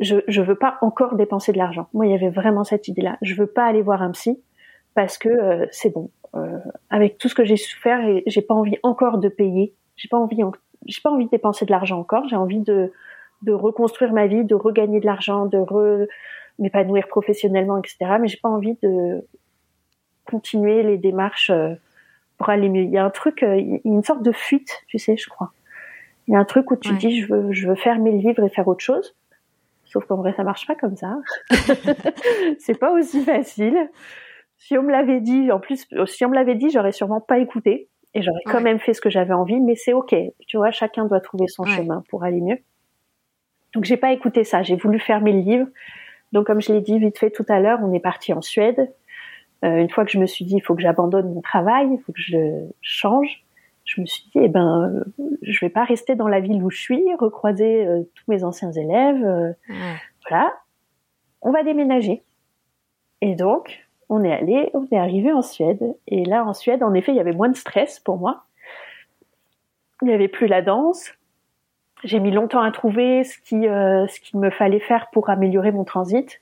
Je 0.00 0.16
je 0.28 0.42
veux 0.42 0.54
pas 0.54 0.78
encore 0.80 1.16
dépenser 1.16 1.52
de 1.52 1.58
l'argent. 1.58 1.88
Moi 1.92 2.06
il 2.06 2.12
y 2.12 2.14
avait 2.14 2.30
vraiment 2.30 2.64
cette 2.64 2.88
idée 2.88 3.02
là. 3.02 3.18
Je 3.20 3.34
veux 3.34 3.46
pas 3.46 3.64
aller 3.64 3.82
voir 3.82 4.02
un 4.02 4.12
psy 4.12 4.40
parce 4.94 5.18
que 5.18 5.28
euh, 5.28 5.66
c'est 5.70 5.90
bon. 5.90 6.10
Euh, 6.34 6.58
avec 6.88 7.18
tout 7.18 7.28
ce 7.28 7.34
que 7.34 7.44
j'ai 7.44 7.56
souffert, 7.56 8.00
et 8.06 8.22
j'ai 8.26 8.40
pas 8.40 8.54
envie 8.54 8.78
encore 8.82 9.18
de 9.18 9.28
payer. 9.28 9.74
J'ai 9.96 10.08
pas 10.08 10.18
envie, 10.18 10.42
j'ai 10.86 11.00
pas 11.02 11.10
envie 11.10 11.26
de 11.26 11.30
dépenser 11.30 11.64
de 11.66 11.70
l'argent 11.70 11.98
encore. 11.98 12.28
J'ai 12.28 12.36
envie 12.36 12.60
de 12.60 12.92
de 13.42 13.52
reconstruire 13.52 14.12
ma 14.12 14.26
vie, 14.26 14.44
de 14.44 14.54
regagner 14.54 15.00
de 15.00 15.06
l'argent, 15.06 15.46
de 15.46 15.58
re, 15.58 16.06
m'épanouir 16.58 17.08
professionnellement, 17.08 17.78
etc. 17.78 17.98
Mais 18.20 18.28
j'ai 18.28 18.38
pas 18.38 18.48
envie 18.48 18.76
de 18.82 19.26
continuer 20.24 20.82
les 20.82 20.96
démarches 20.96 21.50
euh, 21.50 21.74
pour 22.38 22.48
aller 22.48 22.68
mieux. 22.68 22.82
Il 22.82 22.90
y 22.90 22.98
a 22.98 23.04
un 23.04 23.10
truc, 23.10 23.42
il 23.42 23.72
y 23.72 23.74
a 23.74 23.80
une 23.84 24.04
sorte 24.04 24.22
de 24.22 24.32
fuite, 24.32 24.82
tu 24.86 24.98
sais, 24.98 25.16
je 25.16 25.28
crois. 25.28 25.52
Il 26.28 26.34
y 26.34 26.36
a 26.36 26.38
un 26.38 26.44
truc 26.44 26.70
où 26.70 26.76
tu 26.76 26.92
dis 26.94 27.20
je 27.20 27.26
veux, 27.26 27.52
je 27.52 27.68
veux 27.68 27.74
fermer 27.74 28.12
le 28.12 28.18
livre 28.18 28.44
et 28.44 28.48
faire 28.48 28.68
autre 28.68 28.84
chose. 28.84 29.16
Sauf 29.84 30.06
qu'en 30.06 30.16
vrai, 30.16 30.32
ça 30.34 30.44
marche 30.44 30.66
pas 30.66 30.76
comme 30.76 30.96
ça. 30.96 31.18
c'est 32.58 32.78
pas 32.78 32.92
aussi 32.92 33.24
facile. 33.24 33.90
Si 34.56 34.78
on 34.78 34.84
me 34.84 34.92
l'avait 34.92 35.20
dit, 35.20 35.50
en 35.50 35.58
plus, 35.58 35.86
si 36.06 36.24
on 36.24 36.30
me 36.30 36.34
l'avait 36.34 36.54
dit, 36.54 36.70
j'aurais 36.70 36.92
sûrement 36.92 37.20
pas 37.20 37.38
écouté 37.38 37.88
et 38.14 38.22
j'aurais 38.22 38.42
quand 38.46 38.60
même 38.60 38.78
fait 38.78 38.94
ce 38.94 39.00
que 39.00 39.10
j'avais 39.10 39.34
envie. 39.34 39.60
Mais 39.60 39.74
c'est 39.74 39.92
ok. 39.92 40.14
Tu 40.46 40.56
vois, 40.56 40.70
chacun 40.70 41.06
doit 41.06 41.20
trouver 41.20 41.48
son 41.48 41.64
chemin 41.64 42.04
pour 42.08 42.24
aller 42.24 42.40
mieux. 42.40 42.58
Donc 43.74 43.84
j'ai 43.84 43.96
pas 43.96 44.12
écouté 44.12 44.44
ça. 44.44 44.62
J'ai 44.62 44.76
voulu 44.76 44.98
fermer 44.98 45.32
le 45.32 45.40
livre. 45.40 45.66
Donc 46.32 46.46
comme 46.46 46.60
je 46.60 46.72
l'ai 46.72 46.80
dit 46.80 46.98
vite 46.98 47.18
fait 47.18 47.30
tout 47.30 47.46
à 47.48 47.60
l'heure, 47.60 47.78
on 47.82 47.92
est 47.92 48.00
parti 48.00 48.32
en 48.32 48.42
Suède. 48.42 48.92
Euh, 49.64 49.76
une 49.76 49.90
fois 49.90 50.04
que 50.04 50.10
je 50.10 50.18
me 50.18 50.26
suis 50.26 50.44
dit, 50.44 50.56
il 50.56 50.60
faut 50.60 50.74
que 50.74 50.82
j'abandonne 50.82 51.32
mon 51.32 51.40
travail, 51.40 51.88
il 51.92 51.98
faut 52.02 52.12
que 52.12 52.20
je 52.20 52.66
change, 52.80 53.44
je 53.84 54.00
me 54.00 54.06
suis 54.06 54.24
dit, 54.24 54.38
eh 54.42 54.48
ben, 54.48 55.04
euh, 55.18 55.24
je 55.42 55.60
vais 55.60 55.70
pas 55.70 55.84
rester 55.84 56.14
dans 56.14 56.28
la 56.28 56.40
ville 56.40 56.62
où 56.62 56.70
je 56.70 56.78
suis, 56.78 57.02
recroiser 57.18 57.86
euh, 57.86 58.02
tous 58.14 58.30
mes 58.30 58.44
anciens 58.44 58.72
élèves. 58.72 59.24
Euh, 59.24 59.52
voilà, 60.28 60.54
on 61.40 61.50
va 61.50 61.62
déménager. 61.62 62.22
Et 63.20 63.34
donc, 63.34 63.86
on 64.08 64.24
est 64.24 64.32
allé, 64.32 64.70
on 64.74 64.86
est 64.90 64.98
arrivé 64.98 65.32
en 65.32 65.42
Suède. 65.42 65.96
Et 66.06 66.24
là, 66.24 66.44
en 66.44 66.54
Suède, 66.54 66.82
en 66.82 66.94
effet, 66.94 67.12
il 67.12 67.16
y 67.16 67.20
avait 67.20 67.32
moins 67.32 67.48
de 67.48 67.56
stress 67.56 68.00
pour 68.00 68.18
moi. 68.18 68.44
Il 70.02 70.08
n'y 70.08 70.14
avait 70.14 70.28
plus 70.28 70.46
la 70.46 70.62
danse. 70.62 71.12
J'ai 72.04 72.18
mis 72.18 72.32
longtemps 72.32 72.62
à 72.62 72.70
trouver 72.72 73.24
ce 73.24 73.38
qui, 73.38 73.62
ce 73.62 74.20
qu'il 74.20 74.40
me 74.40 74.50
fallait 74.50 74.80
faire 74.80 75.08
pour 75.12 75.30
améliorer 75.30 75.70
mon 75.70 75.84
transit. 75.84 76.40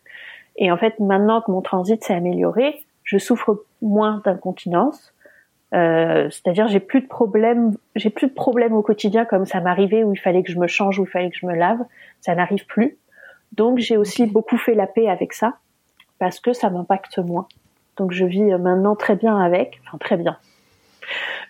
Et 0.57 0.71
en 0.71 0.77
fait, 0.77 0.99
maintenant 1.01 1.43
que 1.43 1.51
mon 1.51 1.61
transit 1.61 2.03
s'est 2.03 2.15
amélioré, 2.15 2.85
je 3.05 3.19
souffre 3.19 3.65
moins 3.83 4.23
d'incontinence. 4.25 5.15
Euh, 5.73 6.29
c'est-à-dire 6.31 6.67
j'ai 6.67 6.81
plus 6.81 7.01
de 7.01 7.07
problèmes, 7.07 7.77
j'ai 7.95 8.11
plus 8.11 8.27
de 8.27 8.33
problèmes 8.33 8.73
au 8.73 8.83
quotidien 8.83 9.25
comme 9.25 9.45
ça 9.45 9.61
m'arrivait 9.61 10.03
où 10.03 10.13
il 10.13 10.19
fallait 10.19 10.43
que 10.43 10.51
je 10.51 10.59
me 10.59 10.67
change, 10.67 10.99
où 10.99 11.05
il 11.05 11.09
fallait 11.09 11.31
que 11.31 11.37
je 11.37 11.47
me 11.47 11.55
lave. 11.55 11.79
Ça 12.21 12.35
n'arrive 12.35 12.67
plus. 12.67 12.99
Donc 13.53 13.79
j'ai 13.79 13.97
aussi 13.97 14.27
beaucoup 14.27 14.57
fait 14.57 14.75
la 14.75 14.87
paix 14.87 15.09
avec 15.09 15.33
ça 15.33 15.55
parce 16.21 16.39
que 16.39 16.53
ça 16.53 16.71
m'impacte 16.71 17.19
moins. 17.19 17.49
Donc 17.97 18.13
je 18.13 18.25
vis 18.25 18.45
maintenant 18.59 18.95
très 18.95 19.17
bien 19.17 19.37
avec, 19.37 19.81
enfin 19.85 19.99
très 19.99 20.17
bien. 20.17 20.39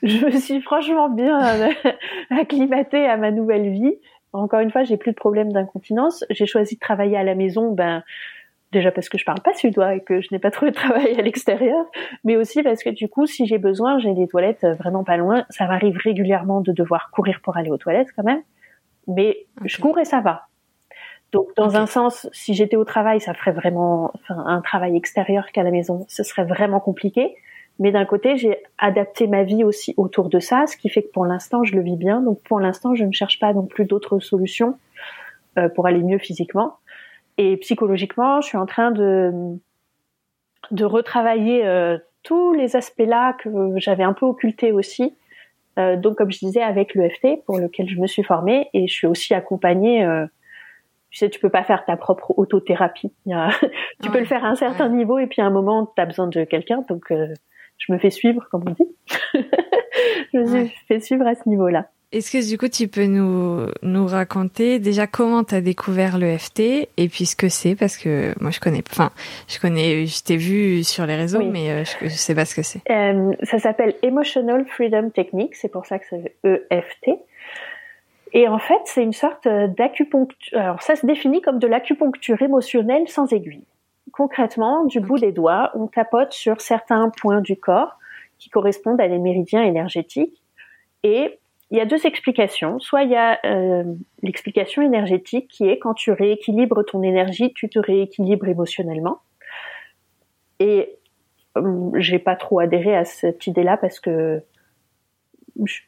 Je 0.03 0.25
me 0.25 0.31
suis 0.31 0.63
franchement 0.63 1.11
bien 1.11 1.71
acclimatée 2.31 3.05
à 3.05 3.19
ma 3.19 3.31
nouvelle 3.31 3.71
vie. 3.71 3.99
Encore 4.33 4.61
une 4.61 4.71
fois, 4.71 4.85
j'ai 4.85 4.97
plus 4.97 5.11
de 5.11 5.17
problèmes 5.17 5.53
d'incontinence. 5.53 6.25
J'ai 6.31 6.47
choisi 6.47 6.77
de 6.77 6.81
travailler 6.81 7.19
à 7.19 7.25
la 7.25 7.35
maison, 7.35 7.73
ben 7.73 8.03
déjà 8.73 8.93
parce 8.93 9.09
que 9.09 9.19
je 9.19 9.25
parle 9.25 9.41
pas 9.41 9.53
suédois 9.53 9.97
et 9.97 10.01
que 10.01 10.21
je 10.21 10.29
n'ai 10.31 10.39
pas 10.39 10.53
trouvé 10.53 10.71
de 10.71 10.77
travail 10.77 11.19
à 11.19 11.23
l'extérieur, 11.23 11.85
mais 12.23 12.37
aussi 12.37 12.63
parce 12.63 12.85
que 12.85 12.91
du 12.91 13.09
coup, 13.09 13.27
si 13.27 13.47
j'ai 13.47 13.59
besoin, 13.59 13.99
j'ai 13.99 14.15
des 14.15 14.29
toilettes 14.29 14.65
vraiment 14.79 15.03
pas 15.03 15.17
loin. 15.17 15.45
Ça 15.51 15.67
m'arrive 15.67 15.97
régulièrement 15.97 16.61
de 16.61 16.73
devoir 16.73 17.11
courir 17.11 17.41
pour 17.43 17.57
aller 17.57 17.71
aux 17.71 17.79
toilettes 17.79 18.13
quand 18.15 18.23
même, 18.23 18.43
mais 19.09 19.47
je 19.65 19.79
cours 19.79 19.99
et 19.99 20.05
ça 20.05 20.21
va. 20.21 20.50
Donc, 21.33 21.49
dans 21.57 21.77
un 21.77 21.87
sens, 21.87 22.29
si 22.33 22.55
j'étais 22.55 22.77
au 22.77 22.85
travail, 22.85 23.21
ça 23.21 23.35
ferait 23.35 23.53
vraiment 23.53 24.13
enfin, 24.15 24.43
un 24.47 24.61
travail 24.61 24.97
extérieur 24.97 25.53
qu'à 25.53 25.63
la 25.63 25.71
maison. 25.71 26.05
Ce 26.09 26.23
serait 26.23 26.45
vraiment 26.45 26.81
compliqué. 26.81 27.37
Mais 27.79 27.93
d'un 27.93 28.05
côté, 28.05 28.37
j'ai 28.37 28.59
adapté 28.79 29.27
ma 29.27 29.43
vie 29.43 29.65
aussi 29.65 29.95
autour 29.97 30.29
de 30.29 30.39
ça, 30.39 30.67
ce 30.67 30.77
qui 30.77 30.89
fait 30.91 31.03
que 31.03 31.11
pour 31.13 31.25
l'instant, 31.25 31.65
je 31.65 31.75
le 31.75 31.83
vis 31.83 31.97
bien. 31.97 32.21
Donc, 32.21 32.43
pour 32.43 32.61
l'instant, 32.61 32.95
je 32.95 33.05
ne 33.05 33.13
cherche 33.13 33.39
pas 33.39 33.55
non 33.55 33.65
plus 33.65 33.87
d'autres 33.87 34.19
solutions 34.19 34.79
euh, 35.57 35.69
pour 35.69 35.87
aller 35.87 36.03
mieux 36.03 36.19
physiquement. 36.19 36.77
Et 37.39 37.57
psychologiquement, 37.59 38.41
je 38.41 38.49
suis 38.49 38.59
en 38.59 38.67
train 38.67 38.91
de 38.91 39.59
de 40.71 40.85
retravailler 40.85 41.67
euh, 41.67 41.99
tous 42.23 42.53
les 42.53 42.77
aspects-là 42.77 43.33
que 43.33 43.73
j'avais 43.77 44.05
un 44.05 44.13
peu 44.13 44.27
occultés 44.27 44.73
aussi. 44.73 45.15
Euh, 45.79 45.97
donc, 45.97 46.19
comme 46.19 46.31
je 46.31 46.39
disais, 46.39 46.63
avec 46.63 46.95
l'EFT, 46.95 47.45
pour 47.47 47.59
lequel 47.59 47.89
je 47.89 47.99
me 47.99 48.07
suis 48.07 48.23
formée, 48.23 48.69
et 48.75 48.87
je 48.89 48.93
suis 48.93 49.07
aussi 49.07 49.33
accompagnée. 49.33 50.07
Tu 51.11 51.19
sais, 51.19 51.29
tu 51.29 51.41
peux 51.41 51.51
pas 51.51 51.65
faire 51.65 51.85
ta 51.85 51.97
propre 51.97 52.39
autothérapie. 52.39 53.13
tu 54.03 54.11
peux 54.11 54.21
le 54.21 54.25
faire 54.25 54.45
à 54.45 54.49
un 54.49 54.55
certain 54.55 54.89
niveau, 54.89 55.19
et 55.19 55.27
puis 55.27 55.43
à 55.43 55.47
un 55.47 55.51
moment, 55.51 55.93
tu 55.95 56.01
as 56.01 56.07
besoin 56.07 56.29
de 56.29 56.45
quelqu'un. 56.45 56.85
Donc, 56.89 57.11
euh, 57.11 57.35
je 57.79 57.93
me 57.93 57.99
fais 57.99 58.11
suivre, 58.11 58.47
comme 58.51 58.65
on 58.67 58.73
dit. 58.73 58.97
je 60.33 60.39
me 60.39 60.67
fais 60.87 61.01
suivre 61.01 61.27
à 61.27 61.35
ce 61.35 61.49
niveau-là. 61.49 61.89
Est-ce 62.13 62.33
que 62.33 62.45
du 62.45 62.59
coup 62.59 62.67
tu 62.67 62.89
peux 62.89 63.07
nous 63.07 63.67
nous 63.83 64.07
raconter 64.07 64.81
déjà 64.81 65.07
comment 65.07 65.45
tu 65.45 65.55
as 65.55 65.61
découvert 65.61 66.19
l'EFT 66.19 66.89
et 66.97 67.09
puis 67.09 67.25
ce 67.25 67.37
que 67.37 67.49
c'est? 67.49 67.77
Parce 67.77 67.97
que 67.97 68.35
moi 68.41 68.51
je 68.51 68.59
connais 68.59 68.83
enfin 68.91 69.13
je 69.47 69.61
connais 69.61 70.07
je 70.07 70.25
t'ai 70.25 70.37
vu 70.37 70.83
sur 70.83 71.07
les 71.07 71.15
réseaux 71.15 71.45
mais 71.45 71.71
euh, 71.71 71.85
je, 71.85 72.09
je, 72.09 72.15
sais 72.15 72.35
pas 72.35 72.45
ce 72.47 72.57
que 72.57 72.63
c'est. 72.63 72.81
Euh, 72.91 73.31
ça 73.45 73.61
s'appelle 73.61 73.95
Emotional 74.03 74.67
Freedom 74.67 75.11
Technique, 75.11 75.55
c'est 75.55 75.69
pour 75.71 75.87
ça 75.87 76.01
que 76.01 76.05
c'est 76.11 76.35
EFT. 76.43 77.11
Et 78.33 78.49
en 78.49 78.59
fait, 78.59 78.81
c'est 78.85 79.03
une 79.03 79.13
sorte 79.13 79.49
d'acupuncture. 79.49 80.59
Alors 80.59 80.83
ça 80.83 80.97
se 80.97 81.05
définit 81.05 81.41
comme 81.41 81.59
de 81.59 81.67
l'acupuncture 81.67 82.41
émotionnelle 82.43 83.09
sans 83.09 83.33
aiguille. 83.33 83.65
Concrètement, 84.13 84.85
du 84.85 85.01
bout 85.01 85.19
des 85.19 85.33
doigts, 85.33 85.71
on 85.75 85.87
tapote 85.87 86.33
sur 86.33 86.61
certains 86.61 87.11
points 87.11 87.41
du 87.41 87.57
corps 87.57 87.99
qui 88.39 88.51
correspondent 88.51 89.01
à 89.01 89.09
des 89.09 89.19
méridiens 89.19 89.63
énergétiques 89.63 90.43
et 91.03 91.39
il 91.71 91.79
y 91.79 91.81
a 91.81 91.87
deux 91.87 92.05
explications. 92.05 92.81
Soit 92.81 93.05
il 93.05 93.11
y 93.11 93.17
a 93.17 93.39
euh, 93.45 93.85
l'explication 94.23 94.83
énergétique 94.83 95.49
qui 95.49 95.69
est 95.69 95.79
quand 95.79 95.95
tu 95.95 96.11
rééquilibres 96.11 96.85
ton 96.85 97.03
énergie, 97.03 97.53
tu 97.55 97.69
te 97.69 97.79
rééquilibres 97.79 98.49
émotionnellement. 98.49 99.21
Et 100.59 100.97
euh, 101.57 101.91
j'ai 101.95 102.19
pas 102.19 102.37
trop 102.37 102.59
adhéré 102.59 102.97
à 102.97 103.05
cette 103.05 103.47
idée-là 103.47 103.77
parce 103.77 104.01
que 104.01 104.43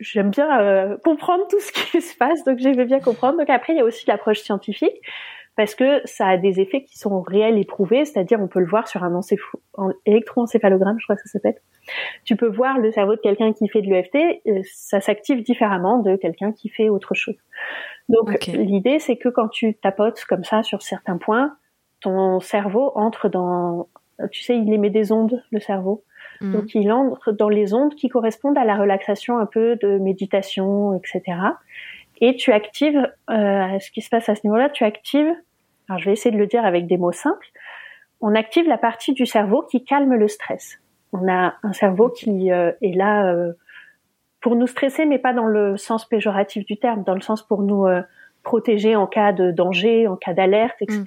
j'aime 0.00 0.30
bien 0.30 0.60
euh, 0.60 0.96
comprendre 1.04 1.46
tout 1.48 1.60
ce 1.60 1.72
qui 1.72 2.00
se 2.02 2.16
passe, 2.16 2.44
donc 2.44 2.58
j'aimais 2.58 2.84
bien 2.84 3.00
comprendre. 3.00 3.38
Donc 3.38 3.50
après 3.50 3.72
il 3.72 3.76
y 3.76 3.80
a 3.80 3.84
aussi 3.84 4.06
l'approche 4.06 4.40
scientifique 4.40 5.00
parce 5.56 5.74
que 5.74 6.00
ça 6.06 6.28
a 6.28 6.36
des 6.38 6.60
effets 6.60 6.82
qui 6.82 6.98
sont 6.98 7.20
réels 7.20 7.58
et 7.58 7.64
prouvés, 7.64 8.04
c'est-à-dire 8.06 8.40
on 8.40 8.48
peut 8.48 8.60
le 8.60 8.66
voir 8.66 8.88
sur 8.88 9.04
un 9.04 9.20
électroencéphalogramme, 10.06 10.96
je 10.98 11.04
crois 11.04 11.16
que 11.16 11.22
ça 11.22 11.28
s'appelle. 11.28 11.56
Tu 12.24 12.36
peux 12.36 12.48
voir 12.48 12.78
le 12.78 12.90
cerveau 12.90 13.16
de 13.16 13.20
quelqu'un 13.20 13.52
qui 13.52 13.68
fait 13.68 13.82
de 13.82 13.88
l'EFT, 13.88 14.40
euh, 14.46 14.60
ça 14.64 15.00
s'active 15.00 15.42
différemment 15.42 15.98
de 15.98 16.16
quelqu'un 16.16 16.52
qui 16.52 16.70
fait 16.70 16.88
autre 16.88 17.14
chose. 17.14 17.36
Donc 18.08 18.46
l'idée 18.46 18.98
c'est 18.98 19.16
que 19.16 19.28
quand 19.28 19.48
tu 19.48 19.74
tapotes 19.74 20.24
comme 20.24 20.44
ça 20.44 20.62
sur 20.62 20.80
certains 20.80 21.18
points, 21.18 21.54
ton 22.00 22.40
cerveau 22.40 22.92
entre 22.94 23.28
dans, 23.28 23.88
tu 24.30 24.42
sais, 24.42 24.56
il 24.56 24.72
émet 24.72 24.90
des 24.90 25.12
ondes, 25.12 25.42
le 25.50 25.60
cerveau. 25.60 26.04
Mm. 26.42 26.52
Donc 26.52 26.74
il 26.74 26.92
entre 26.92 27.32
dans 27.32 27.48
les 27.48 27.72
ondes 27.72 27.94
qui 27.94 28.08
correspondent 28.08 28.58
à 28.58 28.64
la 28.64 28.76
relaxation 28.76 29.38
un 29.38 29.46
peu 29.46 29.76
de 29.76 29.98
méditation, 29.98 30.94
etc 30.94 31.36
et 32.22 32.36
tu 32.36 32.52
actives 32.52 33.12
euh, 33.30 33.78
ce 33.80 33.90
qui 33.90 34.00
se 34.00 34.08
passe 34.08 34.28
à 34.28 34.36
ce 34.36 34.42
niveau-là. 34.44 34.70
Tu 34.70 34.84
actives, 34.84 35.34
alors 35.88 35.98
je 35.98 36.04
vais 36.06 36.12
essayer 36.12 36.30
de 36.30 36.38
le 36.38 36.46
dire 36.46 36.64
avec 36.64 36.86
des 36.86 36.96
mots 36.96 37.12
simples. 37.12 37.48
On 38.20 38.36
active 38.36 38.66
la 38.68 38.78
partie 38.78 39.12
du 39.12 39.26
cerveau 39.26 39.62
qui 39.62 39.84
calme 39.84 40.14
le 40.14 40.28
stress. 40.28 40.78
On 41.12 41.28
a 41.28 41.54
un 41.64 41.72
cerveau 41.72 42.08
qui 42.08 42.52
euh, 42.52 42.70
est 42.80 42.96
là 42.96 43.26
euh, 43.26 43.52
pour 44.40 44.54
nous 44.54 44.68
stresser, 44.68 45.04
mais 45.04 45.18
pas 45.18 45.32
dans 45.32 45.46
le 45.46 45.76
sens 45.76 46.08
péjoratif 46.08 46.64
du 46.64 46.76
terme, 46.78 47.02
dans 47.02 47.14
le 47.14 47.20
sens 47.20 47.42
pour 47.42 47.62
nous 47.62 47.86
euh, 48.42 48.48
protéger 48.50 48.96
en 48.96 49.06
cas 49.06 49.32
de 49.32 49.50
danger, 49.50 50.06
en 50.08 50.16
cas 50.16 50.32
d'alerte, 50.32 50.76
etc. 50.80 51.02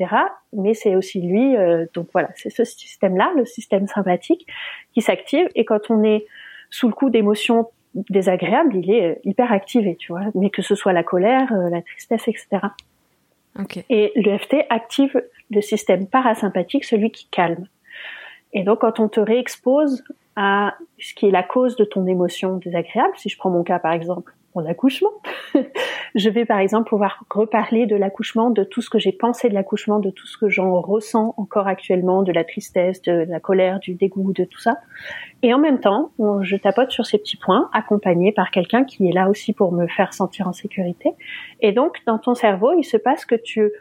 Mm. 0.54 0.62
Mais 0.62 0.74
c'est 0.74 0.96
aussi 0.96 1.22
lui, 1.22 1.56
donc 1.94 2.08
voilà, 2.14 2.30
c'est 2.36 2.50
ce 2.50 2.64
système-là, 2.64 3.32
le 3.36 3.46
système 3.46 3.88
sympathique, 3.88 4.48
qui 4.94 5.02
s'active. 5.02 5.48
Et 5.56 5.66
quand 5.66 5.90
on 5.90 6.04
est 6.04 6.26
sous 6.70 6.88
le 6.88 6.94
coup 6.94 7.10
d'émotions 7.10 7.68
désagréable, 7.96 8.76
il 8.76 8.92
est 8.92 9.06
euh, 9.12 9.16
hyper 9.24 9.52
activé, 9.52 9.96
tu 9.96 10.12
vois. 10.12 10.24
Mais 10.36 10.50
que 10.50 10.62
ce 10.62 10.76
soit 10.76 10.94
la 10.94 11.04
colère, 11.04 11.52
euh, 11.54 11.70
la 11.70 11.82
tristesse, 11.82 12.28
etc. 12.28 12.48
Okay. 13.60 13.86
Et 13.90 14.12
l'EFT 14.16 14.66
active 14.70 15.22
le 15.50 15.62
système 15.62 16.08
parasympathique, 16.08 16.84
celui 16.84 17.12
qui 17.12 17.28
calme. 17.30 17.68
Et 18.54 18.64
donc, 18.64 18.80
quand 18.82 19.00
on 19.00 19.08
te 19.08 19.20
réexpose 19.20 20.04
à 20.36 20.76
ce 21.00 21.14
qui 21.14 21.28
est 21.28 21.32
la 21.32 21.44
cause 21.44 21.78
de 21.78 21.86
ton 21.86 22.06
émotion 22.08 22.58
désagréable, 22.58 23.14
si 23.16 23.30
je 23.30 23.38
prends 23.38 23.50
mon 23.50 23.64
cas 23.64 23.80
par 23.80 23.94
exemple, 23.94 24.34
accouchement. 24.64 25.12
je 26.16 26.30
vais 26.30 26.46
par 26.46 26.60
exemple 26.60 26.90
pouvoir 26.90 27.24
reparler 27.30 27.86
de 27.86 27.96
l'accouchement, 27.96 28.50
de 28.50 28.64
tout 28.64 28.82
ce 28.82 28.90
que 28.90 29.00
j'ai 29.00 29.12
pensé 29.12 29.50
de 29.50 29.54
l'accouchement, 29.54 30.00
de 30.00 30.10
tout 30.10 30.28
ce 30.28 30.38
que 30.38 30.50
j'en 30.50 30.80
ressens 30.80 31.34
encore 31.38 31.68
actuellement, 31.68 32.24
de 32.24 32.32
la 32.32 32.44
tristesse, 32.44 33.02
de 33.02 33.26
la 33.28 33.40
colère, 33.40 33.80
du 33.80 33.96
dégoût, 33.96 34.32
de 34.34 34.46
tout 34.46 34.60
ça. 34.60 34.78
Et 35.44 35.54
en 35.54 35.60
même 35.60 35.80
temps, 35.80 36.12
je 36.42 36.56
tapote 36.56 36.92
sur 36.92 37.06
ces 37.06 37.18
petits 37.18 37.38
points, 37.38 37.70
accompagné 37.74 38.32
par 38.32 38.52
quelqu'un 38.52 38.84
qui 38.84 39.08
est 39.08 39.14
là 39.14 39.30
aussi 39.30 39.54
pour 39.54 39.72
me 39.72 39.88
faire 39.88 40.14
sentir 40.14 40.48
en 40.48 40.54
sécurité. 40.54 41.12
Et 41.62 41.72
donc, 41.72 42.02
dans 42.06 42.18
ton 42.18 42.36
cerveau, 42.36 42.74
il 42.78 42.84
se 42.84 42.98
passe 42.98 43.26
que 43.26 43.36
tu 43.36 43.72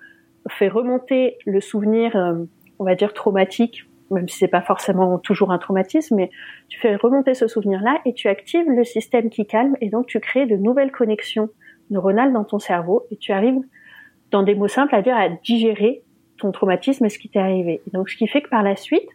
fais 0.48 0.68
remonter 0.68 1.38
le 1.46 1.60
souvenir, 1.60 2.16
euh, 2.16 2.34
on 2.78 2.84
va 2.84 2.94
dire 2.94 3.14
traumatique, 3.14 3.86
même 4.10 4.28
si 4.28 4.38
c'est 4.38 4.48
pas 4.48 4.60
forcément 4.60 5.18
toujours 5.18 5.50
un 5.50 5.58
traumatisme, 5.58 6.16
mais 6.16 6.30
tu 6.68 6.78
fais 6.78 6.96
remonter 6.96 7.34
ce 7.34 7.46
souvenir-là 7.46 8.00
et 8.04 8.12
tu 8.12 8.28
actives 8.28 8.68
le 8.68 8.84
système 8.84 9.30
qui 9.30 9.46
calme 9.46 9.76
et 9.80 9.88
donc 9.88 10.06
tu 10.06 10.20
crées 10.20 10.46
de 10.46 10.56
nouvelles 10.56 10.92
connexions 10.92 11.48
neuronales 11.90 12.32
dans 12.32 12.44
ton 12.44 12.58
cerveau 12.58 13.06
et 13.10 13.16
tu 13.16 13.32
arrives, 13.32 13.60
dans 14.30 14.42
des 14.42 14.54
mots 14.54 14.68
simples, 14.68 14.94
à 14.94 15.02
dire 15.02 15.16
à 15.16 15.28
digérer 15.28 16.02
ton 16.38 16.52
traumatisme 16.52 17.04
et 17.04 17.08
ce 17.08 17.18
qui 17.18 17.28
t'est 17.28 17.38
arrivé. 17.38 17.80
donc 17.92 18.08
ce 18.08 18.16
qui 18.16 18.26
fait 18.26 18.42
que 18.42 18.48
par 18.48 18.62
la 18.62 18.76
suite, 18.76 19.08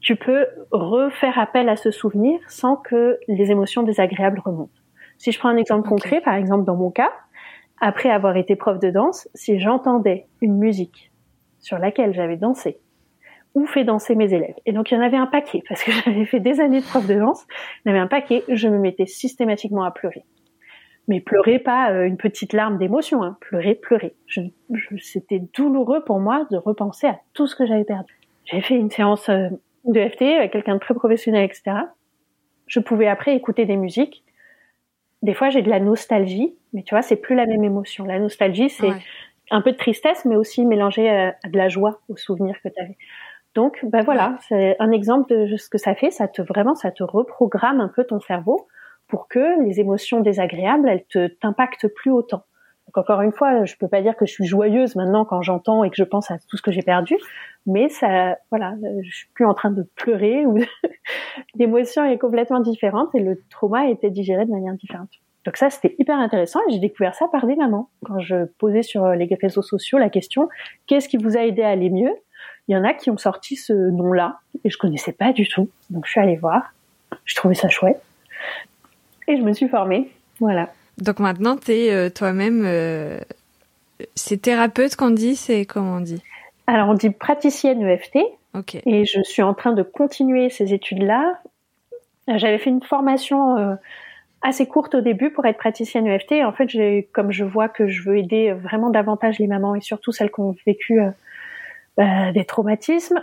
tu 0.00 0.16
peux 0.16 0.46
refaire 0.70 1.38
appel 1.38 1.68
à 1.68 1.76
ce 1.76 1.90
souvenir 1.90 2.38
sans 2.48 2.76
que 2.76 3.18
les 3.28 3.50
émotions 3.50 3.82
désagréables 3.82 4.40
remontent. 4.44 4.70
Si 5.18 5.32
je 5.32 5.38
prends 5.38 5.48
un 5.48 5.56
exemple 5.56 5.88
concret, 5.88 6.20
par 6.20 6.34
exemple 6.34 6.64
dans 6.64 6.76
mon 6.76 6.90
cas, 6.90 7.10
après 7.80 8.10
avoir 8.10 8.36
été 8.36 8.56
prof 8.56 8.78
de 8.78 8.90
danse, 8.90 9.28
si 9.34 9.58
j'entendais 9.58 10.26
une 10.40 10.56
musique 10.56 11.10
sur 11.58 11.78
laquelle 11.78 12.14
j'avais 12.14 12.36
dansé 12.36 12.78
ou 13.56 13.66
fait 13.66 13.82
danser 13.82 14.14
mes 14.14 14.32
élèves, 14.32 14.54
et 14.66 14.72
donc 14.72 14.90
il 14.90 14.94
y 14.94 14.96
en 14.98 15.00
avait 15.00 15.16
un 15.16 15.26
paquet, 15.26 15.64
parce 15.68 15.82
que 15.82 15.90
j'avais 16.04 16.26
fait 16.26 16.38
des 16.40 16.60
années 16.60 16.80
de 16.80 16.86
prof 16.86 17.04
de 17.06 17.14
danse, 17.14 17.44
il 17.84 17.88
y 17.88 17.90
en 17.90 17.94
avait 17.94 18.02
un 18.02 18.06
paquet, 18.06 18.44
je 18.48 18.68
me 18.68 18.78
mettais 18.78 19.06
systématiquement 19.06 19.82
à 19.82 19.90
pleurer. 19.90 20.24
Mais 21.08 21.20
pleurer 21.20 21.58
pas 21.58 21.92
euh, 21.92 22.04
une 22.04 22.16
petite 22.16 22.52
larme 22.52 22.78
d'émotion, 22.78 23.22
hein. 23.22 23.36
pleurer, 23.40 23.74
pleurer. 23.76 24.14
Je, 24.26 24.40
C'était 24.98 25.40
douloureux 25.54 26.02
pour 26.04 26.18
moi 26.18 26.46
de 26.50 26.56
repenser 26.56 27.06
à 27.06 27.20
tout 27.32 27.46
ce 27.46 27.54
que 27.54 27.64
j'avais 27.64 27.84
perdu. 27.84 28.18
J'avais 28.44 28.62
fait 28.62 28.74
une 28.74 28.90
séance 28.90 29.28
euh, 29.28 29.48
de 29.84 30.08
FT 30.08 30.22
avec 30.22 30.52
quelqu'un 30.52 30.74
de 30.74 30.80
très 30.80 30.94
professionnel, 30.94 31.44
etc. 31.44 31.76
Je 32.66 32.80
pouvais 32.80 33.06
après 33.06 33.36
écouter 33.36 33.66
des 33.66 33.76
musiques. 33.76 34.24
Des 35.22 35.32
fois, 35.32 35.48
j'ai 35.48 35.62
de 35.62 35.70
la 35.70 35.78
nostalgie, 35.80 36.54
mais 36.72 36.82
tu 36.82 36.94
vois, 36.94 37.02
c'est 37.02 37.16
plus 37.16 37.36
la 37.36 37.46
même 37.46 37.62
émotion. 37.62 38.04
La 38.04 38.18
nostalgie, 38.18 38.68
c'est 38.68 38.90
un 39.50 39.60
peu 39.60 39.72
de 39.72 39.76
tristesse, 39.76 40.24
mais 40.24 40.36
aussi 40.36 40.66
mélangé 40.66 41.08
à, 41.08 41.36
de 41.48 41.56
la 41.56 41.68
joie, 41.68 42.00
aux 42.08 42.16
souvenirs 42.16 42.56
que 42.62 42.68
tu 42.68 42.80
avais. 42.80 42.96
Donc, 43.56 43.78
ben 43.84 44.02
voilà, 44.04 44.36
c'est 44.48 44.76
un 44.80 44.92
exemple 44.92 45.34
de 45.34 45.56
ce 45.56 45.70
que 45.70 45.78
ça 45.78 45.94
fait. 45.94 46.10
Ça 46.10 46.28
te 46.28 46.42
vraiment, 46.42 46.74
ça 46.74 46.90
te 46.90 47.02
reprogramme 47.02 47.80
un 47.80 47.88
peu 47.88 48.04
ton 48.04 48.20
cerveau 48.20 48.68
pour 49.08 49.28
que 49.28 49.64
les 49.64 49.80
émotions 49.80 50.20
désagréables, 50.20 50.86
elles 50.86 51.06
te 51.06 51.28
t'impactent 51.28 51.88
plus 51.88 52.10
autant. 52.10 52.42
Donc 52.86 52.98
encore 52.98 53.22
une 53.22 53.32
fois, 53.32 53.64
je 53.64 53.74
peux 53.76 53.88
pas 53.88 54.02
dire 54.02 54.14
que 54.14 54.26
je 54.26 54.32
suis 54.32 54.44
joyeuse 54.44 54.94
maintenant 54.94 55.24
quand 55.24 55.40
j'entends 55.40 55.84
et 55.84 55.90
que 55.90 55.96
je 55.96 56.04
pense 56.04 56.30
à 56.30 56.36
tout 56.38 56.58
ce 56.58 56.62
que 56.62 56.70
j'ai 56.70 56.82
perdu, 56.82 57.16
mais 57.64 57.88
ça, 57.88 58.36
voilà, 58.50 58.74
je 59.02 59.10
suis 59.10 59.28
plus 59.32 59.46
en 59.46 59.54
train 59.54 59.70
de 59.70 59.88
pleurer 59.96 60.44
ou 60.44 60.58
l'émotion 61.54 62.04
est 62.04 62.18
complètement 62.18 62.60
différente 62.60 63.14
et 63.14 63.20
le 63.20 63.42
trauma 63.48 63.80
a 63.80 63.86
été 63.86 64.10
digéré 64.10 64.44
de 64.44 64.50
manière 64.50 64.74
différente. 64.74 65.10
Donc 65.46 65.56
ça, 65.56 65.70
c'était 65.70 65.96
hyper 65.98 66.18
intéressant 66.18 66.60
et 66.68 66.72
j'ai 66.72 66.78
découvert 66.78 67.14
ça 67.14 67.26
par 67.28 67.46
des 67.46 67.56
mamans. 67.56 67.88
Quand 68.04 68.18
je 68.18 68.44
posais 68.58 68.82
sur 68.82 69.08
les 69.08 69.28
réseaux 69.40 69.62
sociaux 69.62 69.96
la 69.96 70.10
question, 70.10 70.48
qu'est-ce 70.86 71.08
qui 71.08 71.16
vous 71.16 71.38
a 71.38 71.40
aidé 71.40 71.62
à 71.62 71.70
aller 71.70 71.88
mieux? 71.88 72.14
Il 72.68 72.72
y 72.72 72.76
en 72.76 72.84
a 72.84 72.94
qui 72.94 73.10
ont 73.10 73.18
sorti 73.18 73.56
ce 73.56 73.72
nom-là 73.72 74.38
et 74.64 74.70
je 74.70 74.78
connaissais 74.78 75.12
pas 75.12 75.32
du 75.32 75.48
tout. 75.48 75.68
Donc 75.90 76.06
je 76.06 76.12
suis 76.12 76.20
allée 76.20 76.36
voir. 76.36 76.72
Je 77.24 77.34
trouvais 77.34 77.54
ça 77.54 77.68
chouette 77.68 78.02
et 79.28 79.36
je 79.36 79.42
me 79.42 79.52
suis 79.52 79.68
formée. 79.68 80.10
Voilà. 80.40 80.70
Donc 80.98 81.18
maintenant, 81.18 81.56
tu 81.56 81.72
es 81.72 81.92
euh, 81.92 82.10
toi-même. 82.10 82.62
Euh, 82.64 83.18
c'est 84.14 84.42
thérapeute 84.42 84.96
qu'on 84.96 85.10
dit 85.10 85.36
C'est 85.36 85.64
comment 85.64 85.96
on 85.96 86.00
dit? 86.00 86.22
Alors, 86.66 86.88
on 86.88 86.94
dit 86.94 87.10
praticienne 87.10 87.82
EFT. 87.82 88.18
Ok. 88.54 88.76
Et 88.86 89.04
je 89.04 89.22
suis 89.22 89.42
en 89.42 89.54
train 89.54 89.72
de 89.72 89.82
continuer 89.82 90.50
ces 90.50 90.72
études-là. 90.72 91.40
J'avais 92.28 92.58
fait 92.58 92.70
une 92.70 92.82
formation 92.82 93.56
euh, 93.56 93.74
assez 94.42 94.66
courte 94.66 94.96
au 94.96 95.00
début 95.00 95.30
pour 95.30 95.44
être 95.46 95.58
praticienne 95.58 96.06
EFT. 96.06 96.44
En 96.44 96.52
fait, 96.52 96.68
j'ai, 96.68 97.08
comme 97.12 97.30
je 97.30 97.44
vois 97.44 97.68
que 97.68 97.86
je 97.86 98.02
veux 98.02 98.18
aider 98.18 98.52
vraiment 98.52 98.90
davantage 98.90 99.38
les 99.38 99.46
mamans 99.46 99.74
et 99.74 99.80
surtout 99.80 100.10
celles 100.10 100.32
qui 100.32 100.40
ont 100.40 100.56
vécu 100.66 100.98
bah, 101.96 102.32
des 102.32 102.44
traumatismes, 102.44 103.22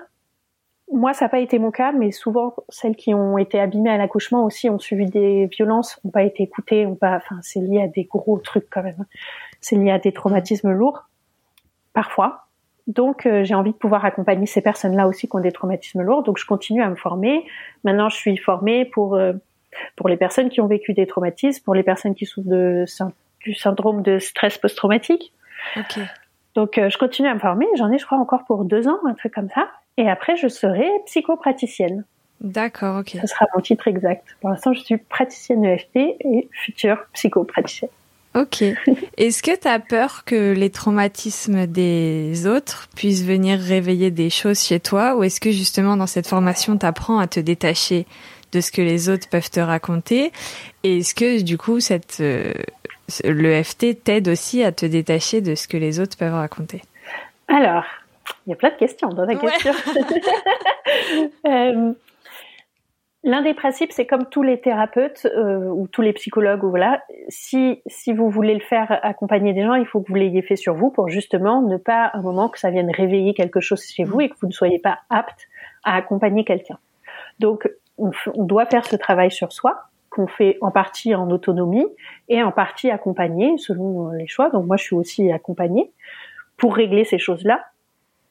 moi, 0.91 1.13
ça 1.13 1.25
n'a 1.25 1.29
pas 1.29 1.39
été 1.39 1.59
mon 1.59 1.71
cas, 1.71 1.91
mais 1.91 2.11
souvent, 2.11 2.53
celles 2.69 2.95
qui 2.95 3.13
ont 3.13 3.37
été 3.37 3.59
abîmées 3.59 3.89
à 3.89 3.97
l'accouchement 3.97 4.45
aussi 4.45 4.69
ont 4.69 4.79
suivi 4.79 5.05
des 5.07 5.47
violences, 5.47 5.99
n'ont 6.03 6.11
pas 6.11 6.23
été 6.23 6.43
écoutées, 6.43 6.85
ont 6.85 6.95
pas, 6.95 7.15
enfin, 7.17 7.39
c'est 7.41 7.61
lié 7.61 7.81
à 7.81 7.87
des 7.87 8.03
gros 8.03 8.37
trucs 8.37 8.69
quand 8.69 8.83
même. 8.83 9.05
C'est 9.59 9.75
lié 9.75 9.91
à 9.91 9.99
des 9.99 10.11
traumatismes 10.11 10.71
lourds, 10.71 11.07
parfois. 11.93 12.47
Donc, 12.85 13.25
euh, 13.25 13.43
j'ai 13.43 13.55
envie 13.55 13.71
de 13.71 13.77
pouvoir 13.77 14.03
accompagner 14.05 14.45
ces 14.45 14.61
personnes-là 14.61 15.07
aussi 15.07 15.27
qui 15.27 15.35
ont 15.35 15.39
des 15.39 15.53
traumatismes 15.53 16.01
lourds. 16.01 16.21
Donc, 16.21 16.37
je 16.37 16.45
continue 16.45 16.83
à 16.83 16.89
me 16.89 16.95
former. 16.95 17.45
Maintenant, 17.83 18.09
je 18.09 18.17
suis 18.17 18.37
formée 18.37 18.85
pour 18.85 19.15
euh, 19.15 19.33
pour 19.95 20.09
les 20.09 20.17
personnes 20.17 20.49
qui 20.49 20.61
ont 20.61 20.67
vécu 20.67 20.93
des 20.93 21.07
traumatismes, 21.07 21.63
pour 21.63 21.73
les 21.73 21.81
personnes 21.81 22.13
qui 22.13 22.27
souffrent 22.27 22.85
du 23.39 23.55
syndrome 23.55 24.03
de 24.03 24.19
stress 24.19 24.59
post-traumatique. 24.59 25.33
Okay. 25.75 26.03
Donc, 26.55 26.77
euh, 26.77 26.89
je 26.89 26.97
continue 26.97 27.27
à 27.27 27.33
me 27.33 27.39
former. 27.39 27.65
J'en 27.77 27.91
ai, 27.91 27.97
je 27.97 28.05
crois, 28.05 28.17
encore 28.17 28.45
pour 28.45 28.65
deux 28.65 28.87
ans, 28.87 28.99
un 29.07 29.13
truc 29.13 29.33
comme 29.33 29.49
ça. 29.49 29.67
Et 29.97 30.09
après, 30.09 30.35
je 30.35 30.47
serai 30.47 30.87
psychopraticienne. 31.05 32.05
D'accord, 32.41 32.99
ok. 32.99 33.17
Ce 33.21 33.27
sera 33.27 33.45
mon 33.55 33.61
titre 33.61 33.87
exact. 33.87 34.27
Pour 34.41 34.49
l'instant, 34.49 34.73
je 34.73 34.81
suis 34.81 34.97
praticienne 34.97 35.63
EFT 35.63 35.95
et 35.95 36.49
future 36.51 36.97
psychopraticienne. 37.13 37.89
Ok. 38.35 38.63
Est-ce 39.17 39.43
que 39.43 39.55
tu 39.55 39.67
as 39.67 39.79
peur 39.79 40.25
que 40.25 40.53
les 40.53 40.69
traumatismes 40.69 41.67
des 41.67 42.47
autres 42.47 42.89
puissent 42.95 43.23
venir 43.23 43.59
réveiller 43.59 44.11
des 44.11 44.29
choses 44.29 44.61
chez 44.61 44.79
toi? 44.79 45.15
Ou 45.15 45.23
est-ce 45.23 45.39
que 45.39 45.51
justement 45.51 45.95
dans 45.95 46.07
cette 46.07 46.27
formation, 46.27 46.77
tu 46.77 46.85
apprends 46.85 47.19
à 47.19 47.27
te 47.27 47.39
détacher 47.39 48.07
de 48.53 48.61
ce 48.61 48.71
que 48.71 48.81
les 48.81 49.09
autres 49.09 49.27
peuvent 49.29 49.49
te 49.49 49.59
raconter 49.59 50.31
Et 50.83 50.99
est-ce 50.99 51.15
que 51.15 51.41
du 51.41 51.57
coup, 51.57 51.79
cette, 51.79 52.19
euh, 52.21 52.53
l'EFT 53.23 54.03
t'aide 54.03 54.27
aussi 54.29 54.63
à 54.63 54.71
te 54.71 54.85
détacher 54.85 55.41
de 55.41 55.55
ce 55.55 55.67
que 55.67 55.77
les 55.77 55.99
autres 55.99 56.17
peuvent 56.17 56.33
raconter? 56.33 56.81
Alors, 57.47 57.85
il 58.45 58.51
y 58.51 58.53
a 58.53 58.55
plein 58.55 58.69
de 58.69 58.75
questions 58.75 59.09
dans 59.09 59.25
la 59.25 59.35
question. 59.35 59.73
euh, 61.45 61.93
L'un 63.25 63.41
des 63.41 63.53
principes, 63.53 63.93
c'est 63.93 64.05
comme 64.05 64.25
tous 64.25 64.43
les 64.43 64.59
thérapeutes 64.59 65.25
euh, 65.25 65.69
ou 65.69 65.87
tous 65.87 66.01
les 66.01 66.11
psychologues, 66.11 66.61
ou 66.65 66.69
voilà, 66.69 67.01
si 67.29 67.81
si 67.87 68.11
vous 68.11 68.29
voulez 68.29 68.53
le 68.53 68.59
faire 68.59 68.99
accompagner 69.01 69.53
des 69.53 69.63
gens, 69.63 69.75
il 69.75 69.85
faut 69.85 70.01
que 70.01 70.09
vous 70.09 70.15
l'ayez 70.15 70.41
fait 70.41 70.57
sur 70.57 70.73
vous 70.73 70.89
pour 70.89 71.07
justement 71.07 71.61
ne 71.61 71.77
pas 71.77 72.11
un 72.13 72.21
moment 72.21 72.49
que 72.49 72.59
ça 72.59 72.69
vienne 72.69 72.91
réveiller 72.91 73.33
quelque 73.33 73.61
chose 73.61 73.81
chez 73.81 74.03
vous 74.03 74.19
et 74.19 74.27
que 74.27 74.35
vous 74.41 74.47
ne 74.47 74.51
soyez 74.51 74.77
pas 74.77 74.99
apte 75.09 75.47
à 75.85 75.95
accompagner 75.95 76.43
quelqu'un. 76.43 76.77
Donc, 77.39 77.69
on, 77.97 78.11
on, 78.33 78.43
doit 78.43 78.65
faire 78.65 78.85
ce 78.85 78.95
travail 78.95 79.31
sur 79.31 79.51
soi 79.51 79.89
qu'on 80.09 80.27
fait 80.27 80.57
en 80.61 80.71
partie 80.71 81.15
en 81.15 81.29
autonomie 81.31 81.85
et 82.29 82.43
en 82.43 82.51
partie 82.51 82.91
accompagné 82.91 83.57
selon 83.57 84.11
les 84.11 84.27
choix. 84.27 84.49
Donc 84.49 84.65
moi, 84.65 84.77
je 84.77 84.83
suis 84.83 84.95
aussi 84.95 85.31
accompagnée 85.31 85.91
pour 86.57 86.75
régler 86.75 87.03
ces 87.03 87.17
choses-là. 87.17 87.65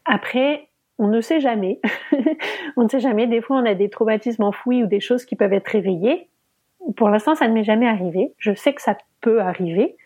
Après, 0.04 0.68
on 0.98 1.08
ne 1.08 1.20
sait 1.20 1.40
jamais. 1.40 1.80
on 2.76 2.84
ne 2.84 2.88
sait 2.88 3.00
jamais. 3.00 3.26
Des 3.26 3.40
fois, 3.40 3.56
on 3.56 3.66
a 3.66 3.74
des 3.74 3.90
traumatismes 3.90 4.44
enfouis 4.44 4.84
ou 4.84 4.86
des 4.86 5.00
choses 5.00 5.24
qui 5.24 5.36
peuvent 5.36 5.52
être 5.52 5.68
réveillées. 5.68 6.28
Pour 6.96 7.08
l'instant, 7.08 7.34
ça 7.34 7.48
ne 7.48 7.54
m'est 7.54 7.64
jamais 7.64 7.88
arrivé. 7.88 8.32
Je 8.38 8.54
sais 8.54 8.72
que 8.72 8.82
ça 8.82 8.96
peut 9.20 9.40
arriver. 9.40 9.96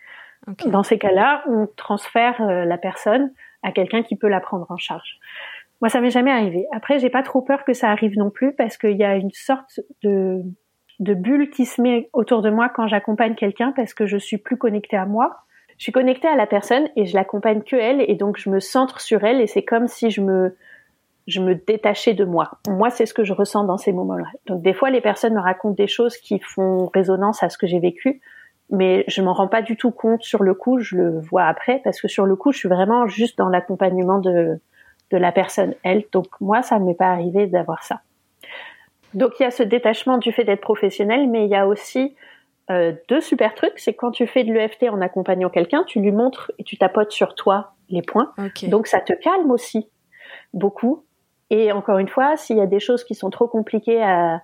Dans 0.65 0.83
ces 0.83 0.97
cas-là, 0.97 1.43
on 1.47 1.67
transfère 1.75 2.41
euh, 2.41 2.63
la 2.65 2.77
personne 2.77 3.31
à 3.63 3.71
quelqu'un 3.71 4.03
qui 4.03 4.15
peut 4.15 4.27
la 4.27 4.39
prendre 4.39 4.65
en 4.69 4.77
charge. 4.77 5.19
Moi, 5.81 5.89
ça 5.89 6.01
m'est 6.01 6.09
jamais 6.09 6.31
arrivé. 6.31 6.65
Après, 6.73 6.99
j'ai 6.99 7.09
pas 7.09 7.23
trop 7.23 7.41
peur 7.41 7.63
que 7.63 7.73
ça 7.73 7.89
arrive 7.89 8.17
non 8.17 8.29
plus 8.29 8.53
parce 8.53 8.77
qu'il 8.77 8.97
y 8.97 9.03
a 9.03 9.15
une 9.15 9.31
sorte 9.31 9.79
de, 10.03 10.41
de 10.99 11.13
bulle 11.13 11.49
qui 11.49 11.65
se 11.65 11.81
met 11.81 12.09
autour 12.13 12.41
de 12.41 12.49
moi 12.49 12.69
quand 12.69 12.87
j'accompagne 12.87 13.35
quelqu'un 13.35 13.73
parce 13.75 13.93
que 13.93 14.05
je 14.05 14.17
suis 14.17 14.37
plus 14.37 14.57
connectée 14.57 14.97
à 14.97 15.05
moi 15.05 15.43
je 15.77 15.83
suis 15.83 15.91
connectée 15.91 16.27
à 16.27 16.35
la 16.35 16.47
personne 16.47 16.89
et 16.95 17.05
je 17.05 17.15
l'accompagne 17.15 17.61
que 17.61 17.75
elle 17.75 18.01
et 18.01 18.15
donc 18.15 18.37
je 18.37 18.49
me 18.49 18.59
centre 18.59 18.99
sur 18.99 19.23
elle 19.23 19.41
et 19.41 19.47
c'est 19.47 19.63
comme 19.63 19.87
si 19.87 20.09
je 20.09 20.21
me 20.21 20.55
je 21.27 21.41
me 21.41 21.55
détachais 21.55 22.13
de 22.13 22.23
moi. 22.23 22.51
Moi, 22.69 22.89
c'est 22.89 23.05
ce 23.05 23.13
que 23.13 23.25
je 23.25 23.33
ressens 23.33 23.65
dans 23.65 23.77
ces 23.77 23.91
moments-là. 23.91 24.27
Donc 24.45 24.61
des 24.61 24.73
fois, 24.73 24.89
les 24.89 25.01
personnes 25.01 25.33
me 25.33 25.41
racontent 25.41 25.75
des 25.75 25.87
choses 25.87 26.15
qui 26.15 26.39
font 26.39 26.89
résonance 26.93 27.43
à 27.43 27.49
ce 27.49 27.57
que 27.57 27.67
j'ai 27.67 27.79
vécu, 27.79 28.21
mais 28.69 29.03
je 29.09 29.21
m'en 29.21 29.33
rends 29.33 29.49
pas 29.49 29.61
du 29.61 29.75
tout 29.75 29.91
compte 29.91 30.23
sur 30.23 30.41
le 30.41 30.53
coup. 30.53 30.79
Je 30.79 30.95
le 30.95 31.19
vois 31.19 31.43
après 31.43 31.81
parce 31.83 31.99
que 31.99 32.07
sur 32.07 32.25
le 32.25 32.37
coup, 32.37 32.53
je 32.53 32.59
suis 32.59 32.69
vraiment 32.69 33.07
juste 33.07 33.37
dans 33.37 33.49
l'accompagnement 33.49 34.19
de 34.19 34.61
de 35.11 35.17
la 35.17 35.31
personne 35.31 35.73
elle. 35.83 36.05
Donc 36.11 36.27
moi, 36.41 36.61
ça 36.61 36.79
ne 36.79 36.85
m'est 36.85 36.93
pas 36.93 37.09
arrivé 37.11 37.47
d'avoir 37.47 37.83
ça. 37.83 38.01
Donc 39.13 39.39
il 39.39 39.43
y 39.43 39.45
a 39.45 39.51
ce 39.51 39.63
détachement 39.63 40.17
du 40.17 40.31
fait 40.31 40.43
d'être 40.43 40.61
professionnel, 40.61 41.29
mais 41.29 41.45
il 41.45 41.49
y 41.49 41.55
a 41.55 41.67
aussi 41.67 42.15
euh, 42.69 42.93
deux 43.07 43.21
super 43.21 43.55
trucs, 43.55 43.79
c'est 43.79 43.93
quand 43.93 44.11
tu 44.11 44.27
fais 44.27 44.43
de 44.43 44.51
l'EFT 44.51 44.89
en 44.89 44.99
accompagnant 44.99 45.49
quelqu'un, 45.49 45.83
tu 45.85 46.01
lui 46.01 46.11
montres 46.11 46.51
et 46.59 46.63
tu 46.63 46.77
tapotes 46.77 47.11
sur 47.11 47.33
toi 47.33 47.73
les 47.89 48.01
points. 48.01 48.33
Donc 48.63 48.87
ça 48.87 48.99
te 48.99 49.13
calme 49.13 49.49
aussi 49.51 49.89
beaucoup. 50.53 51.05
Et 51.49 51.71
encore 51.71 51.97
une 51.99 52.09
fois, 52.09 52.35
s'il 52.35 52.57
y 52.57 52.61
a 52.61 52.65
des 52.65 52.81
choses 52.81 53.05
qui 53.05 53.15
sont 53.15 53.29
trop 53.29 53.47
compliquées 53.47 54.03
à, 54.03 54.41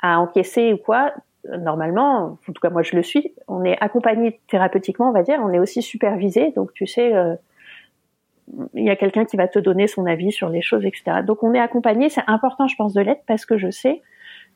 à 0.00 0.18
encaisser 0.18 0.72
ou 0.72 0.76
quoi, 0.76 1.12
normalement, 1.48 2.38
en 2.48 2.52
tout 2.52 2.60
cas 2.60 2.70
moi 2.70 2.82
je 2.82 2.96
le 2.96 3.02
suis, 3.02 3.32
on 3.46 3.64
est 3.64 3.78
accompagné 3.80 4.40
thérapeutiquement, 4.48 5.08
on 5.08 5.12
va 5.12 5.22
dire, 5.22 5.38
on 5.42 5.52
est 5.52 5.60
aussi 5.60 5.82
supervisé, 5.82 6.50
donc 6.52 6.72
tu 6.72 6.86
sais, 6.86 7.14
euh, 7.14 7.36
il 8.74 8.84
y 8.84 8.90
a 8.90 8.96
quelqu'un 8.96 9.24
qui 9.24 9.36
va 9.36 9.48
te 9.48 9.58
donner 9.58 9.86
son 9.86 10.06
avis 10.06 10.32
sur 10.32 10.48
les 10.48 10.62
choses, 10.62 10.84
etc. 10.84 11.22
Donc 11.26 11.42
on 11.42 11.54
est 11.54 11.60
accompagné, 11.60 12.08
c'est 12.08 12.24
important 12.26 12.68
je 12.68 12.76
pense 12.76 12.92
de 12.92 13.00
l'être 13.00 13.22
parce 13.26 13.46
que 13.46 13.56
je 13.56 13.70
sais 13.70 14.02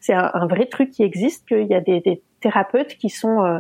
c'est 0.01 0.15
un, 0.15 0.47
vrai 0.47 0.67
truc 0.67 0.91
qui 0.91 1.03
existe, 1.03 1.47
qu'il 1.49 1.67
y 1.67 1.75
a 1.75 1.81
des, 1.81 2.01
des 2.01 2.23
thérapeutes 2.41 2.97
qui 2.97 3.09
sont 3.09 3.43
euh, 3.43 3.59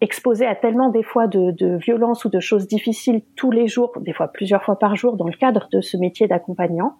exposés 0.00 0.46
à 0.46 0.54
tellement 0.54 0.88
des 0.88 1.02
fois 1.02 1.26
de, 1.26 1.50
de 1.50 1.76
violences 1.76 2.24
ou 2.24 2.28
de 2.28 2.40
choses 2.40 2.66
difficiles 2.66 3.22
tous 3.36 3.50
les 3.50 3.68
jours, 3.68 3.92
des 4.00 4.12
fois 4.12 4.28
plusieurs 4.28 4.62
fois 4.62 4.78
par 4.78 4.96
jour 4.96 5.16
dans 5.16 5.26
le 5.26 5.36
cadre 5.36 5.68
de 5.72 5.80
ce 5.80 5.96
métier 5.96 6.26
d'accompagnant, 6.26 6.96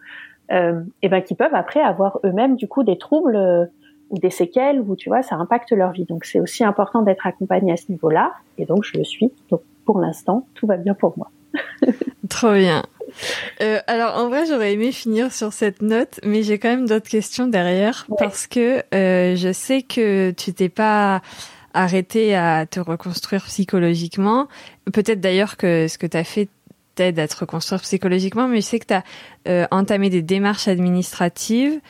euh, 0.51 0.83
et 1.03 1.09
ben 1.09 1.23
qui 1.23 1.35
peuvent 1.35 1.55
après 1.55 1.81
avoir 1.81 2.21
eux-mêmes 2.25 2.57
du 2.57 2.69
coup 2.69 2.83
des 2.83 2.99
troubles 2.99 3.37
euh, 3.37 3.67
ou 4.11 4.19
des 4.19 4.31
séquelles 4.31 4.81
où 4.81 4.97
tu 4.97 5.09
vois 5.09 5.23
ça 5.23 5.37
impacte 5.37 5.73
leur 5.73 5.93
vie. 5.93 6.05
Donc 6.05 6.25
c'est 6.25 6.41
aussi 6.41 6.65
important 6.65 7.03
d'être 7.03 7.27
accompagné 7.27 7.73
à 7.73 7.77
ce 7.77 7.91
niveau-là, 7.91 8.33
et 8.59 8.65
donc 8.65 8.85
je 8.85 8.97
le 8.97 9.05
suis. 9.05 9.33
Donc 9.51 9.63
pour 9.85 9.99
l'instant 9.99 10.47
tout 10.55 10.67
va 10.67 10.77
bien 10.77 10.95
pour 10.95 11.17
moi. 11.17 11.31
Trop 12.29 12.53
bien. 12.53 12.83
Euh, 13.63 13.81
alors 13.87 14.17
en 14.17 14.29
vrai, 14.29 14.47
j'aurais 14.47 14.73
aimé 14.73 14.93
finir 14.93 15.33
sur 15.33 15.53
cette 15.53 15.83
note, 15.83 16.21
mais 16.25 16.43
j'ai 16.43 16.59
quand 16.59 16.69
même 16.69 16.87
d'autres 16.87 17.09
questions 17.09 17.47
derrière 17.47 18.07
parce 18.19 18.47
que 18.47 18.83
euh, 18.95 19.37
je 19.37 19.53
sais 19.53 19.83
que 19.83 20.31
tu 20.37 20.53
t'es 20.53 20.69
pas 20.69 21.23
arrêté 21.75 22.35
à 22.35 22.67
te 22.67 22.81
reconstruire 22.81 23.45
psychologiquement. 23.45 24.49
Peut-être 24.93 25.21
d'ailleurs 25.21 25.57
que 25.57 25.87
ce 25.89 25.99
que 25.99 26.07
tu 26.07 26.17
as 26.17 26.25
fait 26.25 26.49
t'aide 26.95 27.19
à 27.19 27.29
te 27.29 27.37
reconstruire 27.37 27.81
psychologiquement, 27.83 28.49
mais 28.49 28.61
je 28.61 28.67
sais 28.67 28.79
que 28.79 28.87
tu 28.87 28.95
as 28.95 29.05
euh, 29.49 29.67
entamé 29.71 30.11
des 30.11 30.23
démarches 30.23 30.69
administratives 30.69 31.81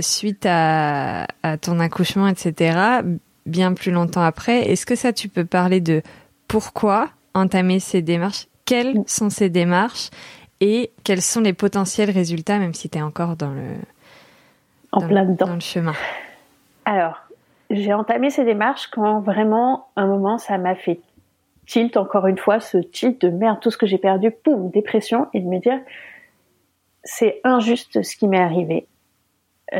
suite 0.00 0.46
à, 0.46 1.26
à, 1.42 1.58
ton 1.58 1.78
accouchement, 1.78 2.26
etc., 2.26 3.02
bien 3.44 3.74
plus 3.74 3.90
longtemps 3.90 4.22
après. 4.22 4.70
Est-ce 4.70 4.86
que 4.86 4.94
ça, 4.94 5.12
tu 5.12 5.28
peux 5.28 5.44
parler 5.44 5.82
de 5.82 6.02
pourquoi 6.46 7.10
entamer 7.34 7.78
ces 7.78 8.00
démarches 8.00 8.46
Quelles 8.68 9.02
sont 9.06 9.30
ces 9.30 9.48
démarches 9.48 10.10
et 10.60 10.90
quels 11.04 11.22
sont 11.22 11.40
les 11.40 11.52
potentiels 11.52 12.10
résultats, 12.10 12.58
même 12.58 12.74
si 12.74 12.90
tu 12.90 12.98
es 12.98 13.02
encore 13.02 13.36
dans 13.36 13.50
le, 13.50 13.76
en 14.92 15.00
plein 15.00 15.24
dedans. 15.24 15.46
dans 15.46 15.54
le 15.54 15.60
chemin 15.60 15.94
Alors, 16.84 17.22
j'ai 17.70 17.92
entamé 17.94 18.30
ces 18.30 18.44
démarches 18.44 18.88
quand 18.88 19.20
vraiment, 19.20 19.88
un 19.96 20.06
moment, 20.06 20.36
ça 20.38 20.58
m'a 20.58 20.74
fait 20.74 21.00
tilt, 21.66 21.96
encore 21.96 22.26
une 22.26 22.38
fois, 22.38 22.60
ce 22.60 22.78
tilt 22.78 23.20
de 23.20 23.30
merde, 23.30 23.58
tout 23.60 23.70
ce 23.70 23.78
que 23.78 23.86
j'ai 23.86 23.98
perdu, 23.98 24.30
poum, 24.30 24.70
dépression, 24.70 25.28
et 25.34 25.40
de 25.40 25.46
me 25.46 25.58
dire, 25.58 25.78
c'est 27.04 27.40
injuste 27.44 28.02
ce 28.02 28.16
qui 28.16 28.26
m'est 28.26 28.40
arrivé. 28.40 28.86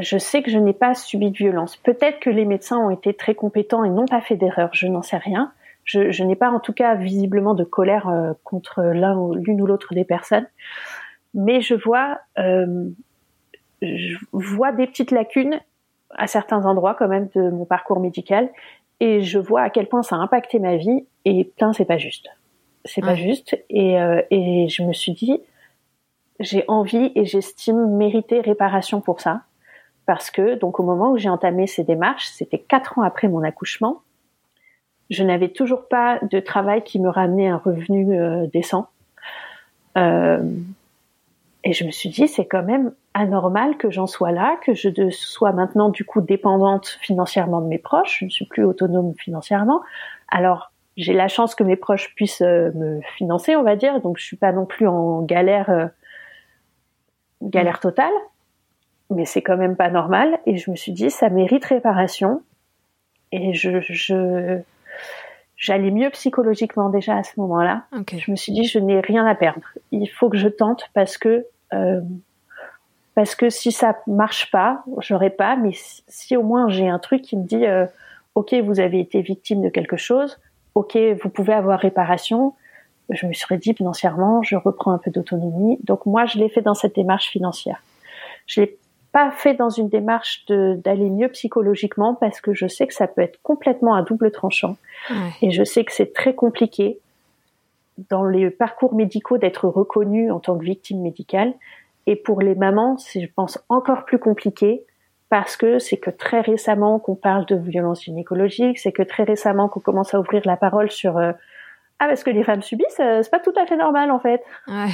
Je 0.01 0.19
sais 0.19 0.43
que 0.43 0.51
je 0.51 0.59
n'ai 0.59 0.75
pas 0.75 0.95
subi 0.95 1.31
de 1.31 1.37
violence. 1.37 1.77
Peut-être 1.77 2.21
que 2.21 2.29
les 2.29 2.45
médecins 2.45 2.79
ont 2.79 2.91
été 2.91 3.15
très 3.15 3.35
compétents 3.35 3.85
et 3.85 3.91
n'ont 3.91 4.07
pas 4.07 4.21
fait 4.21 4.37
d'erreur, 4.37 4.69
je 4.73 4.87
n'en 4.87 5.03
sais 5.03 5.17
rien. 5.17 5.53
Je, 5.89 6.11
je 6.11 6.23
n'ai 6.23 6.37
pas 6.37 6.51
en 6.51 6.61
tout 6.61 6.75
cas 6.75 6.95
visiblement 6.97 7.55
de 7.55 7.65
colère 7.65 8.09
euh, 8.09 8.35
contre 8.45 8.83
l'un 8.83 9.17
ou 9.17 9.33
l'une 9.33 9.63
ou 9.63 9.67
l'autre 9.67 9.95
des 9.95 10.05
personnes, 10.05 10.47
mais 11.33 11.63
je 11.63 11.75
vois, 11.75 12.19
euh, 12.39 12.91
je 13.81 14.19
vois 14.33 14.73
des 14.73 14.87
petites 14.87 15.13
lacunes 15.13 15.59
à 16.11 16.27
certains 16.27 16.67
endroits 16.67 16.95
quand 16.95 17.09
même 17.09 17.29
de 17.35 17.49
mon 17.49 17.65
parcours 17.65 18.01
médical. 18.01 18.51
Et 19.01 19.23
je 19.23 19.39
vois 19.39 19.63
à 19.63 19.71
quel 19.71 19.87
point 19.87 20.03
ça 20.03 20.17
a 20.17 20.19
impacté 20.19 20.59
ma 20.59 20.77
vie. 20.77 21.07
Et 21.25 21.45
putain 21.45 21.73
c'est 21.73 21.87
pas 21.87 21.97
juste. 21.97 22.29
C'est 22.85 23.01
pas 23.01 23.15
juste. 23.15 23.59
Et, 23.71 23.99
euh, 23.99 24.21
et 24.31 24.69
je 24.69 24.83
me 24.83 24.93
suis 24.93 25.13
dit 25.13 25.41
j'ai 26.39 26.65
envie 26.69 27.13
et 27.15 27.25
j'estime 27.25 27.97
mériter 27.97 28.43
réparation 28.43 29.01
pour 29.01 29.23
ça. 29.23 29.41
Parce 30.05 30.31
que 30.31 30.57
donc 30.57 30.81
au 30.81 30.83
moment 30.83 31.13
où 31.13 31.17
j'ai 31.17 31.31
entamé 31.31 31.67
ces 31.67 31.83
démarches 31.83 32.27
c'était 32.27 32.59
quatre 32.59 32.99
ans 32.99 33.03
après 33.03 33.29
mon 33.29 33.43
accouchement 33.43 34.03
je 35.11 35.25
n'avais 35.25 35.49
toujours 35.49 35.89
pas 35.89 36.19
de 36.31 36.41
travail 36.41 36.83
qui 36.83 37.01
me 37.01 37.09
ramenait 37.09 37.49
un 37.49 37.57
revenu 37.57 38.19
euh, 38.19 38.47
décent 38.53 38.89
euh, 39.97 40.43
et 41.65 41.73
je 41.73 41.85
me 41.85 41.91
suis 41.91 42.09
dit 42.09 42.29
c'est 42.29 42.47
quand 42.47 42.63
même 42.63 42.93
anormal 43.15 43.77
que 43.77 43.91
j'en 43.91 44.07
sois 44.07 44.31
là, 44.31 44.57
que 44.65 44.75
je 44.75 45.11
sois 45.11 45.53
maintenant 45.53 45.89
du 45.89 46.05
coup 46.05 46.21
dépendante 46.21 46.99
financièrement 47.01 47.61
de 47.61 47.67
mes 47.67 47.79
proches, 47.79 48.21
je 48.21 48.25
ne 48.27 48.31
suis 48.31 48.47
plus 48.47 48.65
autonome 48.65 49.15
financièrement. 49.19 49.83
Alors 50.29 50.73
j'ai 50.97 51.13
la 51.13 51.29
chance 51.29 51.55
que 51.55 51.65
mes 51.65 51.77
proches 51.77 52.15
puissent 52.15 52.43
euh, 52.43 52.71
me 52.75 53.01
financer, 53.17 53.57
on 53.57 53.63
va 53.63 53.77
dire, 53.77 54.01
donc 54.01 54.19
je 54.19 54.25
suis 54.25 54.37
pas 54.37 54.53
non 54.53 54.67
plus 54.67 54.87
en 54.87 55.23
galère 55.23 55.71
euh, 55.71 55.87
galère 57.43 57.81
totale, 57.81 58.13
mais 59.11 59.25
c'est 59.25 59.43
quand 59.43 59.57
même 59.57 59.77
pas 59.77 59.91
normal. 59.91 60.39
Et 60.47 60.57
je 60.57 60.71
me 60.71 60.77
suis 60.77 60.93
dit 60.93 61.11
ça 61.11 61.29
mérite 61.29 61.65
réparation. 61.65 62.43
Et 63.31 63.53
je, 63.53 63.81
je 63.81 64.61
j'allais 65.59 65.91
mieux 65.91 66.09
psychologiquement 66.11 66.89
déjà 66.89 67.17
à 67.17 67.23
ce 67.25 67.39
moment-là. 67.41 67.85
Je 68.17 68.31
me 68.31 68.37
suis 68.37 68.53
dit 68.53 68.65
je 68.65 68.79
n'ai 68.79 69.01
rien 69.01 69.27
à 69.27 69.35
perdre. 69.35 69.67
Il 69.91 70.07
faut 70.07 70.31
que 70.31 70.39
je 70.39 70.49
tente 70.49 70.85
parce 70.95 71.19
que 71.19 71.45
euh, 71.75 72.01
parce 73.15 73.35
que 73.35 73.51
si 73.51 73.73
ça 73.73 73.99
marche 74.07 74.51
pas, 74.53 74.85
j'aurais 75.01 75.31
pas. 75.31 75.57
Mais 75.57 75.73
si, 75.75 76.37
au 76.37 76.45
moins 76.45 76.69
j'ai 76.69 76.89
un 76.89 77.01
truc 77.01 77.23
qui 77.23 77.37
me 77.37 77.45
dit, 77.45 77.67
euh, 77.67 77.85
ok, 78.37 78.55
vous 78.63 78.79
avez 78.79 79.01
été 79.01 79.21
victime 79.21 79.61
de 79.61 79.69
quelque 79.69 79.97
chose, 79.97 80.39
ok, 80.77 80.97
vous 81.21 81.29
pouvez 81.29 81.53
avoir 81.53 81.81
réparation. 81.81 82.55
Je 83.11 83.27
me 83.27 83.33
serais 83.33 83.59
dit 83.59 83.75
financièrement, 83.75 84.43
je 84.43 84.55
reprends 84.55 84.93
un 84.93 84.99
peu 84.99 85.11
d'autonomie. 85.11 85.79
Donc 85.83 86.07
moi, 86.07 86.27
je 86.27 86.39
l'ai 86.39 86.49
fait 86.49 86.63
dans 86.63 86.75
cette 86.75 86.95
démarche 86.95 87.31
financière. 87.31 87.83
Je 88.47 88.61
l'ai 88.61 88.79
pas 89.19 89.33
fait 89.33 89.55
dans 89.55 89.69
une 89.69 89.89
démarche 89.89 90.45
d'aller 90.47 91.11
mieux 91.11 91.29
psychologiquement 91.31 92.15
parce 92.15 92.41
que 92.41 92.55
je 92.55 92.69
sais 92.69 92.87
que 92.87 92.95
ça 92.95 93.09
peut 93.09 93.21
être 93.21 93.43
complètement 93.43 93.95
à 93.95 94.03
double 94.03 94.31
tranchant. 94.31 94.77
Et 95.43 95.51
je 95.51 95.65
sais 95.65 95.85
que 95.85 95.93
c'est 95.93 96.13
très 96.13 96.37
compliqué 96.37 97.01
dans 98.11 98.25
les 98.25 98.49
parcours 98.51 98.95
médicaux 98.95 99.37
d'être 99.37 99.67
reconnu 99.67 100.31
en 100.31 100.39
tant 100.39 100.57
que 100.57 100.65
victime 100.65 101.01
médicale. 101.01 101.53
Et 102.07 102.15
pour 102.15 102.41
les 102.41 102.55
mamans, 102.55 102.97
c'est, 102.97 103.21
je 103.21 103.27
pense, 103.35 103.59
encore 103.69 104.05
plus 104.05 104.21
compliqué 104.21 104.85
parce 105.31 105.57
que 105.57 105.81
c'est 105.81 105.97
que 105.97 106.11
très 106.11 106.41
récemment 106.41 107.01
qu'on 107.01 107.17
parle 107.17 107.45
de 107.47 107.57
violence 107.57 108.05
gynécologique, 108.05 108.79
c'est 108.79 108.93
que 108.93 109.03
très 109.03 109.25
récemment 109.25 109.69
qu'on 109.69 109.81
commence 109.81 110.15
à 110.15 110.21
ouvrir 110.21 110.43
la 110.45 110.57
parole 110.57 110.93
sur 110.93 111.19
euh, 111.19 111.33
ah 112.01 112.07
parce 112.07 112.23
que 112.23 112.31
les 112.31 112.45
femmes 112.45 112.63
subissent, 112.63 113.01
euh, 113.01 113.23
c'est 113.23 113.31
pas 113.31 113.41
tout 113.41 113.53
à 113.57 113.67
fait 113.67 113.77
normal 113.77 114.11
en 114.11 114.21
fait. 114.21 114.43
Ouais. 114.69 114.87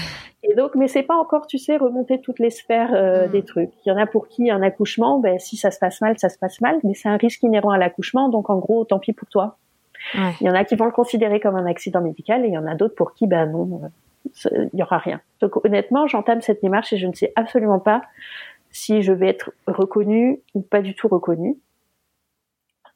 Et 0.43 0.55
donc, 0.55 0.75
mais 0.75 0.89
c'est 0.89 1.03
pas 1.03 1.17
encore, 1.17 1.47
tu 1.47 1.59
sais, 1.59 1.77
remonter 1.77 2.21
toutes 2.21 2.39
les 2.39 2.51
sphères 2.51 2.95
euh, 2.95 3.27
mm. 3.27 3.31
des 3.31 3.43
trucs. 3.45 3.71
Il 3.85 3.91
y 3.91 3.93
en 3.93 3.99
a 3.99 4.07
pour 4.07 4.29
qui 4.29 4.51
un 4.51 4.63
accouchement, 4.63 5.19
ben 5.19 5.39
si 5.39 5.57
ça 5.57 5.71
se 5.71 5.79
passe 5.79 6.01
mal, 6.01 6.19
ça 6.19 6.31
se 6.31 6.39
passe 6.39 6.61
mal, 6.61 6.79
mais 6.83 6.95
c'est 6.95 7.09
un 7.09 7.17
risque 7.17 7.43
inhérent 7.43 7.71
à 7.71 7.79
l'accouchement, 7.79 8.31
donc 8.31 8.49
en 8.49 8.59
gros, 8.59 8.85
tant 8.85 8.99
pis 8.99 9.13
pour 9.13 9.29
toi. 9.29 9.59
Ouais. 10.15 10.33
Il 10.41 10.47
y 10.47 10.51
en 10.51 10.55
a 10.55 10.65
qui 10.65 10.77
vont 10.77 10.87
le 10.87 10.93
considérer 10.93 11.41
comme 11.41 11.57
un 11.57 11.67
accident 11.67 12.01
médical 12.01 12.45
et 12.45 12.49
il 12.49 12.55
y 12.55 12.59
en 12.59 12.67
a 12.67 12.75
d'autres 12.75 12.95
pour 12.95 13.13
qui, 13.13 13.27
ben 13.27 13.47
non, 13.47 13.91
il 14.45 14.71
y 14.73 14.83
aura 14.83 14.99
rien. 14.99 15.21
Donc 15.41 15.65
honnêtement, 15.65 16.07
j'entame 16.07 16.41
cette 16.41 16.63
démarche 16.63 16.93
et 16.93 16.99
je 16.99 17.07
ne 17.07 17.13
sais 17.13 17.33
absolument 17.37 17.81
pas 17.81 18.03
si 18.71 19.03
je 19.03 19.13
vais 19.13 19.29
être 19.29 19.53
reconnue 19.67 20.41
ou 20.55 20.63
pas 20.63 20.81
du 20.81 20.95
tout 20.95 21.09
reconnue. 21.09 21.57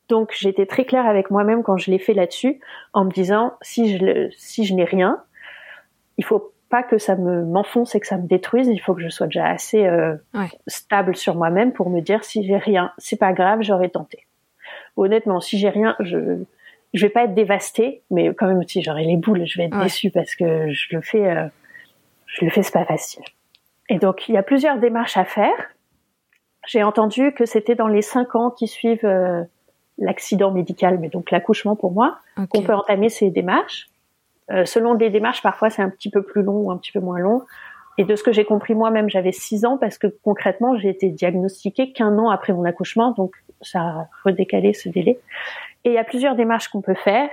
Donc 0.09 0.35
j'étais 0.37 0.67
très 0.67 0.85
claire 0.85 1.07
avec 1.07 1.31
moi-même 1.31 1.63
quand 1.63 1.77
je 1.77 1.91
l'ai 1.91 1.99
fait 1.99 2.15
là-dessus, 2.15 2.61
en 2.93 3.05
me 3.05 3.11
disant 3.11 3.55
si 3.61 3.97
je 3.99 4.31
si 4.37 4.65
je 4.65 4.75
n'ai 4.75 4.85
rien, 4.85 5.23
il 6.17 6.25
faut 6.25 6.53
pas 6.69 6.83
que 6.83 6.99
ça 6.99 7.17
me 7.17 7.45
m'enfonce 7.45 7.95
et 7.95 8.01
que 8.01 8.07
ça 8.07 8.19
me 8.19 8.27
détruise. 8.27 8.69
Il 8.69 8.79
faut 8.79 8.95
que 8.95 9.03
je 9.03 9.09
sois 9.09 9.27
déjà 9.27 9.47
assez 9.47 9.87
euh, 9.87 10.17
stable 10.67 11.17
sur 11.17 11.35
moi-même 11.35 11.73
pour 11.73 11.91
me 11.91 12.01
dire 12.01 12.25
si 12.25 12.45
j'ai 12.45 12.57
rien, 12.57 12.93
c'est 12.99 13.19
pas 13.19 13.33
grave, 13.33 13.61
j'aurais 13.63 13.89
tenté. 13.89 14.27
Honnêtement, 14.97 15.41
si 15.41 15.59
j'ai 15.59 15.69
rien, 15.69 15.95
je 16.01 16.45
je 16.95 17.05
vais 17.05 17.11
pas 17.11 17.25
être 17.25 17.35
dévastée, 17.35 18.03
mais 18.11 18.35
quand 18.35 18.47
même 18.47 18.67
si 18.67 18.83
j'aurai 18.83 19.05
les 19.05 19.17
boules, 19.17 19.45
je 19.45 19.59
vais 19.59 19.67
être 19.67 19.79
déçue 19.79 20.11
parce 20.11 20.35
que 20.35 20.73
je 20.73 20.97
le 20.97 21.03
fais, 21.03 21.27
euh, 21.27 21.47
je 22.27 22.47
le 22.47 22.51
fais, 22.51 22.63
c'est 22.63 22.73
pas 22.73 22.87
facile. 22.87 23.23
Et 23.91 23.99
donc 23.99 24.29
il 24.29 24.35
y 24.35 24.39
a 24.39 24.43
plusieurs 24.43 24.79
démarches 24.79 25.17
à 25.17 25.25
faire. 25.25 25.71
J'ai 26.67 26.83
entendu 26.83 27.33
que 27.33 27.47
c'était 27.47 27.75
dans 27.75 27.89
les 27.89 28.03
cinq 28.03 28.35
ans 28.35 28.51
qui 28.51 28.69
suivent 28.69 29.05
euh, 29.05 29.43
l'accident 29.99 30.51
médical, 30.51 30.99
mais 30.99 31.09
donc 31.09 31.31
l'accouchement 31.31 31.77
pour 31.77 31.93
moi, 31.93 32.19
qu'on 32.51 32.63
peut 32.63 32.75
entamer 32.75 33.09
ces 33.09 33.31
démarches. 33.31 33.89
Euh, 34.51 34.65
selon 34.65 34.95
des 34.95 35.11
démarches, 35.11 35.43
parfois 35.43 35.71
c'est 35.71 35.83
un 35.83 35.91
petit 35.91 36.11
peu 36.11 36.23
plus 36.23 36.43
long 36.43 36.59
ou 36.59 36.71
un 36.71 36.79
petit 36.79 36.93
peu 36.93 37.01
moins 37.01 37.19
long. 37.19 37.43
Et 37.99 38.05
de 38.05 38.15
ce 38.15 38.23
que 38.23 38.33
j'ai 38.33 38.45
compris 38.45 38.75
moi-même, 38.75 39.11
j'avais 39.11 39.33
six 39.33 39.65
ans 39.65 39.77
parce 39.77 39.99
que 39.99 40.07
concrètement, 40.23 40.77
j'ai 40.79 40.89
été 40.89 41.11
diagnostiquée 41.11 41.93
qu'un 41.93 42.17
an 42.17 42.31
après 42.31 42.53
mon 42.53 42.65
accouchement, 42.65 43.11
donc 43.11 43.35
ça 43.61 43.81
a 43.81 44.09
redécalé 44.25 44.73
ce 44.73 44.89
délai. 44.89 45.19
Et 45.85 45.91
il 45.91 45.95
y 45.95 45.99
a 45.99 46.05
plusieurs 46.05 46.37
démarches 46.37 46.69
qu'on 46.69 46.81
peut 46.81 46.95
faire. 46.95 47.29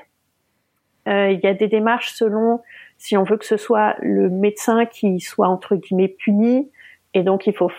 Euh, 1.08 1.30
il 1.30 1.40
y 1.40 1.48
a 1.48 1.54
des 1.54 1.68
démarches 1.68 2.14
selon 2.14 2.62
si 2.98 3.16
on 3.16 3.24
veut 3.24 3.38
que 3.38 3.46
ce 3.46 3.58
soit 3.58 3.96
le 4.00 4.30
médecin 4.30 4.86
qui 4.86 5.20
soit 5.20 5.48
entre 5.48 5.76
guillemets 5.76 6.08
puni, 6.08 6.70
et 7.14 7.22
donc 7.22 7.46
il 7.46 7.54
faut 7.54 7.72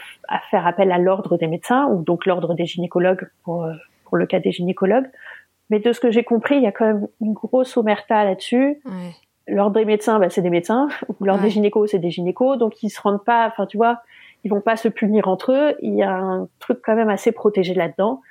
faire 0.50 0.66
appel 0.66 0.92
à 0.92 0.98
l'ordre 0.98 1.36
des 1.36 1.48
médecins 1.48 1.86
ou 1.86 2.02
donc 2.02 2.24
l'ordre 2.24 2.54
des 2.54 2.66
gynécologues 2.66 3.28
pour 3.42 3.64
euh, 3.64 3.72
pour 4.06 4.16
le 4.16 4.26
cas 4.26 4.40
des 4.40 4.52
gynécologues. 4.52 5.08
Mais 5.70 5.80
de 5.80 5.92
ce 5.92 6.00
que 6.00 6.10
j'ai 6.10 6.24
compris, 6.24 6.56
il 6.56 6.62
y 6.62 6.66
a 6.66 6.72
quand 6.72 6.86
même 6.86 7.08
une 7.20 7.32
grosse 7.32 7.76
omerta 7.76 8.24
là-dessus. 8.24 8.80
Ouais. 8.84 9.10
L'ordre 9.48 9.76
des 9.76 9.84
médecins, 9.84 10.18
bah, 10.18 10.30
c'est 10.30 10.42
des 10.42 10.50
médecins, 10.50 10.88
ou 11.08 11.24
l'ordre 11.24 11.42
des 11.42 11.50
gynécos, 11.50 11.90
c'est 11.90 11.98
des 11.98 12.10
gynécos, 12.10 12.56
donc 12.56 12.82
ils 12.82 12.90
se 12.90 13.00
rendent 13.00 13.24
pas, 13.24 13.46
enfin 13.46 13.66
tu 13.66 13.76
vois, 13.76 14.00
ils 14.44 14.50
vont 14.50 14.60
pas 14.60 14.76
se 14.76 14.88
punir 14.88 15.28
entre 15.28 15.52
eux. 15.52 15.76
Il 15.82 15.94
y 15.94 16.02
a 16.02 16.12
un 16.12 16.48
truc 16.58 16.80
quand 16.84 16.94
même 16.94 17.08
assez 17.08 17.32
protégé 17.32 17.74
là-dedans. 17.74 18.22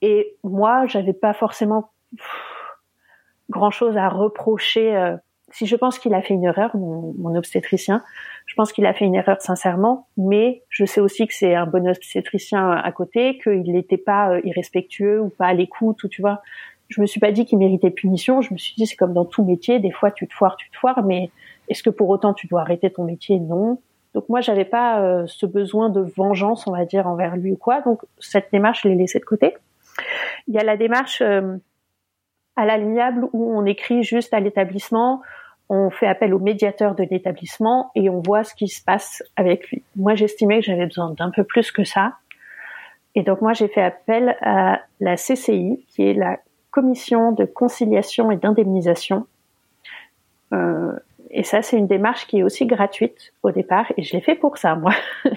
Et 0.00 0.36
moi, 0.44 0.86
j'avais 0.86 1.12
pas 1.12 1.34
forcément 1.34 1.90
grand 3.50 3.70
chose 3.70 3.96
à 3.96 4.08
reprocher. 4.08 4.96
Euh, 4.96 5.16
si 5.58 5.66
je 5.66 5.74
pense 5.74 5.98
qu'il 5.98 6.14
a 6.14 6.22
fait 6.22 6.34
une 6.34 6.44
erreur, 6.44 6.76
mon, 6.76 7.34
obstétricien, 7.34 8.04
je 8.46 8.54
pense 8.54 8.72
qu'il 8.72 8.86
a 8.86 8.94
fait 8.94 9.04
une 9.04 9.16
erreur 9.16 9.40
sincèrement, 9.40 10.06
mais 10.16 10.62
je 10.68 10.84
sais 10.84 11.00
aussi 11.00 11.26
que 11.26 11.34
c'est 11.34 11.56
un 11.56 11.66
bon 11.66 11.88
obstétricien 11.88 12.70
à 12.70 12.92
côté, 12.92 13.40
qu'il 13.42 13.72
n'était 13.72 13.96
pas 13.96 14.34
euh, 14.34 14.40
irrespectueux 14.44 15.20
ou 15.20 15.30
pas 15.30 15.46
à 15.46 15.54
l'écoute, 15.54 16.04
ou 16.04 16.08
tu 16.08 16.22
vois. 16.22 16.42
Je 16.86 17.00
me 17.00 17.06
suis 17.06 17.18
pas 17.18 17.32
dit 17.32 17.44
qu'il 17.44 17.58
méritait 17.58 17.90
punition. 17.90 18.40
Je 18.40 18.54
me 18.54 18.58
suis 18.58 18.76
dit 18.76 18.86
c'est 18.86 18.94
comme 18.94 19.12
dans 19.12 19.24
tout 19.24 19.44
métier, 19.44 19.80
des 19.80 19.90
fois 19.90 20.12
tu 20.12 20.28
te 20.28 20.32
foires, 20.32 20.56
tu 20.56 20.70
te 20.70 20.76
foires, 20.76 21.02
mais 21.02 21.30
est-ce 21.68 21.82
que 21.82 21.90
pour 21.90 22.08
autant 22.08 22.34
tu 22.34 22.46
dois 22.46 22.60
arrêter 22.60 22.88
ton 22.88 23.02
métier? 23.02 23.40
Non. 23.40 23.80
Donc 24.14 24.28
moi 24.28 24.40
j'avais 24.40 24.64
pas 24.64 25.02
euh, 25.02 25.24
ce 25.26 25.44
besoin 25.44 25.88
de 25.88 26.00
vengeance, 26.16 26.68
on 26.68 26.72
va 26.72 26.84
dire, 26.84 27.08
envers 27.08 27.36
lui 27.36 27.50
ou 27.50 27.56
quoi. 27.56 27.80
Donc 27.80 28.02
cette 28.20 28.52
démarche 28.52 28.82
je 28.84 28.88
l'ai 28.88 28.94
laissée 28.94 29.18
de 29.18 29.24
côté. 29.24 29.56
Il 30.46 30.54
y 30.54 30.58
a 30.58 30.62
la 30.62 30.76
démarche 30.76 31.20
euh, 31.20 31.56
à 32.54 32.64
l'amiable 32.64 33.28
où 33.32 33.52
on 33.58 33.64
écrit 33.66 34.04
juste 34.04 34.32
à 34.32 34.38
l'établissement, 34.40 35.20
on 35.68 35.90
fait 35.90 36.06
appel 36.06 36.32
au 36.32 36.38
médiateur 36.38 36.94
de 36.94 37.04
l'établissement 37.10 37.90
et 37.94 38.08
on 38.08 38.20
voit 38.20 38.44
ce 38.44 38.54
qui 38.54 38.68
se 38.68 38.82
passe 38.82 39.22
avec 39.36 39.70
lui. 39.70 39.82
Moi, 39.96 40.14
j'estimais 40.14 40.60
que 40.60 40.64
j'avais 40.64 40.86
besoin 40.86 41.10
d'un 41.10 41.30
peu 41.30 41.44
plus 41.44 41.70
que 41.70 41.84
ça. 41.84 42.14
Et 43.14 43.22
donc 43.22 43.40
moi, 43.42 43.52
j'ai 43.52 43.68
fait 43.68 43.82
appel 43.82 44.36
à 44.40 44.80
la 45.00 45.16
CCI, 45.16 45.84
qui 45.88 46.08
est 46.08 46.14
la 46.14 46.38
commission 46.70 47.32
de 47.32 47.44
conciliation 47.44 48.30
et 48.30 48.36
d'indemnisation. 48.36 49.26
Euh, 50.52 50.92
et 51.30 51.42
ça, 51.42 51.60
c'est 51.60 51.76
une 51.76 51.86
démarche 51.86 52.26
qui 52.26 52.38
est 52.38 52.42
aussi 52.42 52.64
gratuite 52.64 53.34
au 53.42 53.50
départ. 53.50 53.92
Et 53.96 54.02
je 54.02 54.14
l'ai 54.14 54.22
fait 54.22 54.34
pour 54.34 54.56
ça, 54.56 54.74
moi. 54.74 54.92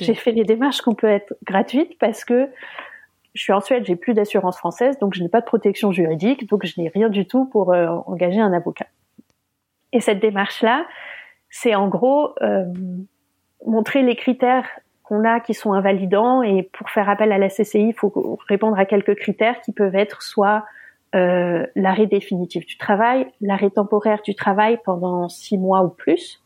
j'ai 0.00 0.14
fait 0.14 0.32
les 0.32 0.44
démarches 0.44 0.82
qu'on 0.82 0.94
peut 0.94 1.08
être 1.08 1.34
gratuites 1.44 1.98
parce 1.98 2.24
que 2.24 2.48
je 3.34 3.42
suis 3.42 3.52
en 3.52 3.60
Suède, 3.60 3.84
j'ai 3.86 3.96
plus 3.96 4.12
d'assurance 4.12 4.58
française, 4.58 4.98
donc 4.98 5.14
je 5.14 5.22
n'ai 5.22 5.28
pas 5.28 5.40
de 5.40 5.46
protection 5.46 5.92
juridique, 5.92 6.48
donc 6.48 6.66
je 6.66 6.80
n'ai 6.80 6.88
rien 6.88 7.08
du 7.08 7.26
tout 7.26 7.44
pour 7.46 7.72
euh, 7.72 7.86
engager 8.06 8.40
un 8.40 8.52
avocat. 8.52 8.86
Et 9.92 10.00
cette 10.00 10.20
démarche-là, 10.20 10.86
c'est 11.48 11.74
en 11.74 11.88
gros 11.88 12.34
euh, 12.42 12.64
montrer 13.66 14.02
les 14.02 14.16
critères 14.16 14.66
qu'on 15.02 15.24
a 15.24 15.40
qui 15.40 15.54
sont 15.54 15.72
invalidants 15.72 16.42
et 16.42 16.62
pour 16.72 16.88
faire 16.90 17.08
appel 17.08 17.32
à 17.32 17.38
la 17.38 17.48
CCI, 17.48 17.88
il 17.88 17.94
faut 17.94 18.38
répondre 18.48 18.78
à 18.78 18.84
quelques 18.84 19.16
critères 19.16 19.60
qui 19.60 19.72
peuvent 19.72 19.96
être 19.96 20.22
soit 20.22 20.64
euh, 21.16 21.66
l'arrêt 21.74 22.06
définitif 22.06 22.64
du 22.66 22.78
travail, 22.78 23.26
l'arrêt 23.40 23.70
temporaire 23.70 24.22
du 24.22 24.36
travail 24.36 24.78
pendant 24.84 25.28
six 25.28 25.58
mois 25.58 25.82
ou 25.82 25.88
plus, 25.88 26.40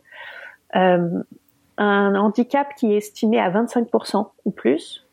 euh, 0.74 1.22
un 1.76 2.14
handicap 2.14 2.74
qui 2.74 2.95
est 2.95 2.97
estimé 2.97 3.38
à 3.38 3.51
25% 3.51 4.30
ou 4.47 4.51
plus. 4.51 5.03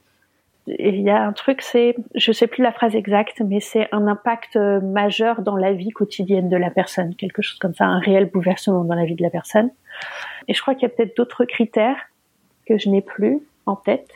Il 0.68 1.02
y 1.02 1.10
a 1.10 1.26
un 1.26 1.34
truc, 1.34 1.62
c'est, 1.62 1.96
je 2.16 2.32
sais 2.32 2.48
plus 2.48 2.62
la 2.62 2.72
phrase 2.72 2.96
exacte, 2.96 3.42
mais 3.46 3.60
c'est 3.60 3.88
un 3.92 4.08
impact 4.08 4.56
majeur 4.56 5.42
dans 5.42 5.58
la 5.58 5.74
vie 5.74 5.90
quotidienne 5.90 6.50
de 6.50 6.58
la 6.58 6.70
personne, 6.70 7.16
quelque 7.16 7.42
chose 7.42 7.58
comme 7.58 7.74
ça, 7.74 7.86
un 7.86 8.00
réel 8.00 8.26
bouleversement 8.26 8.84
dans 8.84 8.96
la 8.96 9.06
vie 9.06 9.16
de 9.16 9.24
la 9.24 9.32
personne. 9.32 9.72
Et 10.48 10.54
je 10.54 10.62
crois 10.62 10.76
qu'il 10.76 10.84
y 10.84 10.86
a 10.86 10.90
peut-être 10.90 11.18
d'autres 11.18 11.46
critères 11.46 11.98
que 12.68 12.78
je 12.78 12.90
n'ai 12.90 13.02
plus 13.02 13.40
en 13.66 13.76
tête. 13.76 14.12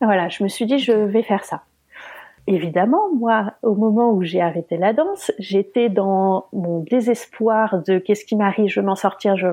Voilà, 0.00 0.28
je 0.28 0.42
me 0.42 0.48
suis 0.48 0.66
dit, 0.66 0.78
je 0.78 0.92
vais 0.92 1.22
faire 1.22 1.44
ça 1.44 1.62
évidemment, 2.46 3.12
moi, 3.14 3.54
au 3.62 3.74
moment 3.74 4.12
où 4.12 4.22
j'ai 4.22 4.40
arrêté 4.40 4.76
la 4.76 4.92
danse, 4.92 5.32
j'étais 5.38 5.88
dans 5.88 6.46
mon 6.52 6.80
désespoir 6.80 7.82
de 7.82 7.98
qu'est-ce 7.98 8.24
qui 8.24 8.36
m'arrive, 8.36 8.68
je 8.68 8.80
vais 8.80 8.86
m'en 8.86 8.96
sortir, 8.96 9.36
je, 9.36 9.48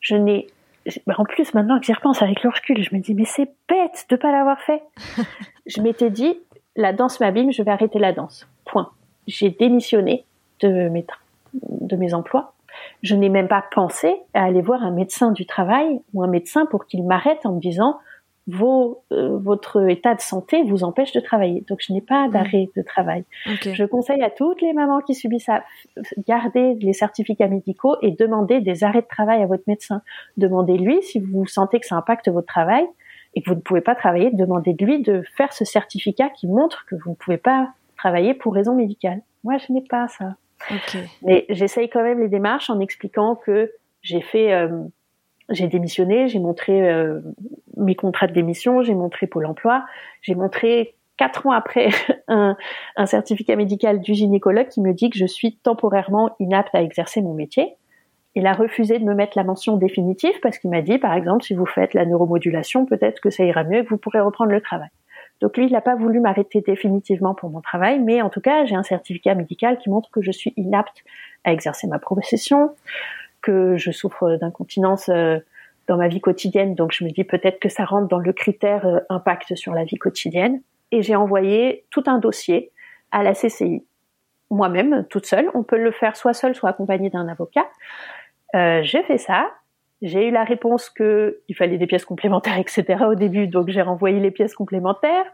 je, 0.00 0.14
n'ai, 0.14 0.46
en 1.16 1.24
plus, 1.24 1.54
maintenant 1.54 1.78
que 1.78 1.86
j'y 1.86 1.92
repense 1.92 2.22
avec 2.22 2.42
le 2.42 2.50
recul, 2.50 2.82
je 2.82 2.94
me 2.94 3.00
dis, 3.00 3.14
mais 3.14 3.24
c'est 3.24 3.50
bête 3.68 4.06
de 4.08 4.16
pas 4.16 4.32
l'avoir 4.32 4.60
fait. 4.60 4.82
je 5.66 5.80
m'étais 5.80 6.10
dit, 6.10 6.38
la 6.76 6.92
danse 6.92 7.20
m'abîme, 7.20 7.52
je 7.52 7.62
vais 7.62 7.70
arrêter 7.70 7.98
la 7.98 8.12
danse. 8.12 8.48
Point. 8.64 8.90
J'ai 9.26 9.50
démissionné 9.50 10.24
de 10.60 10.88
mes, 10.88 11.06
de 11.52 11.96
mes 11.96 12.14
emplois. 12.14 12.54
Je 13.02 13.14
n'ai 13.14 13.28
même 13.28 13.48
pas 13.48 13.64
pensé 13.70 14.14
à 14.34 14.44
aller 14.44 14.62
voir 14.62 14.82
un 14.82 14.90
médecin 14.90 15.30
du 15.30 15.46
travail 15.46 16.00
ou 16.14 16.22
un 16.22 16.26
médecin 16.26 16.66
pour 16.66 16.86
qu'il 16.86 17.04
m'arrête 17.04 17.44
en 17.44 17.52
me 17.52 17.60
disant, 17.60 17.98
vos, 18.48 19.04
euh, 19.12 19.38
votre 19.38 19.88
état 19.88 20.14
de 20.14 20.20
santé 20.20 20.62
vous 20.64 20.82
empêche 20.82 21.12
de 21.12 21.20
travailler. 21.20 21.64
Donc, 21.68 21.78
je 21.80 21.92
n'ai 21.92 22.00
pas 22.00 22.26
mm. 22.26 22.30
d'arrêt 22.32 22.68
de 22.76 22.82
travail. 22.82 23.24
Je 23.46 23.84
conseille 23.84 24.22
à 24.22 24.30
toutes 24.30 24.60
les 24.60 24.72
mamans 24.72 25.00
qui 25.00 25.14
subissent 25.14 25.44
ça, 25.44 25.62
gardez 26.26 26.74
les 26.80 26.92
certificats 26.92 27.48
médicaux 27.48 27.96
et 28.02 28.10
demandez 28.10 28.60
des 28.60 28.84
arrêts 28.84 29.02
de 29.02 29.06
travail 29.06 29.42
à 29.42 29.46
votre 29.46 29.64
médecin. 29.66 30.02
Demandez-lui 30.36 31.02
si 31.02 31.20
vous 31.20 31.46
sentez 31.46 31.78
que 31.80 31.86
ça 31.86 31.96
impacte 31.96 32.28
votre 32.28 32.46
travail 32.46 32.86
et 33.34 33.42
que 33.42 33.48
vous 33.48 33.56
ne 33.56 33.60
pouvez 33.60 33.80
pas 33.80 33.94
travailler, 33.94 34.30
demandez-lui 34.32 35.02
de 35.02 35.22
faire 35.36 35.52
ce 35.52 35.64
certificat 35.64 36.28
qui 36.28 36.46
montre 36.46 36.84
que 36.86 36.96
vous 36.96 37.10
ne 37.10 37.14
pouvez 37.14 37.38
pas 37.38 37.70
travailler 37.96 38.34
pour 38.34 38.54
raison 38.54 38.74
médicale. 38.74 39.22
Moi, 39.44 39.56
je 39.58 39.72
n'ai 39.72 39.82
pas 39.82 40.08
ça. 40.08 40.36
Mais 41.22 41.46
j'essaye 41.48 41.88
quand 41.88 42.02
même 42.02 42.20
les 42.20 42.28
démarches 42.28 42.70
en 42.70 42.80
expliquant 42.80 43.36
que 43.36 43.72
j'ai 44.02 44.20
fait... 44.20 44.52
Euh, 44.52 44.68
j'ai 45.52 45.68
démissionné, 45.68 46.28
j'ai 46.28 46.38
montré 46.38 46.90
euh, 46.90 47.20
mes 47.76 47.94
contrats 47.94 48.26
de 48.26 48.32
démission, 48.32 48.82
j'ai 48.82 48.94
montré 48.94 49.26
Pôle 49.26 49.46
emploi, 49.46 49.84
j'ai 50.20 50.34
montré 50.34 50.94
quatre 51.16 51.46
ans 51.46 51.52
après 51.52 51.88
un, 52.28 52.56
un, 52.96 53.06
certificat 53.06 53.56
médical 53.56 54.00
du 54.00 54.14
gynécologue 54.14 54.68
qui 54.68 54.80
me 54.80 54.92
dit 54.92 55.10
que 55.10 55.18
je 55.18 55.26
suis 55.26 55.56
temporairement 55.56 56.34
inapte 56.40 56.74
à 56.74 56.82
exercer 56.82 57.22
mon 57.22 57.34
métier. 57.34 57.76
Il 58.34 58.46
a 58.46 58.54
refusé 58.54 58.98
de 58.98 59.04
me 59.04 59.14
mettre 59.14 59.36
la 59.36 59.44
mention 59.44 59.76
définitive 59.76 60.34
parce 60.42 60.58
qu'il 60.58 60.70
m'a 60.70 60.80
dit, 60.80 60.98
par 60.98 61.12
exemple, 61.12 61.44
si 61.44 61.54
vous 61.54 61.66
faites 61.66 61.92
la 61.92 62.06
neuromodulation, 62.06 62.86
peut-être 62.86 63.20
que 63.20 63.28
ça 63.28 63.44
ira 63.44 63.62
mieux 63.62 63.80
et 63.80 63.84
que 63.84 63.90
vous 63.90 63.98
pourrez 63.98 64.20
reprendre 64.20 64.50
le 64.50 64.60
travail. 64.60 64.88
Donc 65.42 65.56
lui, 65.56 65.66
il 65.66 65.72
n'a 65.72 65.80
pas 65.80 65.96
voulu 65.96 66.20
m'arrêter 66.20 66.60
définitivement 66.60 67.34
pour 67.34 67.50
mon 67.50 67.60
travail, 67.60 67.98
mais 67.98 68.22
en 68.22 68.30
tout 68.30 68.40
cas, 68.40 68.64
j'ai 68.64 68.76
un 68.76 68.84
certificat 68.84 69.34
médical 69.34 69.76
qui 69.78 69.90
montre 69.90 70.08
que 70.10 70.22
je 70.22 70.30
suis 70.30 70.54
inapte 70.56 71.02
à 71.44 71.52
exercer 71.52 71.88
ma 71.88 71.98
profession, 71.98 72.70
que 73.42 73.76
je 73.76 73.90
souffre 73.90 74.36
d'incontinence 74.36 75.08
euh, 75.08 75.38
dans 75.88 75.96
ma 75.96 76.08
vie 76.08 76.20
quotidienne, 76.20 76.74
donc 76.74 76.92
je 76.92 77.04
me 77.04 77.10
dis 77.10 77.24
peut-être 77.24 77.58
que 77.58 77.68
ça 77.68 77.84
rentre 77.84 78.08
dans 78.08 78.18
le 78.18 78.32
critère 78.32 78.86
euh, 78.86 79.00
impact 79.10 79.54
sur 79.56 79.74
la 79.74 79.84
vie 79.84 79.96
quotidienne. 79.96 80.62
Et 80.92 81.02
j'ai 81.02 81.16
envoyé 81.16 81.84
tout 81.90 82.04
un 82.06 82.18
dossier 82.18 82.70
à 83.10 83.22
la 83.22 83.32
CCI, 83.32 83.84
moi-même, 84.50 85.06
toute 85.08 85.26
seule. 85.26 85.50
On 85.54 85.62
peut 85.62 85.78
le 85.78 85.90
faire 85.90 86.16
soit 86.16 86.34
seule, 86.34 86.54
soit 86.54 86.70
accompagnée 86.70 87.10
d'un 87.10 87.28
avocat. 87.28 87.66
Euh, 88.54 88.82
j'ai 88.82 89.02
fait 89.02 89.18
ça. 89.18 89.50
J'ai 90.02 90.28
eu 90.28 90.30
la 90.30 90.44
réponse 90.44 90.90
que 90.90 91.40
il 91.48 91.56
fallait 91.56 91.78
des 91.78 91.86
pièces 91.86 92.04
complémentaires, 92.04 92.58
etc. 92.58 93.04
au 93.08 93.14
début, 93.14 93.46
donc 93.46 93.68
j'ai 93.68 93.82
renvoyé 93.82 94.20
les 94.20 94.30
pièces 94.30 94.54
complémentaires. 94.54 95.26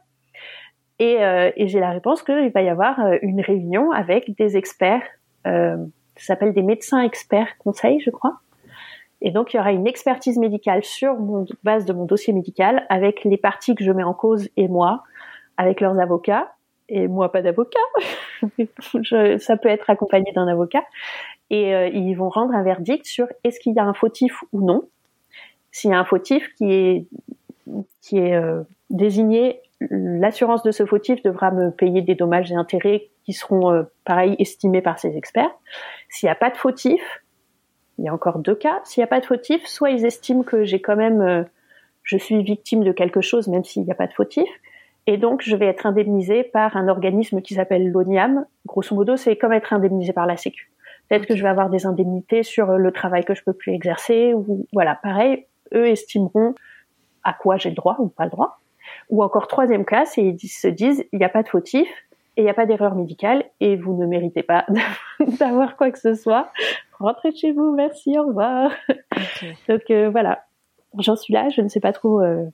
Et, 0.99 1.23
euh, 1.23 1.51
et 1.57 1.69
j'ai 1.69 1.81
la 1.81 1.91
réponse 1.91 2.23
qu'il 2.23 2.51
va 2.51 2.63
y 2.63 2.69
avoir 2.69 3.01
euh, 3.01 3.19
une 3.23 3.41
réunion 3.41 3.93
avec 3.93 4.37
des 4.37 4.57
experts, 4.57 5.05
euh, 5.47 5.77
ça 6.19 6.35
s'appelle 6.35 6.53
des 6.53 6.63
médecins 6.63 7.01
experts 7.03 7.57
conseils, 7.59 8.01
je 8.01 8.11
crois, 8.11 8.41
et 9.21 9.31
donc, 9.31 9.53
il 9.53 9.57
y 9.57 9.61
aura 9.61 9.73
une 9.73 9.87
expertise 9.87 10.39
médicale 10.39 10.85
sur 10.85 11.15
mon 11.19 11.45
base 11.65 11.85
de 11.85 11.93
mon 11.93 12.05
dossier 12.05 12.33
médical 12.33 12.87
avec 12.89 13.25
les 13.25 13.37
parties 13.37 13.75
que 13.75 13.83
je 13.83 13.91
mets 13.91 14.05
en 14.05 14.15
cause 14.15 14.49
et 14.57 14.69
moi, 14.69 15.03
avec 15.57 15.81
leurs 15.81 15.99
avocats. 15.99 16.53
Et 16.89 17.09
moi, 17.09 17.33
pas 17.33 17.43
d'avocat. 17.43 17.81
ça 19.39 19.57
peut 19.57 19.69
être 19.69 19.91
accompagné 19.91 20.33
d'un 20.33 20.47
avocat. 20.47 20.85
Et 21.51 21.75
euh, 21.75 21.89
ils 21.89 22.15
vont 22.15 22.29
rendre 22.29 22.55
un 22.55 22.63
verdict 22.63 23.07
sur 23.07 23.27
est-ce 23.43 23.59
qu'il 23.59 23.75
y 23.75 23.79
a 23.79 23.85
un 23.85 23.95
fautif 23.95 24.43
ou 24.53 24.65
non. 24.65 24.89
S'il 25.73 25.91
y 25.91 25.95
a 25.95 25.99
un 25.99 26.05
fautif 26.05 26.55
qui 26.55 26.73
est, 26.73 27.07
qui 28.01 28.19
est 28.19 28.35
euh, 28.35 28.63
désigné, 28.91 29.61
l'assurance 29.81 30.63
de 30.63 30.71
ce 30.71 30.85
fautif 30.85 31.23
devra 31.23 31.51
me 31.51 31.71
payer 31.71 32.03
des 32.03 32.15
dommages 32.15 32.51
et 32.51 32.55
intérêts 32.55 33.09
qui 33.25 33.33
seront, 33.33 33.73
euh, 33.73 33.83
pareil, 34.05 34.35
estimés 34.39 34.83
par 34.83 34.99
ces 34.99 35.17
experts. 35.17 35.51
S'il 36.09 36.27
n'y 36.27 36.33
a 36.33 36.37
pas 36.37 36.51
de 36.51 36.57
fautif, 36.57 37.23
il 37.99 38.05
y 38.05 38.09
a 38.09 38.15
encore 38.15 38.39
deux 38.39 38.55
cas. 38.55 38.81
S'il 38.85 39.01
n'y 39.01 39.05
a 39.05 39.09
pas 39.09 39.21
de 39.21 39.27
fautif, 39.27 39.67
soit 39.67 39.91
ils 39.91 40.05
estiment 40.05 40.43
que 40.43 40.65
j'ai 40.65 40.81
quand 40.81 40.97
même, 40.97 41.21
euh, 41.21 41.45
je 42.03 42.17
suis 42.17 42.43
victime 42.43 42.83
de 42.85 42.93
quelque 42.93 43.21
chose, 43.21 43.49
même 43.49 43.65
s'il 43.65 43.83
n'y 43.85 43.93
a 43.93 43.95
pas 43.95 44.07
de 44.07 44.13
fautif. 44.13 44.49
Et 45.07 45.17
donc, 45.17 45.43
je 45.43 45.57
vais 45.57 45.67
être 45.67 45.87
indemnisée 45.87 46.43
par 46.43 46.77
un 46.77 46.89
organisme 46.89 47.41
qui 47.41 47.55
s'appelle 47.55 47.91
l'ONIAM. 47.91 48.45
Grosso 48.67 48.95
modo, 48.95 49.17
c'est 49.17 49.37
comme 49.37 49.53
être 49.53 49.73
indemnisée 49.73 50.13
par 50.13 50.27
la 50.27 50.37
Sécu. 50.37 50.71
Peut-être 51.09 51.27
que 51.27 51.35
je 51.35 51.43
vais 51.43 51.49
avoir 51.49 51.71
des 51.71 51.87
indemnités 51.87 52.43
sur 52.43 52.77
le 52.77 52.93
travail 52.93 53.25
que 53.25 53.35
je 53.35 53.43
peux 53.43 53.55
plus 53.55 53.73
exercer 53.73 54.35
ou 54.35 54.67
voilà, 54.73 54.95
pareil, 54.95 55.47
eux 55.73 55.87
estimeront 55.89 56.55
à 57.25 57.33
quoi 57.33 57.57
j'ai 57.57 57.71
le 57.71 57.75
droit 57.75 57.97
ou 57.99 58.09
pas 58.09 58.25
le 58.25 58.31
droit. 58.31 58.61
Ou 59.11 59.23
encore 59.23 59.47
troisième 59.47 59.85
cas, 59.85 60.05
c'est 60.05 60.23
ils 60.23 60.49
se 60.49 60.69
disent 60.69 61.05
il 61.13 61.19
n'y 61.19 61.25
a 61.25 61.31
pas 61.31 61.43
de 61.43 61.49
fautif 61.49 61.89
et 62.37 62.43
il 62.43 62.45
n'y 62.45 62.51
a 62.51 62.55
pas 62.55 62.67
d'erreur 62.67 62.95
médicale 62.95 63.45
et 63.61 63.77
vous 63.77 63.97
ne 63.97 64.07
méritez 64.07 64.43
pas 64.43 64.67
d'avoir 65.39 65.77
quoi 65.77 65.91
que 65.91 65.99
ce 65.99 66.15
soit 66.15 66.51
rentrez 66.99 67.33
chez 67.33 67.53
vous, 67.53 67.75
merci, 67.75 68.19
au 68.19 68.27
revoir. 68.27 68.71
Donc 69.69 69.83
euh, 69.91 70.11
voilà, 70.11 70.45
j'en 70.99 71.17
suis 71.17 71.35
là, 71.35 71.49
je 71.49 71.61
ne 71.61 71.69
sais 71.69 71.81
pas 71.81 71.93
trop 71.93 72.21
euh, 72.21 72.45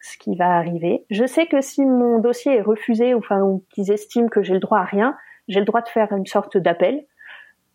ce 0.00 0.18
qui 0.18 0.36
va 0.36 0.56
arriver. 0.56 1.04
Je 1.10 1.26
sais 1.26 1.46
que 1.46 1.60
si 1.60 1.84
mon 1.84 2.18
dossier 2.18 2.56
est 2.56 2.62
refusé, 2.62 3.14
enfin, 3.14 3.40
ou 3.42 3.64
qu'ils 3.70 3.90
estiment 3.90 4.28
que 4.28 4.42
j'ai 4.42 4.54
le 4.54 4.60
droit 4.60 4.78
à 4.78 4.84
rien, 4.84 5.16
j'ai 5.48 5.60
le 5.60 5.66
droit 5.66 5.82
de 5.82 5.88
faire 5.88 6.12
une 6.12 6.26
sorte 6.26 6.56
d'appel, 6.56 7.04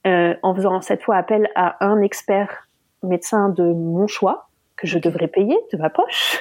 euh, 0.06 0.36
en 0.44 0.54
faisant 0.54 0.82
cette 0.82 1.04
fois 1.04 1.16
appel 1.16 1.50
à 1.56 1.84
un 1.86 2.02
expert 2.02 2.68
médecin 3.04 3.50
de 3.50 3.64
mon 3.64 4.08
choix, 4.08 4.50
que 4.76 4.88
je 4.88 4.98
devrais 4.98 5.28
payer 5.28 5.58
de 5.72 5.78
ma 5.78 5.90
poche. 5.90 6.40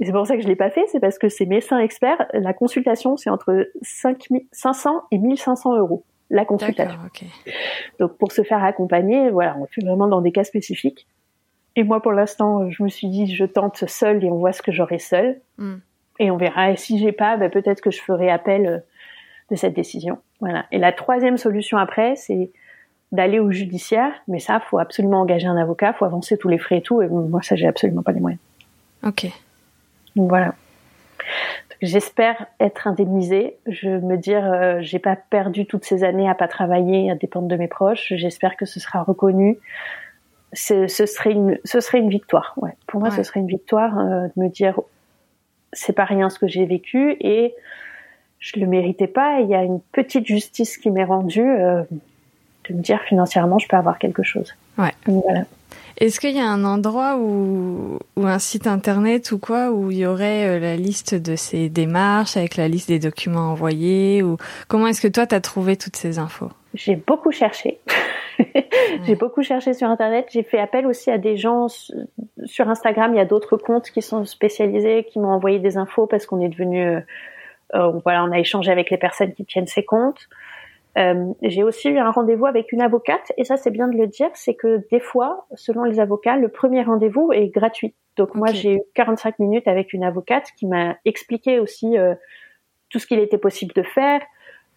Et 0.00 0.06
c'est 0.06 0.12
pour 0.12 0.26
ça 0.26 0.36
que 0.36 0.42
je 0.42 0.48
l'ai 0.48 0.56
pas 0.56 0.70
fait, 0.70 0.84
c'est 0.88 1.00
parce 1.00 1.18
que 1.18 1.28
ces 1.28 1.46
médecins 1.46 1.78
experts, 1.78 2.26
la 2.32 2.52
consultation, 2.52 3.16
c'est 3.16 3.30
entre 3.30 3.68
500 3.82 5.02
et 5.10 5.18
1500 5.18 5.76
euros 5.76 6.04
la 6.30 6.44
consultation. 6.44 6.98
Donc 8.00 8.16
pour 8.18 8.32
se 8.32 8.42
faire 8.42 8.64
accompagner, 8.64 9.30
voilà, 9.30 9.56
on 9.58 9.66
fait 9.66 9.82
vraiment 9.82 10.08
dans 10.08 10.20
des 10.20 10.32
cas 10.32 10.44
spécifiques. 10.44 11.06
Et 11.76 11.84
moi, 11.84 12.00
pour 12.00 12.12
l'instant, 12.12 12.70
je 12.70 12.82
me 12.82 12.88
suis 12.88 13.08
dit, 13.08 13.32
je 13.34 13.44
tente 13.44 13.84
seule 13.88 14.24
et 14.24 14.30
on 14.30 14.36
voit 14.36 14.52
ce 14.52 14.62
que 14.62 14.72
j'aurai 14.72 14.98
seule. 14.98 15.40
Hmm. 15.58 15.76
Et 16.20 16.30
on 16.30 16.36
verra. 16.36 16.70
Et 16.70 16.76
si 16.76 16.98
j'ai 16.98 17.12
pas, 17.12 17.36
ben, 17.36 17.50
peut-être 17.50 17.80
que 17.80 17.90
je 17.90 18.00
ferai 18.00 18.30
appel 18.30 18.66
euh, 18.66 18.78
de 19.50 19.56
cette 19.56 19.74
décision. 19.74 20.18
Voilà. 20.40 20.66
Et 20.70 20.78
la 20.78 20.92
troisième 20.92 21.36
solution 21.36 21.76
après, 21.76 22.14
c'est 22.14 22.52
d'aller 23.14 23.38
au 23.38 23.50
judiciaire. 23.50 24.12
Mais 24.28 24.40
ça, 24.40 24.60
faut 24.60 24.78
absolument 24.78 25.20
engager 25.20 25.46
un 25.46 25.56
avocat, 25.56 25.92
faut 25.92 26.04
avancer 26.04 26.36
tous 26.36 26.48
les 26.48 26.58
frais 26.58 26.78
et 26.78 26.82
tout. 26.82 27.00
Et 27.00 27.08
moi, 27.08 27.40
ça, 27.42 27.54
j'ai 27.54 27.66
absolument 27.66 28.02
pas 28.02 28.12
les 28.12 28.20
moyens. 28.20 28.40
Ok. 29.06 29.26
Donc 30.16 30.28
voilà. 30.28 30.54
J'espère 31.80 32.46
être 32.60 32.86
indemnisée. 32.86 33.56
Je 33.66 33.88
me 33.88 34.16
dire, 34.16 34.44
euh, 34.44 34.78
j'ai 34.80 34.98
pas 34.98 35.16
perdu 35.16 35.66
toutes 35.66 35.84
ces 35.84 36.02
années 36.02 36.28
à 36.28 36.34
pas 36.34 36.48
travailler, 36.48 37.10
à 37.10 37.14
dépendre 37.14 37.48
de 37.48 37.56
mes 37.56 37.68
proches. 37.68 38.12
J'espère 38.16 38.56
que 38.56 38.66
ce 38.66 38.80
sera 38.80 39.02
reconnu. 39.02 39.58
Ce 40.52 40.86
serait 40.86 41.32
une, 41.32 41.58
ce 41.64 41.80
serait 41.80 41.98
une 41.98 42.10
victoire. 42.10 42.54
Ouais. 42.56 42.72
Pour 42.86 43.00
moi, 43.00 43.10
ce 43.10 43.22
serait 43.22 43.40
une 43.40 43.48
victoire 43.48 43.98
euh, 43.98 44.28
de 44.36 44.42
me 44.42 44.48
dire, 44.48 44.80
c'est 45.72 45.92
pas 45.92 46.04
rien 46.04 46.30
ce 46.30 46.38
que 46.38 46.46
j'ai 46.46 46.64
vécu 46.64 47.16
et 47.20 47.54
je 48.38 48.60
le 48.60 48.66
méritais 48.66 49.08
pas. 49.08 49.40
Il 49.40 49.48
y 49.48 49.54
a 49.54 49.64
une 49.64 49.80
petite 49.80 50.26
justice 50.26 50.78
qui 50.78 50.90
m'est 50.90 51.04
rendue 51.04 51.42
de 51.42 51.84
me 52.72 52.80
dire 52.80 53.00
financièrement, 53.02 53.58
je 53.58 53.68
peux 53.68 53.76
avoir 53.76 53.98
quelque 53.98 54.22
chose. 54.22 54.54
Ouais. 54.78 54.92
voilà. 55.06 55.44
Est-ce 55.98 56.18
qu'il 56.18 56.34
y 56.34 56.40
a 56.40 56.48
un 56.48 56.64
endroit 56.64 57.16
ou 57.18 57.98
un 58.16 58.38
site 58.40 58.66
internet 58.66 59.30
ou 59.30 59.38
quoi 59.38 59.70
où 59.70 59.92
il 59.92 59.98
y 59.98 60.06
aurait 60.06 60.48
euh, 60.48 60.58
la 60.58 60.76
liste 60.76 61.14
de 61.14 61.36
ces 61.36 61.68
démarches 61.68 62.36
avec 62.36 62.56
la 62.56 62.66
liste 62.66 62.88
des 62.88 62.98
documents 62.98 63.52
envoyés 63.52 64.22
ou 64.22 64.36
comment 64.66 64.88
est-ce 64.88 65.00
que 65.00 65.08
toi 65.08 65.26
tu 65.26 65.36
as 65.36 65.40
trouvé 65.40 65.76
toutes 65.76 65.96
ces 65.96 66.18
infos? 66.18 66.50
J'ai 66.74 66.96
beaucoup 66.96 67.30
cherché. 67.30 67.78
J'ai 69.06 69.14
beaucoup 69.14 69.42
cherché 69.42 69.72
sur 69.74 69.88
internet. 69.88 70.26
J'ai 70.32 70.42
fait 70.42 70.58
appel 70.58 70.86
aussi 70.86 71.10
à 71.10 71.18
des 71.18 71.36
gens 71.36 71.68
sur 72.44 72.68
Instagram. 72.68 73.14
Il 73.14 73.18
y 73.18 73.20
a 73.20 73.24
d'autres 73.24 73.56
comptes 73.56 73.90
qui 73.90 74.02
sont 74.02 74.24
spécialisés, 74.24 75.04
qui 75.04 75.20
m'ont 75.20 75.30
envoyé 75.30 75.60
des 75.60 75.76
infos 75.76 76.08
parce 76.08 76.26
qu'on 76.26 76.40
est 76.40 76.48
devenu, 76.48 76.84
euh, 76.84 77.00
euh, 77.74 77.92
voilà, 78.04 78.24
on 78.24 78.32
a 78.32 78.40
échangé 78.40 78.72
avec 78.72 78.90
les 78.90 78.98
personnes 78.98 79.32
qui 79.32 79.44
tiennent 79.44 79.68
ces 79.68 79.84
comptes. 79.84 80.28
Euh, 80.96 81.32
j'ai 81.42 81.64
aussi 81.64 81.88
eu 81.88 81.98
un 81.98 82.10
rendez-vous 82.10 82.46
avec 82.46 82.70
une 82.70 82.80
avocate 82.80 83.32
et 83.36 83.44
ça 83.44 83.56
c'est 83.56 83.70
bien 83.70 83.88
de 83.88 83.96
le 83.96 84.06
dire, 84.06 84.30
c'est 84.34 84.54
que 84.54 84.86
des 84.90 85.00
fois, 85.00 85.46
selon 85.54 85.84
les 85.84 85.98
avocats, 85.98 86.36
le 86.36 86.48
premier 86.48 86.82
rendez-vous 86.82 87.32
est 87.32 87.48
gratuit. 87.48 87.94
Donc 88.16 88.34
moi 88.34 88.48
j'ai 88.52 88.74
eu 88.74 88.80
45 88.94 89.38
minutes 89.40 89.66
avec 89.66 89.92
une 89.92 90.04
avocate 90.04 90.48
qui 90.56 90.66
m'a 90.66 90.96
expliqué 91.04 91.58
aussi 91.58 91.98
euh, 91.98 92.14
tout 92.90 93.00
ce 93.00 93.06
qu'il 93.06 93.18
était 93.18 93.38
possible 93.38 93.74
de 93.74 93.82
faire, 93.82 94.20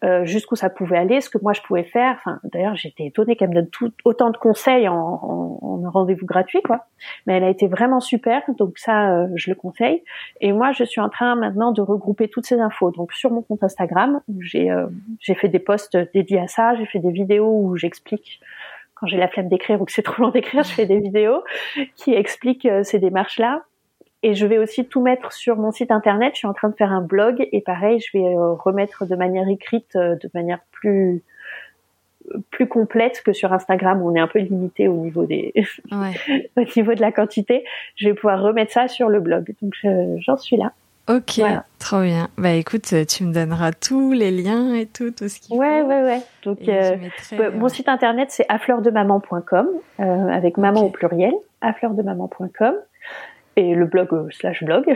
euh, 0.03 0.25
jusqu'où 0.25 0.55
ça 0.55 0.69
pouvait 0.69 0.97
aller, 0.97 1.21
ce 1.21 1.29
que 1.29 1.37
moi 1.41 1.53
je 1.53 1.61
pouvais 1.61 1.83
faire. 1.83 2.15
Enfin, 2.17 2.39
d'ailleurs, 2.43 2.75
j'étais 2.75 3.05
étonnée 3.07 3.35
qu'elle 3.35 3.49
me 3.49 3.55
donne 3.55 3.69
tout, 3.69 3.91
autant 4.05 4.29
de 4.29 4.37
conseils 4.37 4.87
en, 4.87 4.95
en, 4.95 5.59
en 5.61 5.89
rendez-vous 5.89 6.25
gratuit, 6.25 6.61
quoi. 6.61 6.85
Mais 7.25 7.37
elle 7.37 7.43
a 7.43 7.49
été 7.49 7.67
vraiment 7.67 7.99
super, 7.99 8.43
donc 8.57 8.77
ça, 8.77 9.11
euh, 9.11 9.27
je 9.35 9.49
le 9.49 9.55
conseille. 9.55 10.03
Et 10.41 10.51
moi, 10.51 10.71
je 10.71 10.83
suis 10.83 11.01
en 11.01 11.09
train 11.09 11.35
maintenant 11.35 11.71
de 11.71 11.81
regrouper 11.81 12.27
toutes 12.27 12.45
ces 12.45 12.59
infos. 12.59 12.91
Donc 12.91 13.13
sur 13.13 13.31
mon 13.31 13.41
compte 13.41 13.63
Instagram, 13.63 14.21
j'ai 14.39 14.69
euh, 14.69 14.87
j'ai 15.19 15.35
fait 15.35 15.49
des 15.49 15.59
posts 15.59 15.97
dédiés 16.13 16.39
à 16.39 16.47
ça, 16.47 16.75
j'ai 16.75 16.85
fait 16.85 16.99
des 16.99 17.11
vidéos 17.11 17.49
où 17.49 17.75
j'explique 17.75 18.39
quand 18.95 19.05
j'ai 19.05 19.17
la 19.17 19.27
flemme 19.27 19.47
d'écrire 19.47 19.79
ou 19.79 19.85
que 19.85 19.91
c'est 19.91 20.01
trop 20.01 20.23
long 20.23 20.29
d'écrire, 20.29 20.63
je 20.63 20.71
fais 20.71 20.87
des 20.87 20.99
vidéos 20.99 21.43
qui 21.95 22.13
expliquent 22.13 22.67
ces 22.81 22.97
démarches-là. 22.97 23.61
Et 24.23 24.33
je 24.33 24.45
vais 24.45 24.57
aussi 24.57 24.85
tout 24.85 25.01
mettre 25.01 25.31
sur 25.31 25.57
mon 25.57 25.71
site 25.71 25.91
internet. 25.91 26.33
Je 26.33 26.39
suis 26.39 26.47
en 26.47 26.53
train 26.53 26.69
de 26.69 26.75
faire 26.75 26.91
un 26.91 27.01
blog 27.01 27.47
et 27.51 27.61
pareil, 27.61 27.99
je 27.99 28.17
vais 28.17 28.25
euh, 28.25 28.53
remettre 28.53 29.05
de 29.05 29.15
manière 29.15 29.47
écrite, 29.47 29.95
euh, 29.95 30.15
de 30.15 30.29
manière 30.33 30.59
plus 30.71 31.23
plus 32.51 32.67
complète 32.67 33.21
que 33.23 33.31
sur 33.31 33.53
Instagram 33.53 34.01
où 34.01 34.11
on 34.11 34.15
est 34.15 34.19
un 34.19 34.27
peu 34.27 34.39
limité 34.39 34.89
au 34.89 34.97
niveau 34.97 35.25
des 35.25 35.53
au 35.91 36.61
niveau 36.75 36.93
de 36.93 36.99
la 36.99 37.13
quantité. 37.13 37.63
Je 37.95 38.09
vais 38.09 38.13
pouvoir 38.13 38.41
remettre 38.41 38.73
ça 38.73 38.89
sur 38.89 39.07
le 39.07 39.21
blog. 39.21 39.53
Donc 39.61 39.73
j'en 40.19 40.35
suis 40.35 40.57
là. 40.57 40.73
Ok, 41.09 41.39
trop 41.79 42.01
bien. 42.01 42.27
Bah 42.37 42.51
écoute, 42.51 42.93
tu 43.07 43.23
me 43.23 43.31
donneras 43.31 43.71
tous 43.71 44.11
les 44.11 44.29
liens 44.29 44.73
et 44.73 44.85
tout, 44.85 45.11
tout 45.11 45.29
ce 45.29 45.39
qu'il 45.39 45.57
ouais, 45.57 45.81
faut. 45.81 45.87
Ouais, 45.87 46.03
ouais, 46.03 46.21
Donc 46.43 46.67
euh, 46.67 46.97
bah, 47.37 47.49
mon 47.51 47.69
site 47.69 47.87
internet 47.87 48.27
c'est 48.29 48.45
affleurdemaman.com 48.49 49.69
euh, 50.01 50.03
avec 50.03 50.57
maman 50.57 50.81
au 50.81 50.89
pluriel, 50.89 51.31
affleurdemaman.com 51.61 52.75
et 53.57 53.73
le 53.73 53.85
blog 53.85 54.07
euh, 54.13 54.29
slash 54.29 54.63
blog 54.63 54.85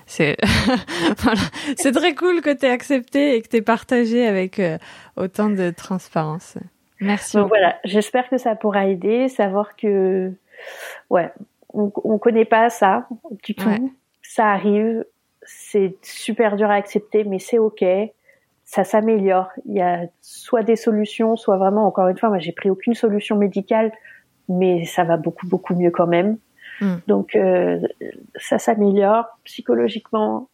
C'est 0.07 0.37
voilà. 1.19 1.41
Très 1.77 2.15
cool 2.15 2.41
que 2.41 2.49
tu 2.51 2.65
aies 2.65 2.71
accepté 2.71 3.35
et 3.35 3.41
que 3.43 3.47
tu 3.47 3.57
aies 3.57 3.61
partagé 3.61 4.25
avec 4.25 4.59
euh, 4.59 4.79
autant 5.17 5.51
de 5.51 5.69
transparence. 5.69 6.57
Merci. 6.99 7.37
Voilà, 7.37 7.77
j'espère 7.83 8.27
que 8.27 8.37
ça 8.37 8.55
pourra 8.55 8.87
aider, 8.87 9.29
savoir 9.29 9.75
que 9.75 10.31
ouais, 11.11 11.31
on, 11.73 11.91
on 12.03 12.17
connaît 12.17 12.45
pas 12.45 12.71
ça 12.71 13.07
du 13.43 13.53
tout 13.53 13.69
ça 14.35 14.49
arrive, 14.49 15.05
c'est 15.43 15.95
super 16.01 16.57
dur 16.57 16.69
à 16.69 16.73
accepter, 16.73 17.23
mais 17.23 17.39
c'est 17.39 17.57
ok, 17.57 17.85
ça 18.65 18.83
s'améliore. 18.83 19.47
Il 19.65 19.75
y 19.75 19.81
a 19.81 20.07
soit 20.19 20.63
des 20.63 20.75
solutions, 20.75 21.37
soit 21.37 21.55
vraiment, 21.55 21.87
encore 21.87 22.09
une 22.09 22.17
fois, 22.17 22.27
moi 22.27 22.39
j'ai 22.39 22.51
pris 22.51 22.69
aucune 22.69 22.95
solution 22.95 23.37
médicale, 23.37 23.93
mais 24.49 24.83
ça 24.83 25.05
va 25.05 25.15
beaucoup 25.15 25.47
beaucoup 25.47 25.73
mieux 25.73 25.89
quand 25.89 26.07
même. 26.07 26.37
Hmm. 26.81 26.95
Donc 27.07 27.37
euh, 27.37 27.79
ça 28.35 28.57
s'améliore 28.57 29.25
psychologiquement. 29.45 30.49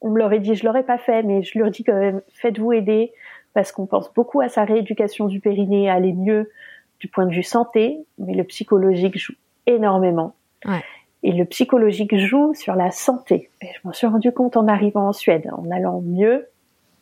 On 0.00 0.10
me 0.10 0.18
l'aurait 0.20 0.38
dit, 0.38 0.54
je 0.54 0.64
l'aurais 0.64 0.84
pas 0.84 0.98
fait, 0.98 1.24
mais 1.24 1.42
je 1.42 1.58
leur 1.58 1.70
dis 1.70 1.82
quand 1.82 1.98
même, 1.98 2.22
faites-vous 2.34 2.72
aider 2.72 3.12
parce 3.52 3.72
qu'on 3.72 3.86
pense 3.86 4.14
beaucoup 4.14 4.40
à 4.40 4.48
sa 4.48 4.62
rééducation 4.62 5.26
du 5.26 5.40
périnée, 5.40 5.90
à 5.90 5.94
aller 5.94 6.12
mieux 6.12 6.52
du 7.00 7.08
point 7.08 7.26
de 7.26 7.32
vue 7.32 7.42
santé, 7.42 7.98
mais 8.18 8.34
le 8.34 8.44
psychologique 8.44 9.18
joue 9.18 9.34
énormément. 9.66 10.36
Ouais. 10.64 10.84
Et 11.22 11.32
le 11.32 11.44
psychologique 11.44 12.16
joue 12.16 12.54
sur 12.54 12.74
la 12.74 12.90
santé. 12.90 13.50
Et 13.60 13.66
je 13.74 13.80
m'en 13.84 13.92
suis 13.92 14.06
rendu 14.06 14.32
compte 14.32 14.56
en 14.56 14.68
arrivant 14.68 15.08
en 15.08 15.12
Suède. 15.12 15.48
En 15.56 15.70
allant 15.70 16.00
mieux, 16.00 16.48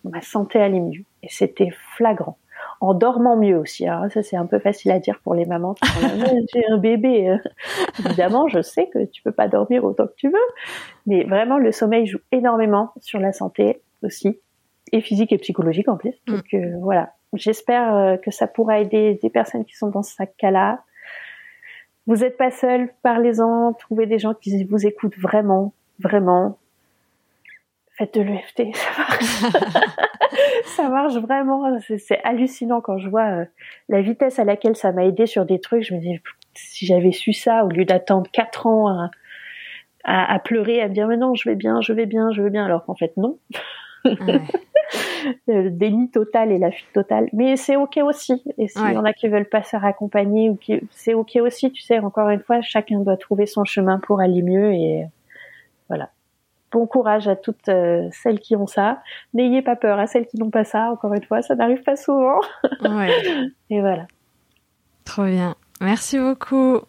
ma 0.04 0.20
santé 0.22 0.58
allait 0.58 0.80
mieux. 0.80 1.04
Et 1.22 1.28
c'était 1.28 1.70
flagrant. 1.96 2.38
En 2.80 2.94
dormant 2.94 3.36
mieux 3.36 3.58
aussi. 3.58 3.86
Alors 3.86 4.10
ça, 4.10 4.22
c'est 4.22 4.36
un 4.36 4.46
peu 4.46 4.58
facile 4.58 4.90
à 4.90 4.98
dire 4.98 5.20
pour 5.22 5.34
les 5.34 5.44
mamans 5.44 5.74
qui 5.74 5.86
j'ai 6.54 6.64
un 6.70 6.78
bébé. 6.78 7.36
Évidemment, 8.04 8.48
je 8.48 8.62
sais 8.62 8.88
que 8.92 9.04
tu 9.04 9.22
peux 9.22 9.32
pas 9.32 9.48
dormir 9.48 9.84
autant 9.84 10.06
que 10.06 10.14
tu 10.16 10.28
veux. 10.28 10.38
Mais 11.06 11.24
vraiment, 11.24 11.58
le 11.58 11.70
sommeil 11.72 12.06
joue 12.06 12.20
énormément 12.32 12.92
sur 13.00 13.20
la 13.20 13.32
santé 13.32 13.82
aussi. 14.02 14.40
Et 14.92 15.00
physique 15.00 15.32
et 15.32 15.38
psychologique 15.38 15.88
en 15.88 15.96
plus. 15.96 16.14
Mm. 16.26 16.32
Donc 16.32 16.54
euh, 16.54 16.72
voilà. 16.80 17.12
J'espère 17.34 17.94
euh, 17.94 18.16
que 18.16 18.30
ça 18.30 18.46
pourra 18.46 18.80
aider 18.80 19.18
des 19.22 19.30
personnes 19.30 19.64
qui 19.64 19.74
sont 19.74 19.88
dans 19.88 20.02
ce 20.02 20.22
cas-là 20.38 20.80
vous 22.06 22.16
n'êtes 22.16 22.36
pas 22.36 22.50
seul, 22.50 22.90
parlez-en, 23.02 23.72
trouvez 23.72 24.06
des 24.06 24.18
gens 24.18 24.34
qui 24.34 24.64
vous 24.64 24.86
écoutent 24.86 25.18
vraiment, 25.18 25.72
vraiment. 25.98 26.58
Faites 27.98 28.14
de 28.14 28.22
l'EFT, 28.22 28.62
ça 28.74 28.90
marche. 28.98 29.44
ça 30.76 30.88
marche 30.88 31.16
vraiment. 31.16 31.78
C'est 31.80 32.20
hallucinant 32.22 32.80
quand 32.80 32.98
je 32.98 33.08
vois 33.08 33.26
euh, 33.26 33.44
la 33.88 34.02
vitesse 34.02 34.38
à 34.38 34.44
laquelle 34.44 34.76
ça 34.76 34.92
m'a 34.92 35.04
aidé 35.04 35.26
sur 35.26 35.46
des 35.46 35.60
trucs. 35.60 35.82
Je 35.82 35.94
me 35.94 36.00
dis, 36.00 36.20
si 36.54 36.86
j'avais 36.86 37.12
su 37.12 37.32
ça, 37.32 37.64
au 37.64 37.68
lieu 37.68 37.84
d'attendre 37.84 38.30
quatre 38.30 38.66
ans 38.66 38.88
à, 38.88 39.10
à, 40.04 40.38
pleurer, 40.38 40.80
à 40.80 40.88
me 40.88 40.94
dire, 40.94 41.08
mais 41.08 41.16
non, 41.16 41.34
je 41.34 41.48
vais 41.48 41.56
bien, 41.56 41.80
je 41.80 41.92
vais 41.92 42.06
bien, 42.06 42.30
je 42.30 42.42
vais 42.42 42.50
bien, 42.50 42.64
alors 42.64 42.84
qu'en 42.84 42.94
fait, 42.94 43.16
non. 43.16 43.38
le 45.46 45.70
déni 45.70 46.10
total 46.10 46.52
et 46.52 46.58
la 46.58 46.70
fuite 46.70 46.92
totale. 46.92 47.28
Mais 47.32 47.56
c'est 47.56 47.76
ok 47.76 47.98
aussi. 48.04 48.42
Et 48.58 48.68
s'il 48.68 48.92
y 48.92 48.96
en 48.96 49.04
a 49.04 49.12
qui 49.12 49.28
veulent 49.28 49.48
pas 49.48 49.62
se 49.62 49.70
faire 49.70 49.84
accompagner 49.84 50.50
ou 50.50 50.56
qui, 50.56 50.80
c'est 50.90 51.14
ok 51.14 51.38
aussi. 51.42 51.70
Tu 51.72 51.82
sais, 51.82 51.98
encore 51.98 52.28
une 52.30 52.40
fois, 52.40 52.60
chacun 52.62 53.00
doit 53.00 53.16
trouver 53.16 53.46
son 53.46 53.64
chemin 53.64 53.98
pour 53.98 54.20
aller 54.20 54.42
mieux 54.42 54.72
et 54.72 55.06
voilà. 55.88 56.10
Bon 56.72 56.86
courage 56.86 57.28
à 57.28 57.36
toutes 57.36 57.68
euh, 57.68 58.08
celles 58.12 58.40
qui 58.40 58.54
ont 58.56 58.66
ça. 58.66 59.02
N'ayez 59.32 59.62
pas 59.62 59.76
peur 59.76 59.98
à 59.98 60.06
celles 60.06 60.26
qui 60.26 60.36
n'ont 60.36 60.50
pas 60.50 60.64
ça. 60.64 60.90
Encore 60.90 61.14
une 61.14 61.22
fois, 61.22 61.40
ça 61.40 61.54
n'arrive 61.54 61.82
pas 61.82 61.96
souvent. 61.96 62.40
Ouais. 62.82 63.10
et 63.70 63.80
voilà. 63.80 64.06
Trop 65.04 65.24
bien. 65.24 65.54
Merci 65.80 66.18
beaucoup. 66.18 66.80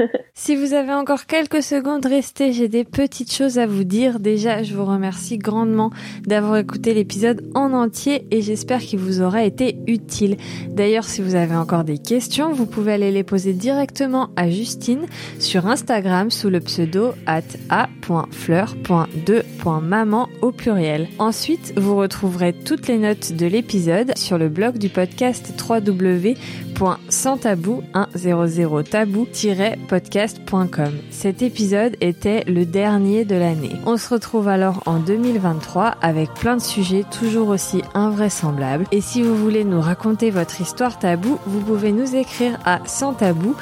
Si 0.34 0.56
vous 0.56 0.74
avez 0.74 0.92
encore 0.92 1.26
quelques 1.26 1.62
secondes, 1.62 2.06
restez, 2.06 2.52
j'ai 2.52 2.68
des 2.68 2.84
petites 2.84 3.32
choses 3.32 3.58
à 3.58 3.66
vous 3.66 3.84
dire. 3.84 4.18
Déjà, 4.18 4.62
je 4.62 4.74
vous 4.74 4.84
remercie 4.84 5.38
grandement 5.38 5.90
d'avoir 6.26 6.56
écouté 6.56 6.92
l'épisode 6.92 7.48
en 7.54 7.72
entier 7.72 8.26
et 8.30 8.42
j'espère 8.42 8.80
qu'il 8.80 8.98
vous 8.98 9.22
aura 9.22 9.44
été 9.44 9.76
utile. 9.86 10.36
D'ailleurs, 10.68 11.04
si 11.04 11.22
vous 11.22 11.34
avez 11.34 11.54
encore 11.54 11.84
des 11.84 11.98
questions, 11.98 12.52
vous 12.52 12.66
pouvez 12.66 12.94
aller 12.94 13.10
les 13.10 13.22
poser 13.22 13.52
directement 13.52 14.30
à 14.36 14.50
Justine 14.50 15.06
sur 15.38 15.66
Instagram 15.66 16.30
sous 16.30 16.50
le 16.50 16.60
pseudo 16.60 17.12
at 17.26 17.42
a.fleur.2.maman 17.70 20.28
au 20.42 20.52
pluriel. 20.52 21.08
Ensuite, 21.18 21.72
vous 21.76 21.96
retrouverez 21.96 22.52
toutes 22.52 22.88
les 22.88 22.98
notes 22.98 23.32
de 23.32 23.46
l'épisode 23.46 24.16
sur 24.16 24.38
le 24.38 24.48
blog 24.48 24.78
du 24.78 24.88
podcast 24.88 25.54
www.sanstabou100tabou-podcast.com. 28.94 30.92
Cet 31.10 31.42
épisode 31.42 31.96
était 32.00 32.44
le 32.44 32.64
dernier 32.64 33.24
de 33.24 33.34
l'année. 33.34 33.72
On 33.86 33.96
se 33.96 34.14
retrouve 34.14 34.46
alors 34.48 34.84
en 34.86 35.00
2023 35.00 35.96
avec 36.00 36.32
plein 36.34 36.56
de 36.56 36.62
sujets 36.62 37.04
toujours 37.10 37.48
aussi 37.48 37.82
invraisemblables. 37.94 38.86
Et 38.92 39.00
si 39.00 39.22
vous 39.22 39.34
voulez 39.36 39.64
nous 39.64 39.80
raconter 39.80 40.30
votre 40.30 40.60
histoire 40.60 40.96
tabou, 40.98 41.38
vous 41.46 41.60
pouvez 41.60 41.90
nous 41.92 42.14
écrire 42.14 42.58
à 42.64 42.80
sans 42.86 43.14
tabou 43.14 43.56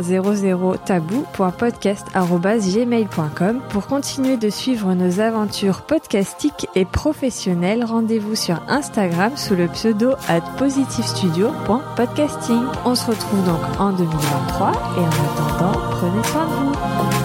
100 0.00 0.78
tabou.podcast@gmail.com 0.84 3.60
pour 3.68 3.86
continuer 3.86 4.36
de 4.36 4.50
suivre 4.50 4.94
nos 4.94 5.20
aventures 5.20 5.82
podcastiques 5.82 6.66
et 6.74 6.84
professionnelles. 6.84 7.84
Rendez-vous 7.84 8.34
sur 8.34 8.60
Instagram 8.68 9.36
sous 9.36 9.54
le 9.54 9.68
pseudo 9.68 10.14
at 10.28 10.40
positivestudio.podcasting. 10.58 12.64
On 12.84 12.96
se 12.96 13.06
retrouve 13.06 13.44
donc 13.44 13.60
en 13.78 13.92
2023 13.92 14.71
et 14.96 15.00
en 15.00 15.08
attendant, 15.08 15.80
prenez 15.90 16.22
soin 16.24 16.44
de 16.46 16.54
vous. 16.54 17.21